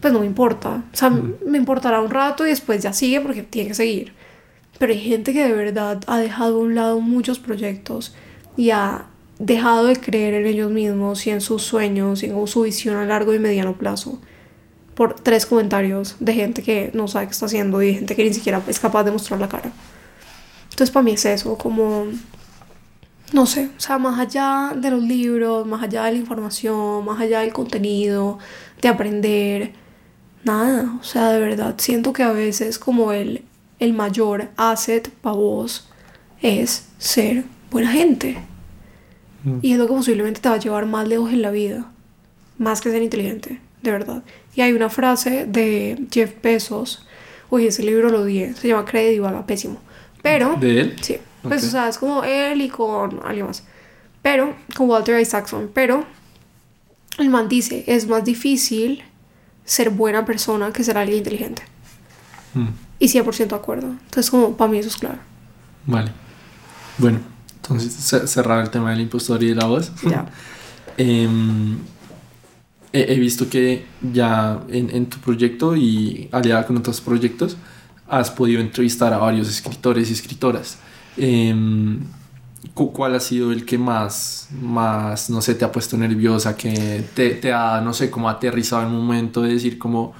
pues 0.01 0.11
no 0.13 0.19
me 0.19 0.25
importa. 0.25 0.83
O 0.93 0.97
sea, 0.97 1.09
me 1.09 1.57
importará 1.57 2.01
un 2.01 2.09
rato 2.09 2.45
y 2.45 2.49
después 2.49 2.83
ya 2.83 2.91
sigue 2.91 3.21
porque 3.21 3.43
tiene 3.43 3.69
que 3.69 3.75
seguir. 3.75 4.13
Pero 4.77 4.91
hay 4.91 4.99
gente 4.99 5.33
que 5.33 5.43
de 5.43 5.53
verdad 5.53 6.01
ha 6.07 6.17
dejado 6.17 6.57
a 6.57 6.59
un 6.59 6.75
lado 6.75 6.99
muchos 6.99 7.39
proyectos 7.39 8.15
y 8.57 8.71
ha 8.71 9.05
dejado 9.39 9.85
de 9.85 9.95
creer 9.95 10.33
en 10.33 10.47
ellos 10.47 10.71
mismos 10.71 11.27
y 11.27 11.31
en 11.31 11.41
sus 11.41 11.63
sueños 11.63 12.23
y 12.23 12.27
en 12.27 12.47
su 12.47 12.61
visión 12.61 12.95
a 12.95 13.05
largo 13.05 13.33
y 13.33 13.39
mediano 13.39 13.77
plazo 13.77 14.19
por 14.95 15.13
tres 15.13 15.45
comentarios 15.45 16.15
de 16.19 16.33
gente 16.33 16.63
que 16.63 16.89
no 16.93 17.07
sabe 17.07 17.27
qué 17.27 17.31
está 17.31 17.45
haciendo 17.45 17.83
y 17.83 17.93
gente 17.93 18.15
que 18.15 18.23
ni 18.23 18.33
siquiera 18.33 18.61
es 18.67 18.79
capaz 18.79 19.03
de 19.03 19.11
mostrar 19.11 19.39
la 19.39 19.47
cara. 19.47 19.71
Entonces 20.63 20.91
para 20.91 21.03
mí 21.03 21.11
es 21.11 21.25
eso, 21.25 21.55
como, 21.55 22.05
no 23.31 23.45
sé, 23.45 23.69
o 23.77 23.79
sea, 23.79 23.99
más 23.99 24.19
allá 24.19 24.73
de 24.75 24.89
los 24.89 25.03
libros, 25.03 25.67
más 25.67 25.83
allá 25.83 26.05
de 26.05 26.13
la 26.13 26.17
información, 26.17 27.05
más 27.05 27.19
allá 27.19 27.41
del 27.41 27.53
contenido, 27.53 28.39
de 28.81 28.87
aprender, 28.87 29.73
nada, 30.43 30.97
o 30.99 31.03
sea, 31.03 31.31
de 31.31 31.39
verdad, 31.39 31.75
siento 31.77 32.11
que 32.11 32.23
a 32.23 32.31
veces 32.31 32.79
como 32.79 33.11
el, 33.11 33.43
el 33.79 33.93
mayor 33.93 34.49
asset 34.57 35.11
para 35.11 35.35
vos 35.35 35.87
es 36.41 36.87
ser 36.97 37.43
buena 37.69 37.91
gente. 37.91 38.37
Y 39.61 39.73
es 39.73 39.77
lo 39.77 39.87
que 39.87 39.93
posiblemente 39.93 40.41
te 40.41 40.49
va 40.49 40.55
a 40.55 40.59
llevar 40.59 40.85
más 40.85 41.07
lejos 41.07 41.31
en 41.31 41.41
la 41.41 41.51
vida. 41.51 41.91
Más 42.57 42.81
que 42.81 42.91
ser 42.91 43.01
inteligente, 43.01 43.61
de 43.81 43.91
verdad. 43.91 44.23
Y 44.55 44.61
hay 44.61 44.73
una 44.73 44.89
frase 44.89 45.45
de 45.45 46.07
Jeff 46.11 46.33
Bezos. 46.41 47.05
Uy, 47.49 47.67
ese 47.67 47.83
libro 47.83 48.09
lo 48.09 48.21
odié. 48.21 48.53
Se 48.55 48.67
llama 48.67 48.85
Crédito 48.85 49.13
y 49.13 49.19
Vaga, 49.19 49.45
pésimo. 49.45 49.79
Pero... 50.21 50.55
¿De 50.59 50.81
él? 50.81 50.95
Sí. 51.01 51.17
Pues, 51.43 51.63
o 51.63 51.69
sea, 51.69 51.87
es 51.87 51.97
como 51.97 52.23
él 52.23 52.61
y 52.61 52.69
con 52.69 53.21
alguien 53.23 53.45
más. 53.45 53.63
Pero, 54.21 54.55
con 54.75 54.89
Walter 54.89 55.19
Isaacson. 55.19 55.71
Pero, 55.73 56.03
el 57.19 57.29
man 57.29 57.47
dice, 57.47 57.83
es 57.87 58.07
más 58.07 58.25
difícil 58.25 59.03
ser 59.63 59.89
buena 59.91 60.25
persona 60.25 60.73
que 60.73 60.83
ser 60.83 60.97
alguien 60.97 61.19
inteligente. 61.19 61.61
Mm. 62.53 62.67
Y 62.99 63.07
100% 63.07 63.47
de 63.47 63.55
acuerdo. 63.55 63.87
Entonces, 63.87 64.29
como, 64.29 64.57
para 64.57 64.71
mí 64.71 64.79
eso 64.79 64.89
es 64.89 64.97
claro. 64.97 65.19
Vale. 65.85 66.11
Bueno, 66.97 67.19
entonces 67.69 67.93
ce- 67.93 68.27
cerrar 68.27 68.63
el 68.63 68.69
tema 68.69 68.91
del 68.91 69.01
impostor 69.01 69.41
y 69.43 69.47
de 69.49 69.55
la 69.55 69.65
voz. 69.65 69.91
Ya. 70.09 70.25
Em, 70.99 71.77
he, 72.91 73.19
visto 73.19 73.47
que 73.49 73.85
ya 74.13 74.59
en, 74.69 74.89
en 74.89 75.05
tu 75.05 75.17
proyecto 75.19 75.75
y 75.75 76.27
aliada 76.31 76.65
con 76.65 76.75
otros 76.77 77.01
proyectos 77.01 77.55
has 78.09 78.31
podido 78.31 78.61
entrevistar 78.61 79.13
a 79.13 79.17
varios 79.19 79.47
escritores 79.47 80.09
y 80.09 80.13
escritoras. 80.13 80.79
Cu- 82.73 82.91
¿Cuál 82.91 83.15
ha 83.15 83.19
sido 83.19 83.51
el 83.51 83.65
que 83.65 83.77
más, 83.77 84.49
más, 84.61 85.29
no 85.29 85.41
sé, 85.41 85.55
te 85.55 85.63
ha 85.65 85.71
puesto 85.71 85.97
nerviosa, 85.97 86.55
que 86.55 87.03
te, 87.13 87.31
te 87.35 87.53
ha, 87.53 87.79
no 87.81 87.93
sé, 87.93 88.09
como 88.09 88.29
aterrizado 88.29 88.81
en 88.83 88.89
un 88.89 89.05
momento 89.05 89.41
de 89.43 89.53
decir 89.53 89.77
como, 89.77 90.13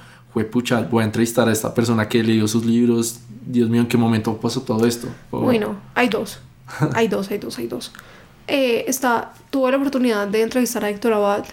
pucha, 0.52 0.82
voy 0.82 1.02
a 1.02 1.06
entrevistar 1.06 1.48
a 1.48 1.52
esta 1.52 1.74
persona 1.74 2.08
que 2.08 2.22
leyó 2.22 2.46
sus 2.46 2.64
libros, 2.64 3.18
Dios 3.46 3.68
mío, 3.68 3.80
¿en 3.80 3.88
qué 3.88 3.96
momento 3.96 4.36
pasó 4.36 4.62
todo 4.62 4.86
esto? 4.86 5.08
O- 5.30 5.40
Bueno, 5.40 5.76
hay 5.94 6.08
dos. 6.08 6.38
Hay 6.94 7.08
dos, 7.08 7.30
hay 7.30 7.38
dos, 7.38 7.58
hay 7.58 7.66
dos. 7.66 7.92
Eh, 8.46 8.84
está, 8.86 9.32
tuve 9.50 9.70
la 9.70 9.76
oportunidad 9.76 10.26
de 10.28 10.42
entrevistar 10.42 10.84
a 10.84 10.90
Héctor 10.90 11.12
Abad, 11.12 11.44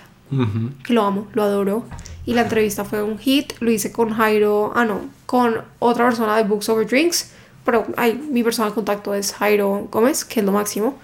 que 0.83 0.93
lo 0.93 1.03
amo, 1.03 1.27
lo 1.33 1.43
adoro. 1.43 1.85
Y 2.25 2.33
la 2.33 2.41
entrevista 2.41 2.83
fue 2.85 3.03
un 3.03 3.17
hit. 3.19 3.53
Lo 3.59 3.69
hice 3.71 3.91
con 3.91 4.11
Jairo, 4.11 4.71
ah, 4.75 4.85
no, 4.85 5.01
con 5.25 5.61
otra 5.79 6.05
persona 6.05 6.35
de 6.37 6.43
Books 6.43 6.69
Over 6.69 6.87
Drinks. 6.87 7.31
Pero 7.63 7.85
ay, 7.97 8.13
mi 8.31 8.43
persona 8.43 8.69
de 8.69 8.75
contacto 8.75 9.13
es 9.13 9.33
Jairo 9.33 9.87
Gómez, 9.91 10.25
que 10.25 10.39
es 10.39 10.45
lo 10.45 10.51
máximo. 10.51 10.97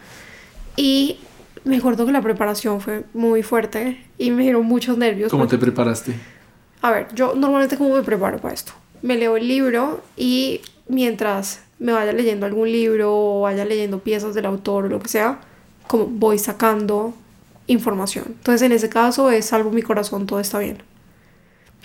Y 0.76 1.18
me 1.64 1.78
acuerdo 1.78 2.06
que 2.06 2.12
la 2.12 2.22
preparación 2.22 2.82
fue 2.82 3.04
muy 3.14 3.44
fuerte 3.44 4.04
y 4.18 4.32
me 4.32 4.44
dieron 4.44 4.66
muchos 4.66 4.98
nervios. 4.98 5.30
¿Cómo 5.30 5.44
porque- 5.44 5.58
te 5.58 5.62
preparaste? 5.62 6.16
a 6.84 6.90
ver, 6.90 7.08
yo 7.14 7.36
normalmente 7.36 7.78
cómo 7.78 7.96
me 7.96 8.02
preparo 8.02 8.40
para 8.40 8.54
esto. 8.56 8.72
Me 9.04 9.16
leo 9.16 9.38
el 9.38 9.48
libro 9.48 10.02
y 10.18 10.62
mientras 10.88 11.62
me 11.82 11.94
vaya 11.94 12.14
leyendo 12.14 12.46
algún 12.46 12.72
libro 12.72 13.12
o 13.12 13.42
vaya 13.42 13.66
leyendo 13.66 14.00
piezas 14.00 14.36
del 14.36 14.46
autor 14.46 14.86
o 14.86 14.88
lo 14.88 15.00
que 15.00 15.10
sea, 15.10 15.42
como 15.88 16.06
voy 16.06 16.38
sacando 16.38 17.16
información. 17.66 18.26
Entonces 18.28 18.62
en 18.62 18.72
ese 18.72 18.88
caso 18.88 19.32
es 19.32 19.46
Salvo 19.46 19.72
mi 19.72 19.82
corazón, 19.82 20.28
todo 20.28 20.40
está 20.40 20.60
bien. 20.60 20.78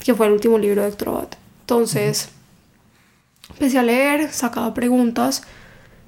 Que 0.05 0.15
fue 0.15 0.27
el 0.27 0.33
último 0.33 0.59
libro 0.59 0.83
de 0.83 0.89
Héctor 0.89 1.09
Abad. 1.09 1.29
Entonces 1.61 2.29
empecé 3.49 3.79
a 3.79 3.83
leer, 3.83 4.31
sacaba 4.33 4.75
preguntas, 4.75 5.45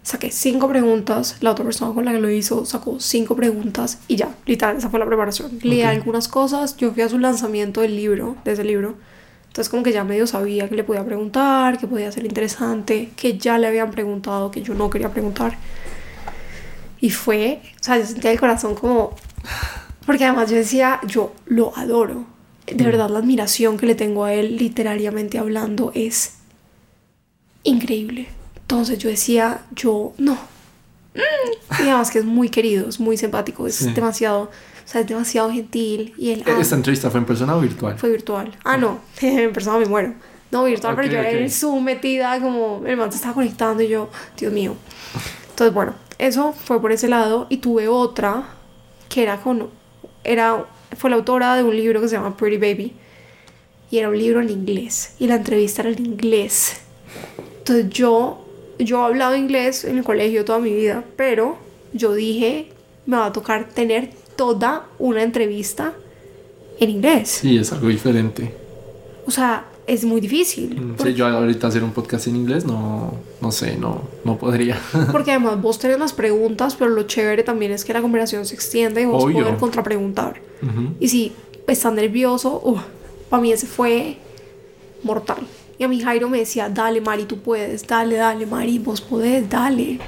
saqué 0.02 0.30
cinco 0.30 0.68
preguntas, 0.68 1.38
la 1.40 1.52
otra 1.52 1.64
persona 1.64 1.94
con 1.94 2.04
la 2.04 2.12
que 2.12 2.20
lo 2.20 2.28
hizo 2.28 2.66
sacó 2.66 3.00
cinco 3.00 3.36
preguntas 3.36 4.00
y 4.06 4.16
ya, 4.16 4.34
literal, 4.44 4.76
esa 4.76 4.90
fue 4.90 4.98
la 4.98 5.06
preparación. 5.06 5.60
Leí 5.62 5.80
algunas 5.80 6.28
cosas, 6.28 6.76
yo 6.76 6.92
fui 6.92 7.02
a 7.02 7.08
su 7.08 7.18
lanzamiento 7.18 7.80
del 7.80 7.96
libro, 7.96 8.36
de 8.44 8.52
ese 8.52 8.64
libro, 8.64 8.96
entonces 9.48 9.68
como 9.68 9.82
que 9.82 9.92
ya 9.92 10.04
medio 10.04 10.26
sabía 10.26 10.68
que 10.68 10.76
le 10.76 10.84
podía 10.84 11.04
preguntar, 11.04 11.78
que 11.78 11.86
podía 11.86 12.12
ser 12.12 12.24
interesante, 12.24 13.10
que 13.16 13.36
ya 13.38 13.58
le 13.58 13.66
habían 13.66 13.90
preguntado, 13.90 14.50
que 14.50 14.62
yo 14.62 14.74
no 14.74 14.88
quería 14.88 15.10
preguntar. 15.10 15.56
Y 17.00 17.10
fue, 17.10 17.60
o 17.80 17.82
sea, 17.82 17.98
yo 17.98 18.06
sentía 18.06 18.30
el 18.30 18.40
corazón 18.40 18.74
como... 18.74 19.14
Porque 20.06 20.24
además 20.24 20.50
yo 20.50 20.56
decía, 20.56 21.00
yo 21.06 21.34
lo 21.46 21.76
adoro. 21.76 22.24
De 22.66 22.84
verdad, 22.84 23.08
la 23.10 23.18
admiración 23.18 23.76
que 23.76 23.86
le 23.86 23.94
tengo 23.94 24.24
a 24.24 24.32
él, 24.32 24.56
literariamente 24.56 25.38
hablando, 25.38 25.92
es 25.94 26.34
increíble. 27.62 28.28
Entonces 28.62 28.98
yo 28.98 29.08
decía, 29.08 29.62
yo 29.74 30.12
no. 30.18 30.34
Mm. 31.14 31.18
Y 31.80 31.82
además 31.82 32.10
que 32.10 32.18
es 32.20 32.24
muy 32.24 32.48
querido, 32.48 32.88
es 32.88 33.00
muy 33.00 33.16
simpático, 33.16 33.66
es 33.66 33.76
Sí. 33.76 33.92
demasiado, 33.92 34.50
o 34.88 34.90
sea, 34.90 35.02
es 35.02 35.06
demasiado 35.06 35.50
gentil. 35.50 36.14
Y 36.16 36.30
él 36.30 36.42
¿Esta 36.46 36.74
entrevista 36.74 37.10
fue 37.10 37.20
en 37.20 37.26
persona 37.26 37.54
o 37.54 37.60
virtual? 37.60 37.98
fue 37.98 38.08
virtual. 38.08 38.56
Ah, 38.64 38.78
no, 38.78 39.00
en 39.20 39.52
persona 39.52 39.76
me 39.78 39.84
muero. 39.84 40.14
No, 40.50 40.64
virtual, 40.64 40.94
Ok, 40.94 41.00
pero 41.02 41.12
yo 41.12 41.18
era 41.18 41.28
ok. 41.28 41.34
en 41.34 41.42
el 41.42 41.50
Zoom 41.50 41.84
metida, 41.84 42.40
como 42.40 42.82
el 42.86 42.96
man 42.96 43.12
se 43.12 43.16
estaba 43.16 43.34
conectando 43.34 43.82
y 43.82 43.88
yo, 43.88 44.08
Dios 44.38 44.50
mío. 44.50 44.74
Entonces, 45.50 45.74
bueno, 45.74 45.94
eso 46.18 46.54
fue 46.54 46.80
por 46.80 46.90
ese 46.90 47.06
lado. 47.06 47.46
Y 47.50 47.58
tuve 47.58 47.86
otra 47.86 48.44
que 49.10 49.22
era 49.24 49.36
con. 49.42 49.68
Era, 50.24 50.64
fue 50.96 51.10
la 51.10 51.16
autora 51.16 51.54
de 51.54 51.64
un 51.64 51.76
libro 51.76 52.00
que 52.00 52.08
se 52.08 52.16
llama 52.16 52.34
Pretty 52.34 52.56
Baby. 52.56 52.94
Y 53.90 53.98
era 53.98 54.08
un 54.08 54.16
libro 54.18 54.40
en 54.40 54.48
inglés. 54.48 55.16
Y 55.18 55.26
la 55.26 55.34
entrevista 55.34 55.82
era 55.82 55.90
en 55.90 56.06
inglés. 56.06 56.78
Entonces 57.58 57.90
yo, 57.90 58.42
yo 58.78 59.02
he 59.02 59.04
hablado 59.04 59.36
inglés 59.36 59.84
en 59.84 59.98
el 59.98 60.04
colegio 60.04 60.46
toda 60.46 60.60
mi 60.60 60.72
vida, 60.72 61.04
pero 61.16 61.58
yo 61.92 62.14
dije, 62.14 62.72
me 63.04 63.18
va 63.18 63.26
a 63.26 63.32
tocar 63.34 63.68
tener 63.68 64.12
toda 64.38 64.86
una 65.00 65.22
entrevista 65.24 65.92
en 66.78 66.90
inglés. 66.90 67.28
Sí, 67.28 67.58
es 67.58 67.72
algo 67.72 67.88
diferente. 67.88 68.54
O 69.26 69.32
sea, 69.32 69.66
es 69.84 70.04
muy 70.04 70.20
difícil. 70.20 70.80
Mm, 70.80 70.94
Sí, 71.02 71.12
yo 71.14 71.26
ahorita 71.26 71.66
hacer 71.66 71.82
un 71.82 71.90
podcast 71.90 72.28
en 72.28 72.36
inglés 72.36 72.64
no, 72.64 73.14
no 73.40 73.50
sé, 73.50 73.76
no, 73.76 74.02
no 74.24 74.38
podría. 74.38 74.78
Porque 75.12 75.32
además 75.32 75.60
vos 75.60 75.78
tenés 75.80 75.98
las 75.98 76.12
preguntas, 76.12 76.76
pero 76.76 76.90
lo 76.90 77.02
chévere 77.02 77.42
también 77.42 77.72
es 77.72 77.84
que 77.84 77.92
la 77.92 78.00
conversación 78.00 78.46
se 78.46 78.54
extiende 78.54 79.02
y 79.02 79.06
vos 79.06 79.24
Obvio. 79.24 79.40
poder 79.42 79.56
contrapreguntar. 79.58 80.40
Ujú. 80.62 80.94
Y 81.00 81.08
si 81.08 81.32
estás 81.66 81.92
nervioso, 81.92 82.60
uh, 82.64 82.78
para 83.28 83.42
mí 83.42 83.50
ese 83.52 83.66
fue 83.66 84.16
mortal. 85.02 85.38
Y 85.78 85.84
a 85.84 85.88
mi 85.88 86.00
Jairo 86.00 86.28
me 86.28 86.38
decía, 86.38 86.68
dale 86.68 87.00
Mari, 87.00 87.24
tú 87.24 87.38
puedes, 87.38 87.84
dale, 87.86 88.16
dale 88.16 88.46
Mari, 88.46 88.78
vos 88.78 89.00
podés, 89.00 89.48
dale. 89.50 89.98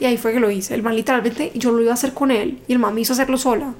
Y 0.00 0.04
ahí 0.04 0.16
fue 0.16 0.32
que 0.32 0.40
lo 0.40 0.50
hice. 0.50 0.74
El 0.74 0.82
man 0.82 0.94
literalmente, 0.94 1.52
yo 1.54 1.72
lo 1.72 1.80
iba 1.80 1.90
a 1.90 1.94
hacer 1.94 2.12
con 2.12 2.30
él 2.30 2.58
y 2.68 2.72
el 2.72 2.78
man 2.78 2.94
me 2.94 3.00
hizo 3.00 3.12
hacerlo 3.14 3.38
sola. 3.38 3.74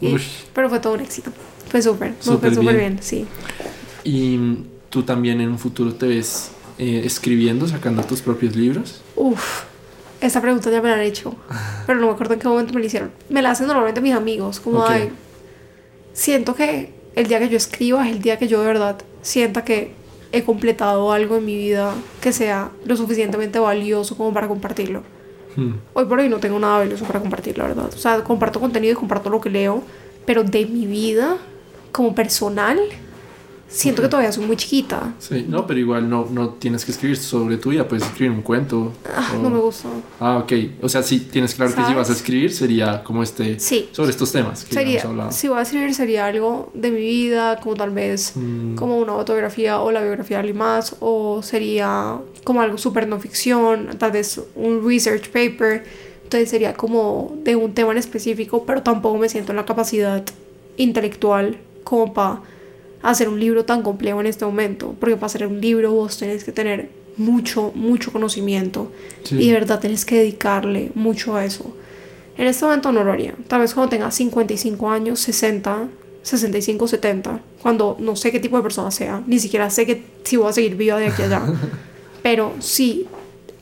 Y- 0.00 0.16
pero 0.54 0.68
fue 0.68 0.80
todo 0.80 0.94
un 0.94 1.00
éxito. 1.00 1.30
Fue 1.70 1.80
súper, 1.82 2.14
Súper 2.20 2.54
súper 2.54 2.76
bien. 2.76 2.94
bien, 2.94 3.02
sí. 3.02 3.26
¿Y 4.04 4.38
tú 4.90 5.02
también 5.02 5.40
en 5.40 5.48
un 5.50 5.58
futuro 5.58 5.94
te 5.94 6.06
ves 6.06 6.50
eh, 6.78 7.02
escribiendo, 7.04 7.66
sacando 7.68 8.02
tus 8.02 8.20
propios 8.20 8.56
libros? 8.56 9.02
Uf, 9.16 9.64
esta 10.20 10.40
pregunta 10.40 10.70
ya 10.70 10.82
me 10.82 10.88
la 10.88 10.96
han 10.96 11.00
hecho, 11.02 11.34
pero 11.86 12.00
no 12.00 12.06
me 12.08 12.12
acuerdo 12.12 12.34
en 12.34 12.40
qué 12.40 12.48
momento 12.48 12.74
me 12.74 12.80
la 12.80 12.86
hicieron. 12.86 13.10
Me 13.28 13.42
la 13.42 13.50
hacen 13.52 13.66
normalmente 13.66 14.00
mis 14.00 14.14
amigos, 14.14 14.58
como, 14.60 14.84
ay, 14.86 15.10
siento 16.12 16.54
que 16.54 16.92
el 17.14 17.26
día 17.28 17.38
que 17.38 17.48
yo 17.48 17.56
escriba 17.56 18.06
es 18.08 18.14
el 18.14 18.22
día 18.22 18.38
que 18.38 18.48
yo 18.48 18.60
de 18.60 18.66
verdad 18.66 18.98
sienta 19.22 19.64
que 19.64 19.92
he 20.32 20.42
completado 20.44 21.12
algo 21.12 21.36
en 21.36 21.44
mi 21.44 21.56
vida 21.56 21.94
que 22.20 22.32
sea 22.32 22.70
lo 22.84 22.96
suficientemente 22.96 23.58
valioso 23.58 24.16
como 24.16 24.32
para 24.32 24.48
compartirlo. 24.48 25.02
Hmm. 25.56 25.72
Hoy 25.92 26.04
por 26.06 26.18
hoy 26.18 26.28
no 26.28 26.38
tengo 26.38 26.58
nada 26.58 26.78
valioso 26.78 27.04
para 27.04 27.20
compartir, 27.20 27.58
la 27.58 27.64
verdad. 27.64 27.90
O 27.94 27.98
sea, 27.98 28.22
comparto 28.24 28.60
contenido 28.60 28.92
y 28.92 28.96
comparto 28.96 29.30
lo 29.30 29.40
que 29.40 29.50
leo, 29.50 29.82
pero 30.24 30.44
de 30.44 30.66
mi 30.66 30.86
vida 30.86 31.36
como 31.90 32.14
personal, 32.14 32.80
siento 33.72 34.02
que 34.02 34.08
todavía 34.08 34.30
soy 34.32 34.44
muy 34.46 34.56
chiquita. 34.56 35.14
Sí, 35.18 35.44
no, 35.48 35.66
pero 35.66 35.80
igual 35.80 36.08
no, 36.08 36.26
no 36.30 36.50
tienes 36.50 36.84
que 36.84 36.92
escribir 36.92 37.16
sobre 37.16 37.56
tu 37.56 37.70
vida, 37.70 37.88
puedes 37.88 38.04
escribir 38.04 38.30
un 38.30 38.42
cuento. 38.42 38.92
Ah, 39.14 39.32
o- 39.36 39.42
no 39.42 39.50
me 39.50 39.58
gusta. 39.58 39.88
Ah, 40.20 40.38
ok. 40.38 40.52
O 40.82 40.88
sea, 40.88 41.02
sí, 41.02 41.20
tienes 41.20 41.54
claro 41.54 41.70
que 41.70 41.76
si 41.78 41.82
¿Sabes? 41.82 41.96
vas 41.96 42.10
a 42.10 42.12
escribir 42.12 42.52
sería 42.52 43.02
como 43.02 43.22
este... 43.22 43.58
Sí. 43.58 43.88
Sobre 43.92 44.10
estos 44.10 44.30
temas 44.30 44.64
que 44.64 44.74
Sería, 44.74 45.02
hablado. 45.02 45.32
si 45.32 45.48
voy 45.48 45.58
a 45.58 45.62
escribir 45.62 45.94
sería 45.94 46.26
algo 46.26 46.70
de 46.74 46.90
mi 46.90 47.00
vida, 47.00 47.58
como 47.60 47.74
tal 47.74 47.90
vez 47.90 48.32
Mm. 48.36 48.74
como 48.76 48.98
una 48.98 49.12
autobiografía 49.12 49.80
o 49.80 49.90
la 49.90 50.00
biografía 50.02 50.36
de 50.36 50.40
alguien 50.40 50.58
más, 50.58 50.96
o 51.00 51.42
sería 51.42 52.18
como 52.44 52.60
algo 52.60 52.76
súper 52.78 53.08
no 53.08 53.18
ficción, 53.20 53.88
tal 53.98 54.12
vez 54.12 54.40
un 54.54 54.86
research 54.86 55.28
paper, 55.30 55.84
entonces 56.24 56.50
sería 56.50 56.74
como 56.74 57.36
de 57.44 57.56
un 57.56 57.72
tema 57.74 57.92
en 57.92 57.98
específico, 57.98 58.64
pero 58.66 58.82
tampoco 58.82 59.18
me 59.18 59.28
siento 59.28 59.52
en 59.52 59.56
la 59.56 59.64
capacidad 59.64 60.24
intelectual 60.76 61.58
como 61.84 62.12
para 62.14 62.40
hacer 63.02 63.28
un 63.28 63.38
libro 63.40 63.64
tan 63.64 63.82
complejo 63.82 64.20
en 64.20 64.26
este 64.26 64.44
momento, 64.44 64.94
porque 65.00 65.16
para 65.16 65.26
hacer 65.26 65.46
un 65.46 65.60
libro 65.60 65.92
vos 65.92 66.16
tenés 66.18 66.44
que 66.44 66.52
tener 66.52 66.88
mucho, 67.16 67.72
mucho 67.74 68.12
conocimiento 68.12 68.90
Sí. 69.24 69.36
y 69.36 69.46
de 69.48 69.52
verdad 69.54 69.80
tenés 69.80 70.04
que 70.04 70.16
dedicarle 70.16 70.90
mucho 70.94 71.34
a 71.36 71.44
eso. 71.44 71.76
En 72.38 72.46
este 72.46 72.64
momento 72.64 72.92
no 72.92 73.04
lo 73.04 73.12
haría. 73.12 73.34
Tal 73.48 73.60
vez 73.60 73.74
cuando 73.74 73.90
tenga 73.90 74.10
55 74.10 74.90
años, 74.90 75.20
60, 75.20 75.88
65, 76.22 76.88
70, 76.88 77.40
cuando 77.60 77.96
no 78.00 78.16
sé 78.16 78.32
qué 78.32 78.40
tipo 78.40 78.56
de 78.56 78.62
persona 78.62 78.90
sea, 78.90 79.22
ni 79.26 79.38
siquiera 79.38 79.68
sé 79.68 79.84
que 79.84 80.02
si 80.24 80.36
voy 80.36 80.48
a 80.48 80.52
seguir 80.52 80.76
viva 80.76 80.96
de 80.98 81.08
aquí 81.08 81.22
a 81.22 81.26
allá. 81.26 81.42
Pero 82.22 82.52
sí 82.60 83.06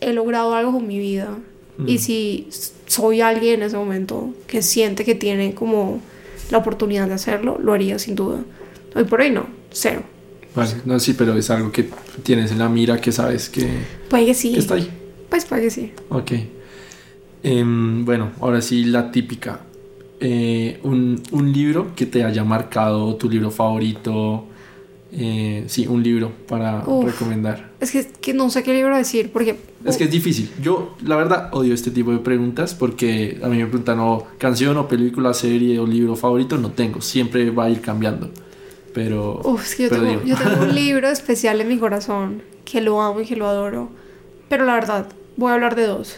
he 0.01 0.13
logrado 0.13 0.55
algo 0.55 0.73
con 0.73 0.87
mi 0.87 0.99
vida 0.99 1.39
y 1.87 1.97
si 1.99 2.49
soy 2.87 3.23
alguien 3.23 3.55
en 3.55 3.63
ese 3.69 3.77
momento 3.79 4.35
que 4.47 4.61
siente 4.61 5.05
que 5.07 5.15
tiene 5.15 5.55
como 5.55 6.01
la 6.51 6.59
oportunidad 6.59 7.09
de 7.09 7.15
hacerlo, 7.15 7.59
lo 7.61 7.73
haría 7.73 7.99
sin 7.99 8.15
duda. 8.17 8.41
Hoy 8.95 9.05
por 9.05 9.21
hoy 9.21 9.31
no, 9.31 9.47
cero. 9.71 10.03
Vale, 10.55 10.73
no, 10.85 10.99
sí, 10.99 11.15
pero 11.17 11.37
es 11.37 11.49
algo 11.51 11.71
que 11.71 11.89
tienes 12.23 12.51
en 12.51 12.59
la 12.59 12.69
mira 12.69 13.01
que 13.01 13.13
sabes 13.13 13.49
que, 13.49 13.69
Puede 14.09 14.27
que 14.27 14.35
sí. 14.35 14.53
que 14.53 14.59
está 14.59 14.75
ahí. 14.75 14.91
Pues 15.29 15.45
puede 15.45 15.63
que 15.63 15.71
sí. 15.71 15.93
Ok. 16.09 16.33
Em, 17.43 18.05
bueno, 18.05 18.33
ahora 18.41 18.61
sí 18.61 18.85
la 18.85 19.11
típica. 19.13 19.61
Eh, 20.19 20.81
un, 20.83 21.23
un 21.31 21.53
libro 21.53 21.95
que 21.95 22.05
te 22.07 22.25
haya 22.25 22.45
marcado, 22.45 23.15
tu 23.17 23.31
libro 23.31 23.51
favorito. 23.51 24.47
Eh, 25.13 25.65
sí, 25.67 25.87
un 25.89 26.03
libro 26.03 26.31
para 26.47 26.85
Uf. 26.87 27.05
recomendar. 27.05 27.71
Es 27.81 27.91
que, 27.91 28.07
que 28.21 28.35
no 28.35 28.51
sé 28.51 28.63
qué 28.63 28.73
libro 28.75 28.97
decir 28.97 29.31
porque... 29.33 29.57
Es 29.85 29.97
que 29.97 30.05
es 30.05 30.11
difícil. 30.11 30.51
Yo, 30.63 30.97
la 31.05 31.17
verdad, 31.17 31.49
odio 31.53 31.75
este 31.75 31.91
tipo 31.91 32.13
de 32.13 32.19
preguntas 32.19 32.75
porque 32.75 33.41
a 33.43 33.49
mí 33.49 33.57
me 33.57 33.67
preguntan 33.67 33.99
o 34.01 34.27
canción 34.39 34.77
o 34.77 34.87
película, 34.87 35.33
serie 35.33 35.79
o 35.79 35.87
libro 35.87 36.15
favorito. 36.17 36.59
No 36.59 36.71
tengo. 36.73 37.01
Siempre 37.01 37.51
va 37.51 37.65
a 37.67 37.71
ir 37.71 37.81
cambiando. 37.81 38.31
Pero. 38.95 39.41
Uf, 39.45 39.65
es 39.65 39.75
que 39.77 39.83
yo 39.85 39.91
tengo, 39.91 40.05
digo. 40.05 40.23
yo 40.25 40.37
tengo 40.37 40.63
un 40.63 40.75
libro 40.75 41.09
especial 41.09 41.61
en 41.61 41.69
mi 41.69 41.79
corazón 41.79 42.43
que 42.65 42.81
lo 42.81 43.01
amo 43.01 43.21
y 43.21 43.27
que 43.27 43.37
lo 43.37 43.47
adoro. 43.47 43.89
Pero 44.49 44.65
la 44.65 44.75
verdad, 44.75 45.09
voy 45.37 45.51
a 45.51 45.55
hablar 45.55 45.75
de 45.77 45.87
dos. 45.87 46.17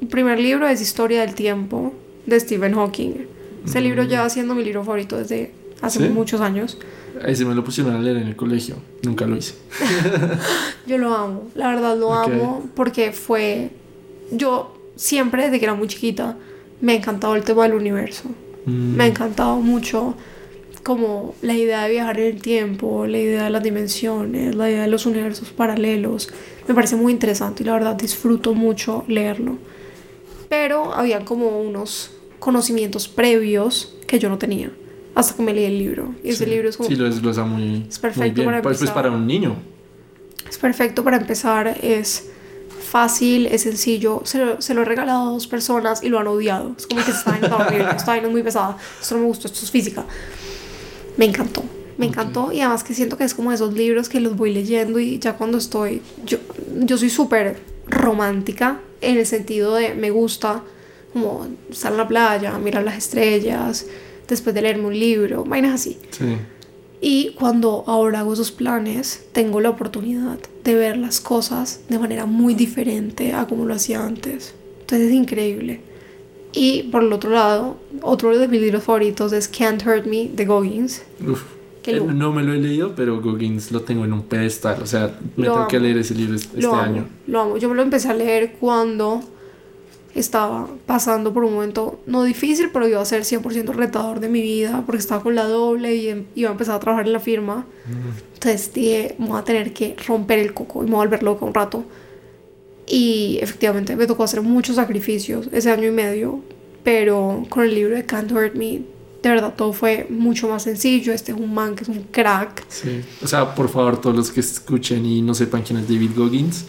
El 0.00 0.08
primer 0.08 0.38
libro 0.38 0.66
es 0.68 0.80
Historia 0.80 1.20
del 1.22 1.34
Tiempo 1.34 1.92
de 2.26 2.38
Stephen 2.40 2.74
Hawking. 2.74 3.26
Ese 3.66 3.80
libro 3.80 4.04
lleva 4.04 4.28
siendo 4.30 4.54
mi 4.54 4.64
libro 4.64 4.84
favorito 4.84 5.16
desde 5.18 5.52
hace 5.82 5.98
Mm. 6.00 6.02
¿Sí? 6.04 6.08
muchos 6.10 6.40
años. 6.40 6.78
Ese 7.26 7.44
me 7.44 7.54
lo 7.54 7.64
pusieron 7.64 7.94
a 7.94 7.98
leer 7.98 8.16
en 8.18 8.28
el 8.28 8.36
colegio. 8.36 8.76
Nunca 9.02 9.26
lo 9.26 9.36
hice. 9.36 9.54
Yo 10.86 10.98
lo 10.98 11.14
amo, 11.14 11.48
la 11.54 11.68
verdad 11.68 11.96
lo 11.98 12.12
amo 12.14 12.68
porque 12.74 13.12
fue... 13.12 13.70
Yo 14.30 14.74
siempre, 14.96 15.44
desde 15.44 15.58
que 15.58 15.64
era 15.64 15.74
muy 15.74 15.88
chiquita, 15.88 16.36
me 16.80 16.92
ha 16.92 16.96
encantado 16.96 17.34
el 17.34 17.42
tema 17.42 17.64
del 17.64 17.74
universo. 17.74 18.24
Mm, 18.66 18.96
Me 18.96 19.04
ha 19.04 19.06
encantado 19.08 19.56
mucho 19.56 20.14
como 20.88 21.34
la 21.42 21.52
idea 21.52 21.82
de 21.82 21.90
viajar 21.90 22.18
en 22.18 22.34
el 22.34 22.40
tiempo, 22.40 23.06
la 23.06 23.18
idea 23.18 23.44
de 23.44 23.50
las 23.50 23.62
dimensiones, 23.62 24.54
la 24.54 24.70
idea 24.70 24.80
de 24.80 24.88
los 24.88 25.04
universos 25.04 25.50
paralelos. 25.50 26.30
Me 26.66 26.74
parece 26.74 26.96
muy 26.96 27.12
interesante 27.12 27.62
y 27.62 27.66
la 27.66 27.74
verdad 27.74 27.94
disfruto 27.94 28.54
mucho 28.54 29.04
leerlo. 29.06 29.58
Pero 30.48 30.94
había 30.94 31.26
como 31.26 31.60
unos 31.60 32.12
conocimientos 32.38 33.06
previos 33.06 33.96
que 34.06 34.18
yo 34.18 34.30
no 34.30 34.38
tenía 34.38 34.70
hasta 35.14 35.36
que 35.36 35.42
me 35.42 35.52
leí 35.52 35.66
el 35.66 35.78
libro. 35.78 36.14
Y 36.24 36.30
ese 36.30 36.44
sí. 36.46 36.50
libro 36.50 36.70
es 36.70 36.78
como... 36.78 36.88
Sí, 36.88 36.96
lo 36.96 37.04
desglosa 37.04 37.44
muy, 37.44 37.84
Es 37.86 37.98
perfecto 37.98 38.22
muy 38.22 38.30
bien. 38.30 38.46
para 38.46 38.62
Pues, 38.62 38.78
pues 38.78 38.88
empezar. 38.88 38.94
para 38.94 39.14
un 39.14 39.26
niño. 39.26 39.56
Es 40.48 40.56
perfecto 40.56 41.04
para 41.04 41.18
empezar, 41.18 41.76
es 41.82 42.30
fácil, 42.80 43.44
es 43.48 43.60
sencillo. 43.60 44.22
Se 44.24 44.38
lo, 44.42 44.62
se 44.62 44.72
lo 44.72 44.80
he 44.80 44.84
regalado 44.86 45.28
a 45.28 45.32
dos 45.32 45.46
personas 45.48 46.02
y 46.02 46.08
lo 46.08 46.18
han 46.18 46.28
odiado. 46.28 46.74
Es 46.78 46.86
como 46.86 47.04
que 47.04 47.10
está. 47.10 47.36
Esta 47.94 48.06
vaina 48.06 48.26
es 48.28 48.32
muy 48.32 48.42
pesada. 48.42 48.78
Esto 49.02 49.16
no 49.16 49.20
me 49.20 49.26
gustó, 49.26 49.48
esto 49.48 49.62
es 49.66 49.70
física. 49.70 50.06
Me 51.18 51.26
encantó. 51.26 51.62
Me 51.98 52.06
encantó 52.06 52.52
y 52.52 52.60
además 52.60 52.84
que 52.84 52.94
siento 52.94 53.18
que 53.18 53.24
es 53.24 53.34
como 53.34 53.52
esos 53.52 53.74
libros 53.74 54.08
que 54.08 54.20
los 54.20 54.36
voy 54.36 54.54
leyendo 54.54 54.98
y 55.00 55.18
ya 55.18 55.34
cuando 55.34 55.58
estoy... 55.58 56.00
Yo, 56.24 56.38
yo 56.74 56.96
soy 56.96 57.10
súper 57.10 57.58
romántica 57.86 58.80
en 59.00 59.18
el 59.18 59.26
sentido 59.26 59.74
de 59.74 59.94
me 59.94 60.10
gusta 60.10 60.62
como 61.12 61.46
estar 61.70 61.90
en 61.92 61.98
la 61.98 62.06
playa, 62.06 62.56
mirar 62.58 62.84
las 62.84 62.96
estrellas, 62.96 63.86
después 64.28 64.54
de 64.54 64.62
leerme 64.62 64.86
un 64.86 64.98
libro, 64.98 65.44
vainas 65.44 65.74
así. 65.74 65.98
Sí. 66.10 66.36
Y 67.00 67.30
cuando 67.34 67.84
ahora 67.86 68.20
hago 68.20 68.32
esos 68.32 68.50
planes, 68.50 69.24
tengo 69.32 69.60
la 69.60 69.70
oportunidad 69.70 70.38
de 70.64 70.74
ver 70.74 70.96
las 70.96 71.20
cosas 71.20 71.80
de 71.88 71.98
manera 71.98 72.26
muy 72.26 72.54
diferente 72.54 73.32
a 73.32 73.46
como 73.46 73.64
lo 73.64 73.74
hacía 73.74 74.04
antes. 74.04 74.54
Entonces 74.80 75.08
es 75.08 75.14
increíble. 75.14 75.80
Y 76.52 76.84
por 76.84 77.02
el 77.02 77.12
otro 77.12 77.30
lado, 77.30 77.76
otro 78.02 78.36
de 78.38 78.48
mis 78.48 78.60
libros 78.60 78.82
favoritos 78.84 79.32
es 79.32 79.48
Can't 79.48 79.84
Hurt 79.86 80.06
Me 80.06 80.28
de 80.28 80.44
Goggins. 80.46 81.02
Uf. 81.26 81.42
Que 81.82 81.96
Eh, 81.96 82.00
No 82.00 82.32
me 82.32 82.42
lo 82.42 82.52
he 82.54 82.58
leído, 82.58 82.94
pero 82.94 83.20
Goggins 83.20 83.70
lo 83.70 83.82
tengo 83.82 84.04
en 84.04 84.12
un 84.12 84.22
pedestal. 84.22 84.82
O 84.82 84.86
sea, 84.86 85.14
me 85.36 85.46
Lo 85.46 85.52
tengo 85.54 85.68
que 85.68 85.76
amo. 85.76 85.84
leer 85.86 85.98
ese 85.98 86.14
libro 86.14 86.34
este 86.36 86.60
Lo 86.60 86.74
amo, 86.74 86.82
año. 86.82 87.04
lo 87.26 87.40
amo. 87.40 87.56
Yo 87.58 87.68
me 87.68 87.74
lo 87.74 87.82
empecé 87.82 88.08
a 88.08 88.14
leer 88.14 88.54
cuando 88.60 89.20
estaba 90.14 90.66
pasando 90.86 91.32
por 91.32 91.44
un 91.44 91.54
momento 91.54 92.00
no 92.06 92.24
difícil, 92.24 92.70
pero 92.72 92.88
iba 92.88 93.00
a 93.00 93.04
ser 93.04 93.24
100% 93.24 93.72
retador 93.72 94.18
de 94.20 94.28
mi 94.28 94.40
vida 94.42 94.82
porque 94.84 94.98
estaba 94.98 95.22
con 95.22 95.34
la 95.34 95.44
doble 95.44 95.94
y 95.94 96.08
em- 96.08 96.24
iba 96.34 96.48
a 96.48 96.52
empezar 96.52 96.76
a 96.76 96.80
trabajar 96.80 97.06
en 97.06 97.12
la 97.12 97.20
firma. 97.20 97.66
Entonces 98.34 98.72
dije, 98.72 99.14
voy 99.18 99.38
a 99.38 99.44
tener 99.44 99.72
que 99.72 99.94
romper 100.06 100.38
el 100.40 100.54
coco 100.54 100.82
y 100.82 100.86
me 100.86 100.92
voy 100.92 101.00
a 101.00 101.04
volver 101.08 101.22
loca 101.22 101.44
un 101.44 101.54
rato. 101.54 101.84
Y 102.88 103.38
efectivamente 103.42 103.96
me 103.96 104.06
tocó 104.06 104.24
hacer 104.24 104.40
muchos 104.40 104.76
sacrificios 104.76 105.48
ese 105.52 105.70
año 105.70 105.88
y 105.88 105.90
medio, 105.90 106.40
pero 106.82 107.44
con 107.50 107.64
el 107.64 107.74
libro 107.74 107.94
de 107.94 108.04
Can't 108.06 108.32
Hurt 108.32 108.54
Me, 108.54 108.80
de 109.22 109.28
verdad 109.30 109.52
todo 109.56 109.72
fue 109.72 110.06
mucho 110.08 110.48
más 110.48 110.62
sencillo. 110.62 111.12
Este 111.12 111.32
es 111.32 111.38
un 111.38 111.52
man 111.52 111.74
que 111.76 111.82
es 111.82 111.88
un 111.88 112.02
crack. 112.10 112.64
Sí. 112.68 113.02
O 113.22 113.26
sea, 113.26 113.54
por 113.54 113.68
favor, 113.68 114.00
todos 114.00 114.16
los 114.16 114.30
que 114.30 114.40
escuchen 114.40 115.04
y 115.04 115.20
no 115.20 115.34
sepan 115.34 115.62
quién 115.62 115.78
es 115.80 115.88
David 115.88 116.12
Goggins, 116.16 116.64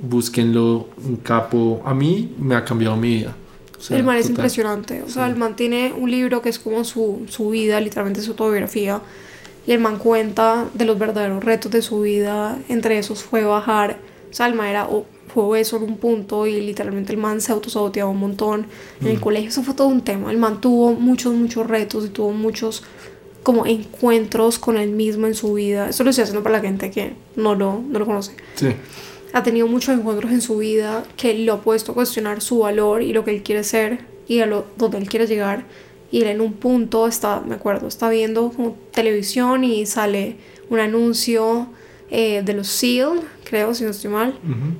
búsquenlo 0.00 0.88
un 1.06 1.16
capo. 1.16 1.82
A 1.84 1.94
mí 1.94 2.34
me 2.38 2.54
ha 2.56 2.64
cambiado 2.64 2.96
mi 2.96 3.16
vida. 3.16 3.36
O 3.78 3.80
sea, 3.84 3.96
el 3.96 4.04
man 4.04 4.16
es 4.16 4.22
total. 4.26 4.36
impresionante. 4.36 5.02
O 5.02 5.08
sea, 5.08 5.26
Sí. 5.26 5.30
el 5.32 5.36
man 5.36 5.56
tiene 5.56 5.92
un 5.96 6.10
libro 6.10 6.40
que 6.42 6.48
es 6.48 6.58
como 6.58 6.84
su, 6.84 7.22
su 7.28 7.50
vida, 7.50 7.80
literalmente 7.80 8.20
su 8.22 8.30
autobiografía. 8.32 9.00
Y 9.66 9.72
el 9.72 9.78
man 9.80 9.98
cuenta 9.98 10.66
de 10.74 10.84
los 10.84 10.98
verdaderos 10.98 11.44
retos 11.44 11.70
de 11.70 11.82
su 11.82 12.00
vida. 12.00 12.58
Entre 12.68 12.98
esos 12.98 13.22
fue 13.22 13.44
bajar 13.44 13.98
O 14.30 14.34
sea, 14.34 14.46
el 14.46 14.54
man 14.54 14.68
era 14.68 14.86
o- 14.88 15.04
fue 15.32 15.44
obeso 15.44 15.76
en 15.78 15.84
un 15.84 15.96
punto 15.96 16.46
y 16.46 16.60
literalmente 16.60 17.12
el 17.12 17.18
man 17.18 17.40
se 17.40 17.52
autosaboteaba 17.52 18.10
un 18.10 18.18
montón. 18.18 18.66
En 19.00 19.08
el 19.08 19.20
colegio 19.20 19.48
eso 19.48 19.62
fue 19.62 19.74
todo 19.74 19.88
un 19.88 20.02
tema. 20.02 20.30
El 20.30 20.38
man 20.38 20.60
tuvo 20.60 20.92
muchos, 20.92 21.32
muchos 21.32 21.66
retos 21.66 22.04
y 22.06 22.08
tuvo 22.08 22.32
muchos 22.32 22.82
como 23.42 23.66
encuentros 23.66 24.58
con 24.58 24.76
él 24.76 24.90
mismo 24.90 25.26
en 25.26 25.34
su 25.34 25.54
vida. 25.54 25.88
Eso 25.88 26.04
lo 26.04 26.10
estoy 26.10 26.24
haciendo 26.24 26.42
para 26.42 26.56
la 26.56 26.62
gente 26.62 26.90
que 26.90 27.14
no 27.36 27.54
lo, 27.54 27.80
no 27.88 27.98
lo 27.98 28.06
conoce. 28.06 28.32
Sí. 28.56 28.68
Ha 29.32 29.42
tenido 29.42 29.66
muchos 29.66 29.98
encuentros 29.98 30.30
en 30.30 30.42
su 30.42 30.58
vida 30.58 31.04
que 31.16 31.34
lo 31.34 31.54
ha 31.54 31.60
puesto 31.62 31.92
a 31.92 31.94
cuestionar 31.94 32.42
su 32.42 32.58
valor 32.58 33.02
y 33.02 33.12
lo 33.12 33.24
que 33.24 33.30
él 33.30 33.42
quiere 33.42 33.64
ser 33.64 34.00
y 34.28 34.40
a 34.40 34.46
lo 34.46 34.66
donde 34.76 34.98
él 34.98 35.08
quiere 35.08 35.26
llegar. 35.26 35.64
Y 36.10 36.20
él 36.20 36.28
en 36.28 36.40
un 36.42 36.52
punto 36.52 37.06
está, 37.06 37.40
me 37.40 37.54
acuerdo, 37.54 37.88
está 37.88 38.10
viendo 38.10 38.50
como 38.50 38.76
televisión 38.92 39.64
y 39.64 39.86
sale 39.86 40.36
un 40.68 40.78
anuncio 40.78 41.68
eh, 42.10 42.42
de 42.44 42.52
los 42.52 42.68
SEAL, 42.68 43.22
creo, 43.52 43.74
si 43.74 43.84
no 43.84 43.90
estoy 43.90 44.10
mal. 44.10 44.38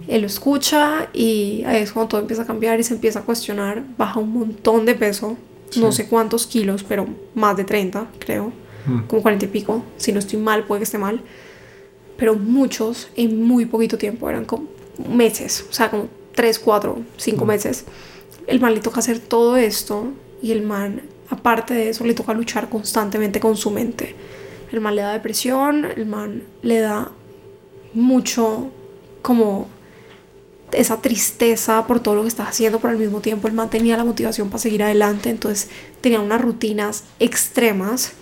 Él 0.08 0.22
lo 0.22 0.26
escucha 0.26 1.10
y 1.12 1.62
ahí 1.66 1.82
es 1.82 1.92
cuando 1.92 2.08
todo 2.08 2.20
empieza 2.22 2.44
a 2.44 2.46
cambiar 2.46 2.80
y 2.80 2.82
se 2.82 2.94
empieza 2.94 3.18
a 3.18 3.22
cuestionar. 3.22 3.84
Baja 3.98 4.18
un 4.18 4.32
montón 4.32 4.86
de 4.86 4.94
peso, 4.94 5.36
no 5.76 5.92
sé 5.92 6.08
cuántos 6.08 6.46
kilos, 6.46 6.82
pero 6.82 7.06
más 7.34 7.54
de 7.58 7.64
30, 7.64 8.06
creo. 8.18 8.50
Mm. 8.86 9.00
Como 9.08 9.20
40 9.20 9.44
y 9.44 9.48
pico. 9.48 9.84
Si 9.98 10.10
no 10.10 10.20
estoy 10.20 10.38
mal, 10.38 10.64
puede 10.64 10.78
que 10.78 10.84
esté 10.84 10.96
mal. 10.96 11.20
Pero 12.16 12.34
muchos 12.34 13.10
en 13.14 13.42
muy 13.42 13.66
poquito 13.66 13.98
tiempo, 13.98 14.30
eran 14.30 14.46
como 14.46 14.68
meses, 15.06 15.66
o 15.68 15.72
sea, 15.74 15.90
como 15.90 16.08
3, 16.34 16.58
4, 16.58 16.98
5 17.18 17.44
meses. 17.44 17.84
El 18.46 18.58
man 18.58 18.72
le 18.72 18.80
toca 18.80 19.00
hacer 19.00 19.18
todo 19.18 19.58
esto 19.58 20.12
y 20.42 20.52
el 20.52 20.62
man, 20.62 21.02
aparte 21.28 21.74
de 21.74 21.90
eso, 21.90 22.06
le 22.06 22.14
toca 22.14 22.32
luchar 22.32 22.70
constantemente 22.70 23.38
con 23.38 23.54
su 23.54 23.70
mente. 23.70 24.14
El 24.72 24.80
man 24.80 24.96
le 24.96 25.02
da 25.02 25.12
depresión, 25.12 25.84
el 25.94 26.06
man 26.06 26.44
le 26.62 26.80
da 26.80 27.12
mucho 27.94 28.70
como 29.22 29.68
esa 30.72 31.00
tristeza 31.02 31.86
por 31.86 32.00
todo 32.00 32.14
lo 32.14 32.22
que 32.22 32.28
está 32.28 32.48
haciendo, 32.48 32.78
pero 32.80 32.92
al 32.92 32.98
mismo 32.98 33.20
tiempo 33.20 33.48
el 33.48 33.54
man 33.54 33.70
tenía 33.70 33.96
la 33.96 34.04
motivación 34.04 34.48
para 34.48 34.58
seguir 34.58 34.82
adelante, 34.82 35.30
entonces 35.30 35.68
tenía 36.00 36.20
unas 36.20 36.40
rutinas 36.40 37.04
extremas 37.20 38.12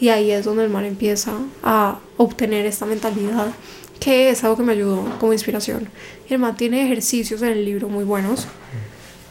y 0.00 0.08
ahí 0.08 0.30
es 0.30 0.44
donde 0.44 0.64
el 0.64 0.70
man 0.70 0.84
empieza 0.86 1.32
a 1.62 1.98
obtener 2.16 2.64
esta 2.64 2.86
mentalidad 2.86 3.52
que 4.00 4.30
es 4.30 4.42
algo 4.44 4.56
que 4.56 4.62
me 4.62 4.72
ayudó 4.72 5.04
como 5.20 5.34
inspiración. 5.34 5.88
El 6.28 6.38
man 6.38 6.56
tiene 6.56 6.82
ejercicios 6.82 7.42
en 7.42 7.48
el 7.48 7.66
libro 7.66 7.90
muy 7.90 8.04
buenos, 8.04 8.46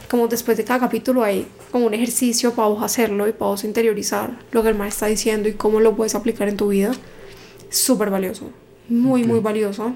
como 0.07 0.27
después 0.27 0.57
de 0.57 0.63
cada 0.63 0.81
capítulo 0.81 1.23
hay 1.23 1.47
como 1.71 1.87
un 1.87 1.93
ejercicio 1.95 2.53
para 2.53 2.67
vos 2.67 2.83
hacerlo 2.83 3.27
y 3.27 3.31
para 3.31 3.49
vos 3.49 3.63
interiorizar 3.63 4.37
lo 4.51 4.61
que 4.61 4.69
el 4.69 4.75
man 4.75 4.87
está 4.87 5.07
diciendo 5.07 5.49
y 5.49 5.53
cómo 5.53 5.79
lo 5.79 5.95
puedes 5.95 6.13
aplicar 6.13 6.47
en 6.47 6.57
tu 6.57 6.67
vida. 6.67 6.91
Súper 7.69 8.11
valioso, 8.11 8.51
muy, 8.89 9.23
muy 9.23 9.39
valioso. 9.39 9.93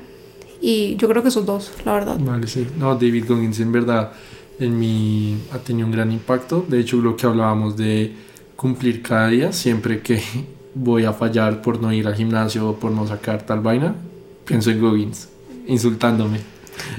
Y 0.61 0.95
yo 0.95 1.07
creo 1.09 1.21
que 1.21 1.29
esos 1.29 1.45
dos, 1.45 1.71
la 1.85 1.93
verdad. 1.93 2.17
Vale, 2.19 2.47
sí. 2.47 2.65
No, 2.77 2.93
David 2.95 3.25
Goggins 3.27 3.59
en 3.59 3.71
verdad 3.71 4.11
en 4.59 4.79
mí 4.79 5.37
ha 5.51 5.57
tenido 5.57 5.87
un 5.87 5.91
gran 5.91 6.11
impacto. 6.11 6.65
De 6.67 6.79
hecho, 6.79 6.97
lo 6.97 7.15
que 7.17 7.25
hablábamos 7.25 7.75
de 7.75 8.13
cumplir 8.55 9.01
cada 9.01 9.27
día, 9.27 9.51
siempre 9.51 10.01
que 10.01 10.21
voy 10.75 11.03
a 11.05 11.11
fallar 11.13 11.61
por 11.61 11.81
no 11.81 11.91
ir 11.91 12.07
al 12.07 12.15
gimnasio 12.15 12.69
o 12.69 12.75
por 12.75 12.91
no 12.91 13.05
sacar 13.07 13.41
tal 13.45 13.59
vaina, 13.59 13.93
pienso 14.45 14.71
en 14.71 14.79
Goggins, 14.79 15.27
insultándome. 15.67 16.39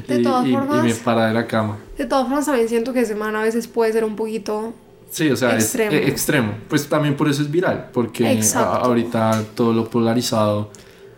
De 0.06 0.20
y, 0.20 0.22
todas 0.22 0.46
y- 0.46 0.50
y 0.50 0.52
formas- 0.52 0.84
me 0.84 0.94
para 0.94 1.26
de 1.28 1.34
la 1.34 1.46
cama. 1.46 1.78
De 1.96 2.04
todas 2.06 2.26
formas, 2.26 2.46
también 2.46 2.68
siento 2.68 2.92
que 2.92 3.04
semana 3.06 3.40
a 3.40 3.44
veces 3.44 3.66
puede 3.66 3.92
ser 3.92 4.04
un 4.04 4.14
poquito... 4.16 4.72
Sí, 5.10 5.30
o 5.30 5.36
sea, 5.36 5.54
Extremo. 5.54 5.92
es 5.92 6.00
eh, 6.02 6.08
extremo. 6.08 6.52
Pues 6.68 6.88
también 6.88 7.16
por 7.16 7.28
eso 7.28 7.40
es 7.42 7.50
viral, 7.50 7.88
porque 7.92 8.40
a- 8.56 8.76
ahorita 8.78 9.42
todo 9.54 9.72
lo 9.72 9.88
polarizado 9.88 10.70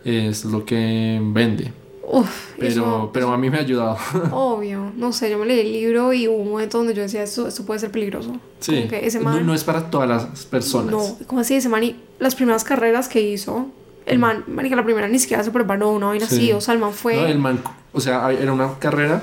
es 0.07 0.45
lo 0.45 0.65
que 0.65 1.21
vende. 1.23 1.73
Uf, 2.09 2.53
Pero, 2.57 2.69
eso- 2.71 3.11
pero 3.13 3.33
a 3.33 3.37
mí 3.39 3.51
me 3.51 3.57
ha 3.57 3.61
ayudado. 3.63 3.97
Obvio, 4.31 4.93
no 4.97 5.13
sé, 5.13 5.29
yo 5.29 5.39
me 5.39 5.47
leí 5.47 5.59
el 5.61 5.73
libro 5.73 6.13
y 6.13 6.29
hubo 6.29 6.37
un 6.37 6.51
momento 6.51 6.79
donde 6.79 6.95
yo 6.95 7.03
decía, 7.03 7.25
esto, 7.25 7.49
esto 7.49 7.67
puede 7.67 7.81
ser 7.81 7.91
peligroso. 7.91 8.37
Sí, 8.61 8.85
que 8.89 9.05
ese 9.05 9.19
no, 9.19 9.25
man... 9.25 9.45
no 9.45 9.55
es 9.55 9.65
para 9.65 9.91
todas 9.91 10.09
las 10.09 10.47
personas. 10.47 10.93
No, 10.93 11.19
como 11.27 11.41
así, 11.41 11.55
ese 11.57 11.69
man, 11.69 11.83
y 11.83 11.97
las 12.21 12.37
primeras 12.37 12.63
carreras 12.63 13.09
que 13.09 13.21
hizo, 13.21 13.67
el 14.07 14.21
man, 14.21 14.45
marica, 14.47 14.77
la 14.77 14.85
primera 14.85 15.09
ni 15.09 15.19
siquiera 15.19 15.43
se 15.43 15.51
preparó, 15.51 15.91
una 15.91 16.07
vaina 16.07 16.27
Sí. 16.29 16.37
así, 16.37 16.53
o 16.53 16.61
sea, 16.61 16.75
el 16.75 16.81
man 16.81 16.93
fue... 16.93 17.17
No, 17.17 17.27
el 17.27 17.39
man, 17.41 17.59
o 17.93 18.01
sea, 18.01 18.31
era 18.31 18.53
una 18.53 18.79
carrera 18.79 19.21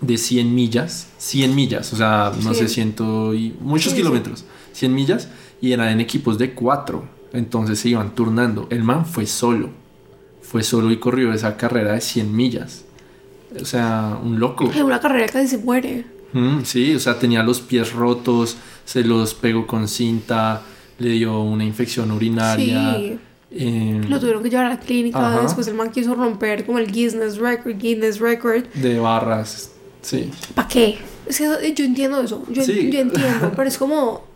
de 0.00 0.16
100 0.16 0.54
millas, 0.54 1.08
100 1.18 1.52
millas, 1.54 1.92
o 1.92 1.96
sea, 1.96 2.30
no 2.44 2.54
sé, 2.54 2.68
ciento 2.68 3.34
y 3.34 3.56
muchos 3.60 3.90
sí. 3.92 3.98
kilómetros, 3.98 4.44
100 4.72 4.94
millas, 4.94 5.28
y 5.60 5.72
eran 5.72 5.88
en 5.88 6.00
equipos 6.00 6.38
de 6.38 6.54
cuatro, 6.54 7.04
entonces 7.32 7.80
se 7.80 7.88
iban 7.88 8.14
turnando. 8.14 8.68
El 8.70 8.84
man 8.84 9.04
fue 9.04 9.26
solo, 9.26 9.70
fue 10.50 10.62
solo 10.62 10.90
y 10.90 10.96
corrió 10.98 11.32
esa 11.32 11.56
carrera 11.56 11.92
de 11.92 12.00
100 12.00 12.34
millas. 12.34 12.84
O 13.60 13.64
sea, 13.64 14.18
un 14.22 14.38
loco. 14.38 14.70
En 14.74 14.82
una 14.84 15.00
carrera 15.00 15.26
casi 15.26 15.48
se 15.48 15.58
muere. 15.58 16.04
Mm, 16.32 16.62
sí, 16.64 16.94
o 16.94 16.98
sea, 17.00 17.18
tenía 17.18 17.42
los 17.42 17.60
pies 17.60 17.92
rotos, 17.92 18.56
se 18.84 19.02
los 19.02 19.34
pegó 19.34 19.66
con 19.66 19.88
cinta, 19.88 20.62
le 20.98 21.10
dio 21.10 21.40
una 21.40 21.64
infección 21.64 22.10
urinaria. 22.10 22.94
Sí. 22.96 23.18
eh, 23.52 24.00
Lo 24.08 24.20
tuvieron 24.20 24.42
que 24.42 24.50
llevar 24.50 24.66
a 24.66 24.70
la 24.70 24.80
clínica, 24.80 25.18
Ajá. 25.26 25.40
después 25.42 25.66
el 25.68 25.74
man 25.74 25.90
quiso 25.90 26.14
romper 26.14 26.66
como 26.66 26.78
el 26.78 26.90
Guinness 26.92 27.38
Record, 27.38 27.78
Guinness 27.78 28.18
Record. 28.20 28.64
de 28.74 28.98
barras, 28.98 29.70
sí. 30.02 30.30
¿Para 30.54 30.68
qué? 30.68 30.98
Es 31.26 31.38
que 31.38 31.74
yo 31.74 31.84
entiendo 31.84 32.20
eso, 32.20 32.44
yo, 32.50 32.62
Sí. 32.62 32.72
yo 32.74 32.80
entiendo, 33.00 33.18
pero 33.56 33.68
es 33.68 33.78
como... 33.78 34.26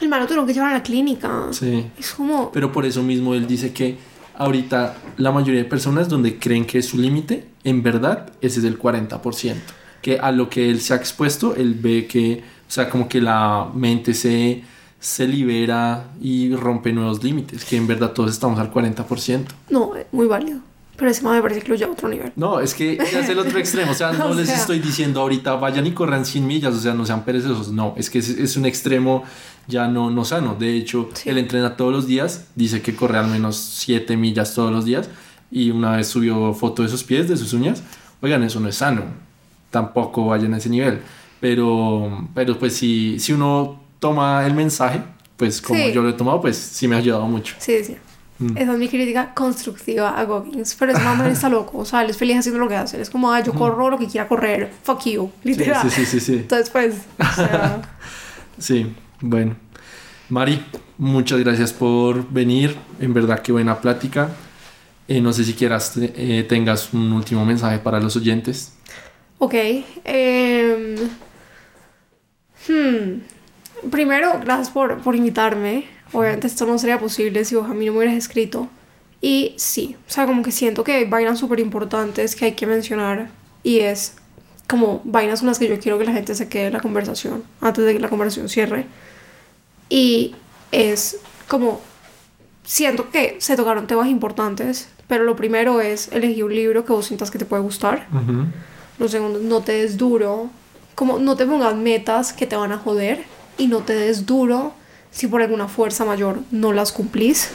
El 0.00 0.08
man 0.08 0.20
lo 0.20 0.26
tuvieron 0.26 0.46
que 0.46 0.52
llevar 0.52 0.70
a 0.70 0.74
la 0.74 0.82
clínica. 0.82 1.46
Sí. 1.52 1.86
Es 1.98 2.10
como... 2.12 2.52
Pero 2.52 2.70
por 2.70 2.84
eso 2.84 3.02
mismo 3.02 3.34
él 3.34 3.46
dice 3.46 3.72
que 3.72 3.96
ahorita 4.38 4.94
la 5.16 5.32
mayoría 5.32 5.62
de 5.62 5.68
personas 5.68 6.08
donde 6.08 6.38
creen 6.38 6.64
que 6.66 6.78
es 6.78 6.86
su 6.86 6.98
límite, 6.98 7.46
en 7.64 7.82
verdad 7.82 8.30
ese 8.40 8.60
es 8.60 8.64
el 8.64 8.78
40%. 8.78 9.54
Que 10.02 10.18
a 10.18 10.30
lo 10.30 10.48
que 10.48 10.70
él 10.70 10.80
se 10.80 10.92
ha 10.92 10.96
expuesto, 10.96 11.54
él 11.56 11.74
ve 11.74 12.06
que, 12.06 12.42
o 12.68 12.70
sea, 12.70 12.88
como 12.88 13.08
que 13.08 13.20
la 13.20 13.68
mente 13.74 14.14
se, 14.14 14.62
se 15.00 15.26
libera 15.26 16.04
y 16.20 16.54
rompe 16.54 16.92
nuevos 16.92 17.22
límites, 17.24 17.64
que 17.64 17.76
en 17.76 17.86
verdad 17.86 18.12
todos 18.12 18.30
estamos 18.30 18.58
al 18.58 18.72
40%. 18.72 19.44
No, 19.70 19.92
muy 20.12 20.26
válido. 20.26 20.60
Pero 20.96 21.10
ese 21.10 21.22
me 21.22 21.42
parece 21.42 21.60
que 21.60 21.76
lo 21.76 21.86
a 21.86 21.90
otro 21.90 22.08
nivel. 22.08 22.32
No, 22.36 22.58
es 22.60 22.72
que 22.72 22.96
ya 22.96 23.20
es 23.20 23.28
el 23.28 23.38
otro 23.38 23.58
extremo. 23.58 23.92
O 23.92 23.94
sea, 23.94 24.12
no 24.18 24.28
O 24.28 24.34
les 24.34 24.46
sea. 24.46 24.56
estoy 24.56 24.78
diciendo 24.78 25.20
ahorita 25.20 25.54
vayan 25.56 25.86
y 25.86 25.92
corran 25.92 26.24
100 26.24 26.46
millas, 26.46 26.74
o 26.74 26.80
sea, 26.80 26.94
no 26.94 27.04
sean 27.04 27.24
perezosos. 27.24 27.70
No, 27.70 27.92
es 27.98 28.08
que 28.08 28.18
es, 28.18 28.30
es 28.30 28.56
un 28.56 28.64
extremo 28.64 29.22
ya 29.68 29.88
no, 29.88 30.10
no 30.10 30.24
sano. 30.24 30.54
De 30.58 30.76
hecho, 30.76 31.08
Sí. 31.14 31.28
él 31.30 31.38
entrena 31.38 31.76
todos 31.76 31.92
los 31.92 32.06
días, 32.06 32.46
dice 32.54 32.82
que 32.82 32.94
corre 32.94 33.18
al 33.18 33.28
menos 33.28 33.56
7 33.56 34.16
millas 34.16 34.54
todos 34.54 34.70
los 34.72 34.84
días 34.84 35.08
y 35.50 35.70
una 35.70 35.96
vez 35.96 36.08
subió 36.08 36.52
foto 36.54 36.82
de 36.82 36.88
sus 36.88 37.02
pies, 37.04 37.28
de 37.28 37.36
sus 37.36 37.52
uñas. 37.52 37.82
Oigan, 38.20 38.42
eso 38.42 38.60
no 38.60 38.68
es 38.68 38.76
sano. 38.76 39.02
Tampoco 39.70 40.26
vayan 40.26 40.54
a 40.54 40.58
ese 40.58 40.68
nivel. 40.70 41.00
Pero, 41.40 42.28
pero 42.34 42.58
pues 42.58 42.74
si, 42.76 43.18
si 43.20 43.32
uno 43.32 43.78
toma 43.98 44.46
el 44.46 44.54
mensaje, 44.54 45.02
pues 45.36 45.60
como 45.60 45.78
Sí. 45.78 45.92
yo 45.92 46.02
lo 46.02 46.08
he 46.08 46.12
tomado, 46.14 46.40
pues 46.40 46.56
sí 46.56 46.88
me 46.88 46.96
ha 46.96 46.98
ayudado 46.98 47.26
mucho. 47.26 47.54
Sí, 47.58 47.72
decía. 47.72 47.98
Mm. 48.38 48.56
Esa 48.56 48.72
es 48.72 48.78
mi 48.78 48.88
crítica 48.88 49.32
constructiva 49.34 50.18
a 50.18 50.24
Goggins. 50.24 50.74
Pero 50.78 50.92
ese 50.92 51.00
también 51.02 51.30
está 51.30 51.48
loco. 51.48 51.78
O 51.78 51.84
sea, 51.84 52.02
él 52.02 52.10
es 52.10 52.16
feliz 52.16 52.38
haciendo 52.38 52.58
lo 52.58 52.68
que 52.68 52.76
hace. 52.76 52.96
Él 52.96 53.02
es 53.02 53.10
como, 53.10 53.32
ah, 53.32 53.42
yo 53.42 53.52
corro 53.54 53.88
lo 53.90 53.98
que 53.98 54.06
quiera 54.06 54.28
correr. 54.28 54.70
Fuck 54.82 55.04
you. 55.06 55.30
Sí, 55.42 55.48
Literal. 55.50 55.82
sí, 55.82 55.90
sí, 55.90 56.06
sí, 56.06 56.20
sí. 56.20 56.32
Entonces, 56.34 56.70
pues, 56.70 56.94
o 57.18 57.34
sea, 57.34 57.82
Sí, 58.58 58.94
bueno. 59.20 59.56
Mari, 60.28 60.64
muchas 60.98 61.40
gracias 61.40 61.72
por 61.72 62.28
venir. 62.30 62.76
En 63.00 63.14
verdad, 63.14 63.40
qué 63.42 63.52
buena 63.52 63.80
plática. 63.80 64.30
Eh, 65.08 65.20
no 65.20 65.32
sé 65.32 65.44
si 65.44 65.54
quieras 65.54 65.94
eh, 65.98 66.44
tengas 66.48 66.92
un 66.92 67.12
último 67.12 67.44
mensaje 67.44 67.78
para 67.78 68.00
los 68.00 68.16
oyentes. 68.16 68.74
ok. 69.38 69.54
em, 70.04 71.10
hmm, 72.68 73.20
Primero, 73.90 74.40
gracias 74.40 74.70
por, 74.70 75.02
por 75.02 75.14
invitarme. 75.16 75.86
Obviamente 76.12 76.46
esto 76.46 76.66
no 76.66 76.78
sería 76.78 76.98
posible 76.98 77.44
si 77.44 77.54
vos 77.56 77.70
a 77.70 77.74
mí 77.74 77.86
no 77.86 77.92
me 77.92 77.98
hubieras 77.98 78.16
escrito. 78.16 78.68
Y 79.20 79.54
sí, 79.58 79.96
o 80.08 80.10
sea, 80.10 80.26
como 80.26 80.42
que 80.42 80.52
siento 80.52 80.84
que 80.84 80.92
hay 80.94 81.04
vainas 81.04 81.38
súper 81.38 81.60
importantes 81.60 82.36
que 82.36 82.46
hay 82.46 82.52
que 82.54 82.66
mencionar. 82.66 83.30
Y 83.62 83.80
es 83.80 84.16
como 84.68 85.00
vainas 85.04 85.40
con 85.40 85.48
las 85.48 85.58
que 85.58 85.68
yo 85.68 85.78
quiero 85.80 85.98
que 85.98 86.04
la 86.04 86.12
gente 86.12 86.34
se 86.34 86.48
quede 86.48 86.66
en 86.68 86.72
la 86.74 86.80
conversación 86.80 87.44
antes 87.60 87.84
de 87.84 87.92
que 87.94 88.00
la 88.00 88.08
conversación 88.08 88.48
cierre. 88.48 88.86
Y 89.88 90.34
es 90.72 91.18
como, 91.48 91.80
siento 92.64 93.10
que 93.10 93.36
se 93.40 93.56
tocaron 93.56 93.86
temas 93.86 94.08
importantes, 94.08 94.88
pero 95.08 95.24
lo 95.24 95.36
primero 95.36 95.80
es 95.80 96.08
elegir 96.12 96.44
un 96.44 96.54
libro 96.54 96.84
que 96.84 96.92
vos 96.92 97.06
sientas 97.06 97.30
que 97.30 97.38
te 97.38 97.44
puede 97.44 97.62
gustar. 97.62 98.08
Lo 98.98 99.08
segundo, 99.08 99.38
no 99.38 99.60
te 99.62 99.72
des 99.72 99.96
duro, 99.96 100.50
como 100.94 101.18
no 101.18 101.36
te 101.36 101.46
pongas 101.46 101.76
metas 101.76 102.32
que 102.32 102.46
te 102.46 102.56
van 102.56 102.72
a 102.72 102.78
joder 102.78 103.24
y 103.58 103.68
no 103.68 103.80
te 103.80 103.94
des 103.94 104.26
duro 104.26 104.72
si 105.10 105.26
por 105.28 105.42
alguna 105.42 105.68
fuerza 105.68 106.04
mayor 106.04 106.40
no 106.50 106.72
las 106.72 106.92
cumplís. 106.92 107.50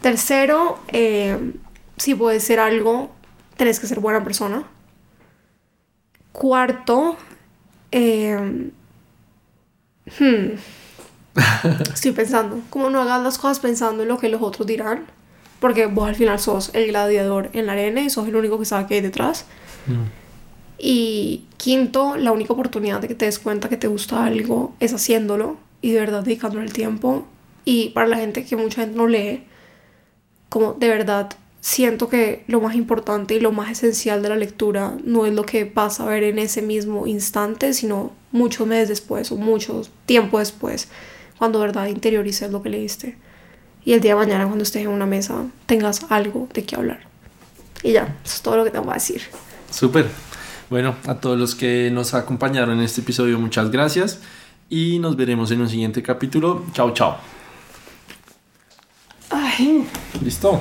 Tercero, 0.00 0.78
eh, 0.88 1.52
si 1.96 2.14
puedes 2.14 2.42
ser 2.42 2.58
algo, 2.58 3.10
tenés 3.56 3.78
que 3.78 3.86
ser 3.86 4.00
buena 4.00 4.24
persona. 4.24 4.64
Cuarto, 6.32 7.16
eh, 7.92 8.70
hmm, 10.18 10.46
estoy 11.94 12.12
pensando, 12.12 12.60
como 12.70 12.90
no 12.90 13.00
hagas 13.00 13.22
las 13.22 13.38
cosas 13.38 13.60
pensando 13.60 14.02
en 14.02 14.08
lo 14.08 14.18
que 14.18 14.28
los 14.28 14.42
otros 14.42 14.66
dirán, 14.66 15.06
porque 15.60 15.86
vos 15.86 16.08
al 16.08 16.14
final 16.14 16.38
sos 16.38 16.70
el 16.74 16.88
gladiador 16.88 17.50
en 17.52 17.66
la 17.66 17.72
arena 17.72 18.00
y 18.00 18.10
sos 18.10 18.26
el 18.28 18.36
único 18.36 18.58
que 18.58 18.64
sabe 18.64 18.86
qué 18.86 18.94
hay 18.94 19.00
detrás. 19.00 19.44
Mm. 19.86 20.20
Y 20.78 21.44
quinto, 21.58 22.16
la 22.16 22.32
única 22.32 22.54
oportunidad 22.54 23.00
de 23.00 23.08
que 23.08 23.14
te 23.14 23.26
des 23.26 23.38
cuenta 23.38 23.68
que 23.68 23.76
te 23.76 23.86
gusta 23.86 24.24
algo 24.24 24.74
es 24.80 24.94
haciéndolo 24.94 25.58
y 25.82 25.90
de 25.90 26.00
verdad 26.00 26.22
dedicándole 26.22 26.64
el 26.64 26.72
tiempo. 26.72 27.26
Y 27.66 27.90
para 27.90 28.06
la 28.06 28.16
gente 28.16 28.44
que 28.44 28.56
mucha 28.56 28.82
gente 28.82 28.96
no 28.96 29.06
lee, 29.06 29.44
como 30.48 30.72
de 30.72 30.88
verdad 30.88 31.30
siento 31.60 32.08
que 32.08 32.44
lo 32.46 32.60
más 32.60 32.74
importante 32.74 33.34
y 33.34 33.40
lo 33.40 33.52
más 33.52 33.70
esencial 33.70 34.22
de 34.22 34.30
la 34.30 34.36
lectura 34.36 34.96
no 35.04 35.26
es 35.26 35.34
lo 35.34 35.44
que 35.44 35.64
vas 35.64 36.00
a 36.00 36.06
ver 36.06 36.24
en 36.24 36.38
ese 36.38 36.62
mismo 36.62 37.06
instante, 37.06 37.74
sino 37.74 38.12
muchos 38.32 38.66
meses 38.66 38.88
después 38.88 39.30
o 39.30 39.36
mucho 39.36 39.82
tiempo 40.06 40.38
después, 40.38 40.88
cuando 41.40 41.58
de 41.58 41.68
verdad 41.68 41.86
interiorices 41.86 42.52
lo 42.52 42.62
que 42.62 42.68
leíste. 42.68 43.16
Y 43.82 43.94
el 43.94 44.02
día 44.02 44.12
de 44.12 44.20
mañana 44.20 44.44
cuando 44.44 44.62
estés 44.62 44.82
en 44.82 44.88
una 44.88 45.06
mesa 45.06 45.46
tengas 45.64 46.04
algo 46.10 46.50
de 46.52 46.64
qué 46.64 46.76
hablar. 46.76 47.00
Y 47.82 47.92
ya, 47.92 48.14
eso 48.22 48.34
es 48.34 48.42
todo 48.42 48.58
lo 48.58 48.64
que 48.64 48.70
tengo 48.70 48.86
que 48.86 48.92
decir. 48.92 49.22
Súper. 49.70 50.06
Bueno, 50.68 50.96
a 51.06 51.14
todos 51.14 51.38
los 51.38 51.54
que 51.54 51.90
nos 51.90 52.12
acompañaron 52.12 52.76
en 52.76 52.84
este 52.84 53.00
episodio, 53.00 53.38
muchas 53.38 53.70
gracias. 53.70 54.20
Y 54.68 54.98
nos 54.98 55.16
veremos 55.16 55.50
en 55.50 55.62
un 55.62 55.70
siguiente 55.70 56.02
capítulo. 56.02 56.66
Chao, 56.74 56.92
chao. 56.92 57.16
Ay. 59.30 59.88
Listo. 60.22 60.60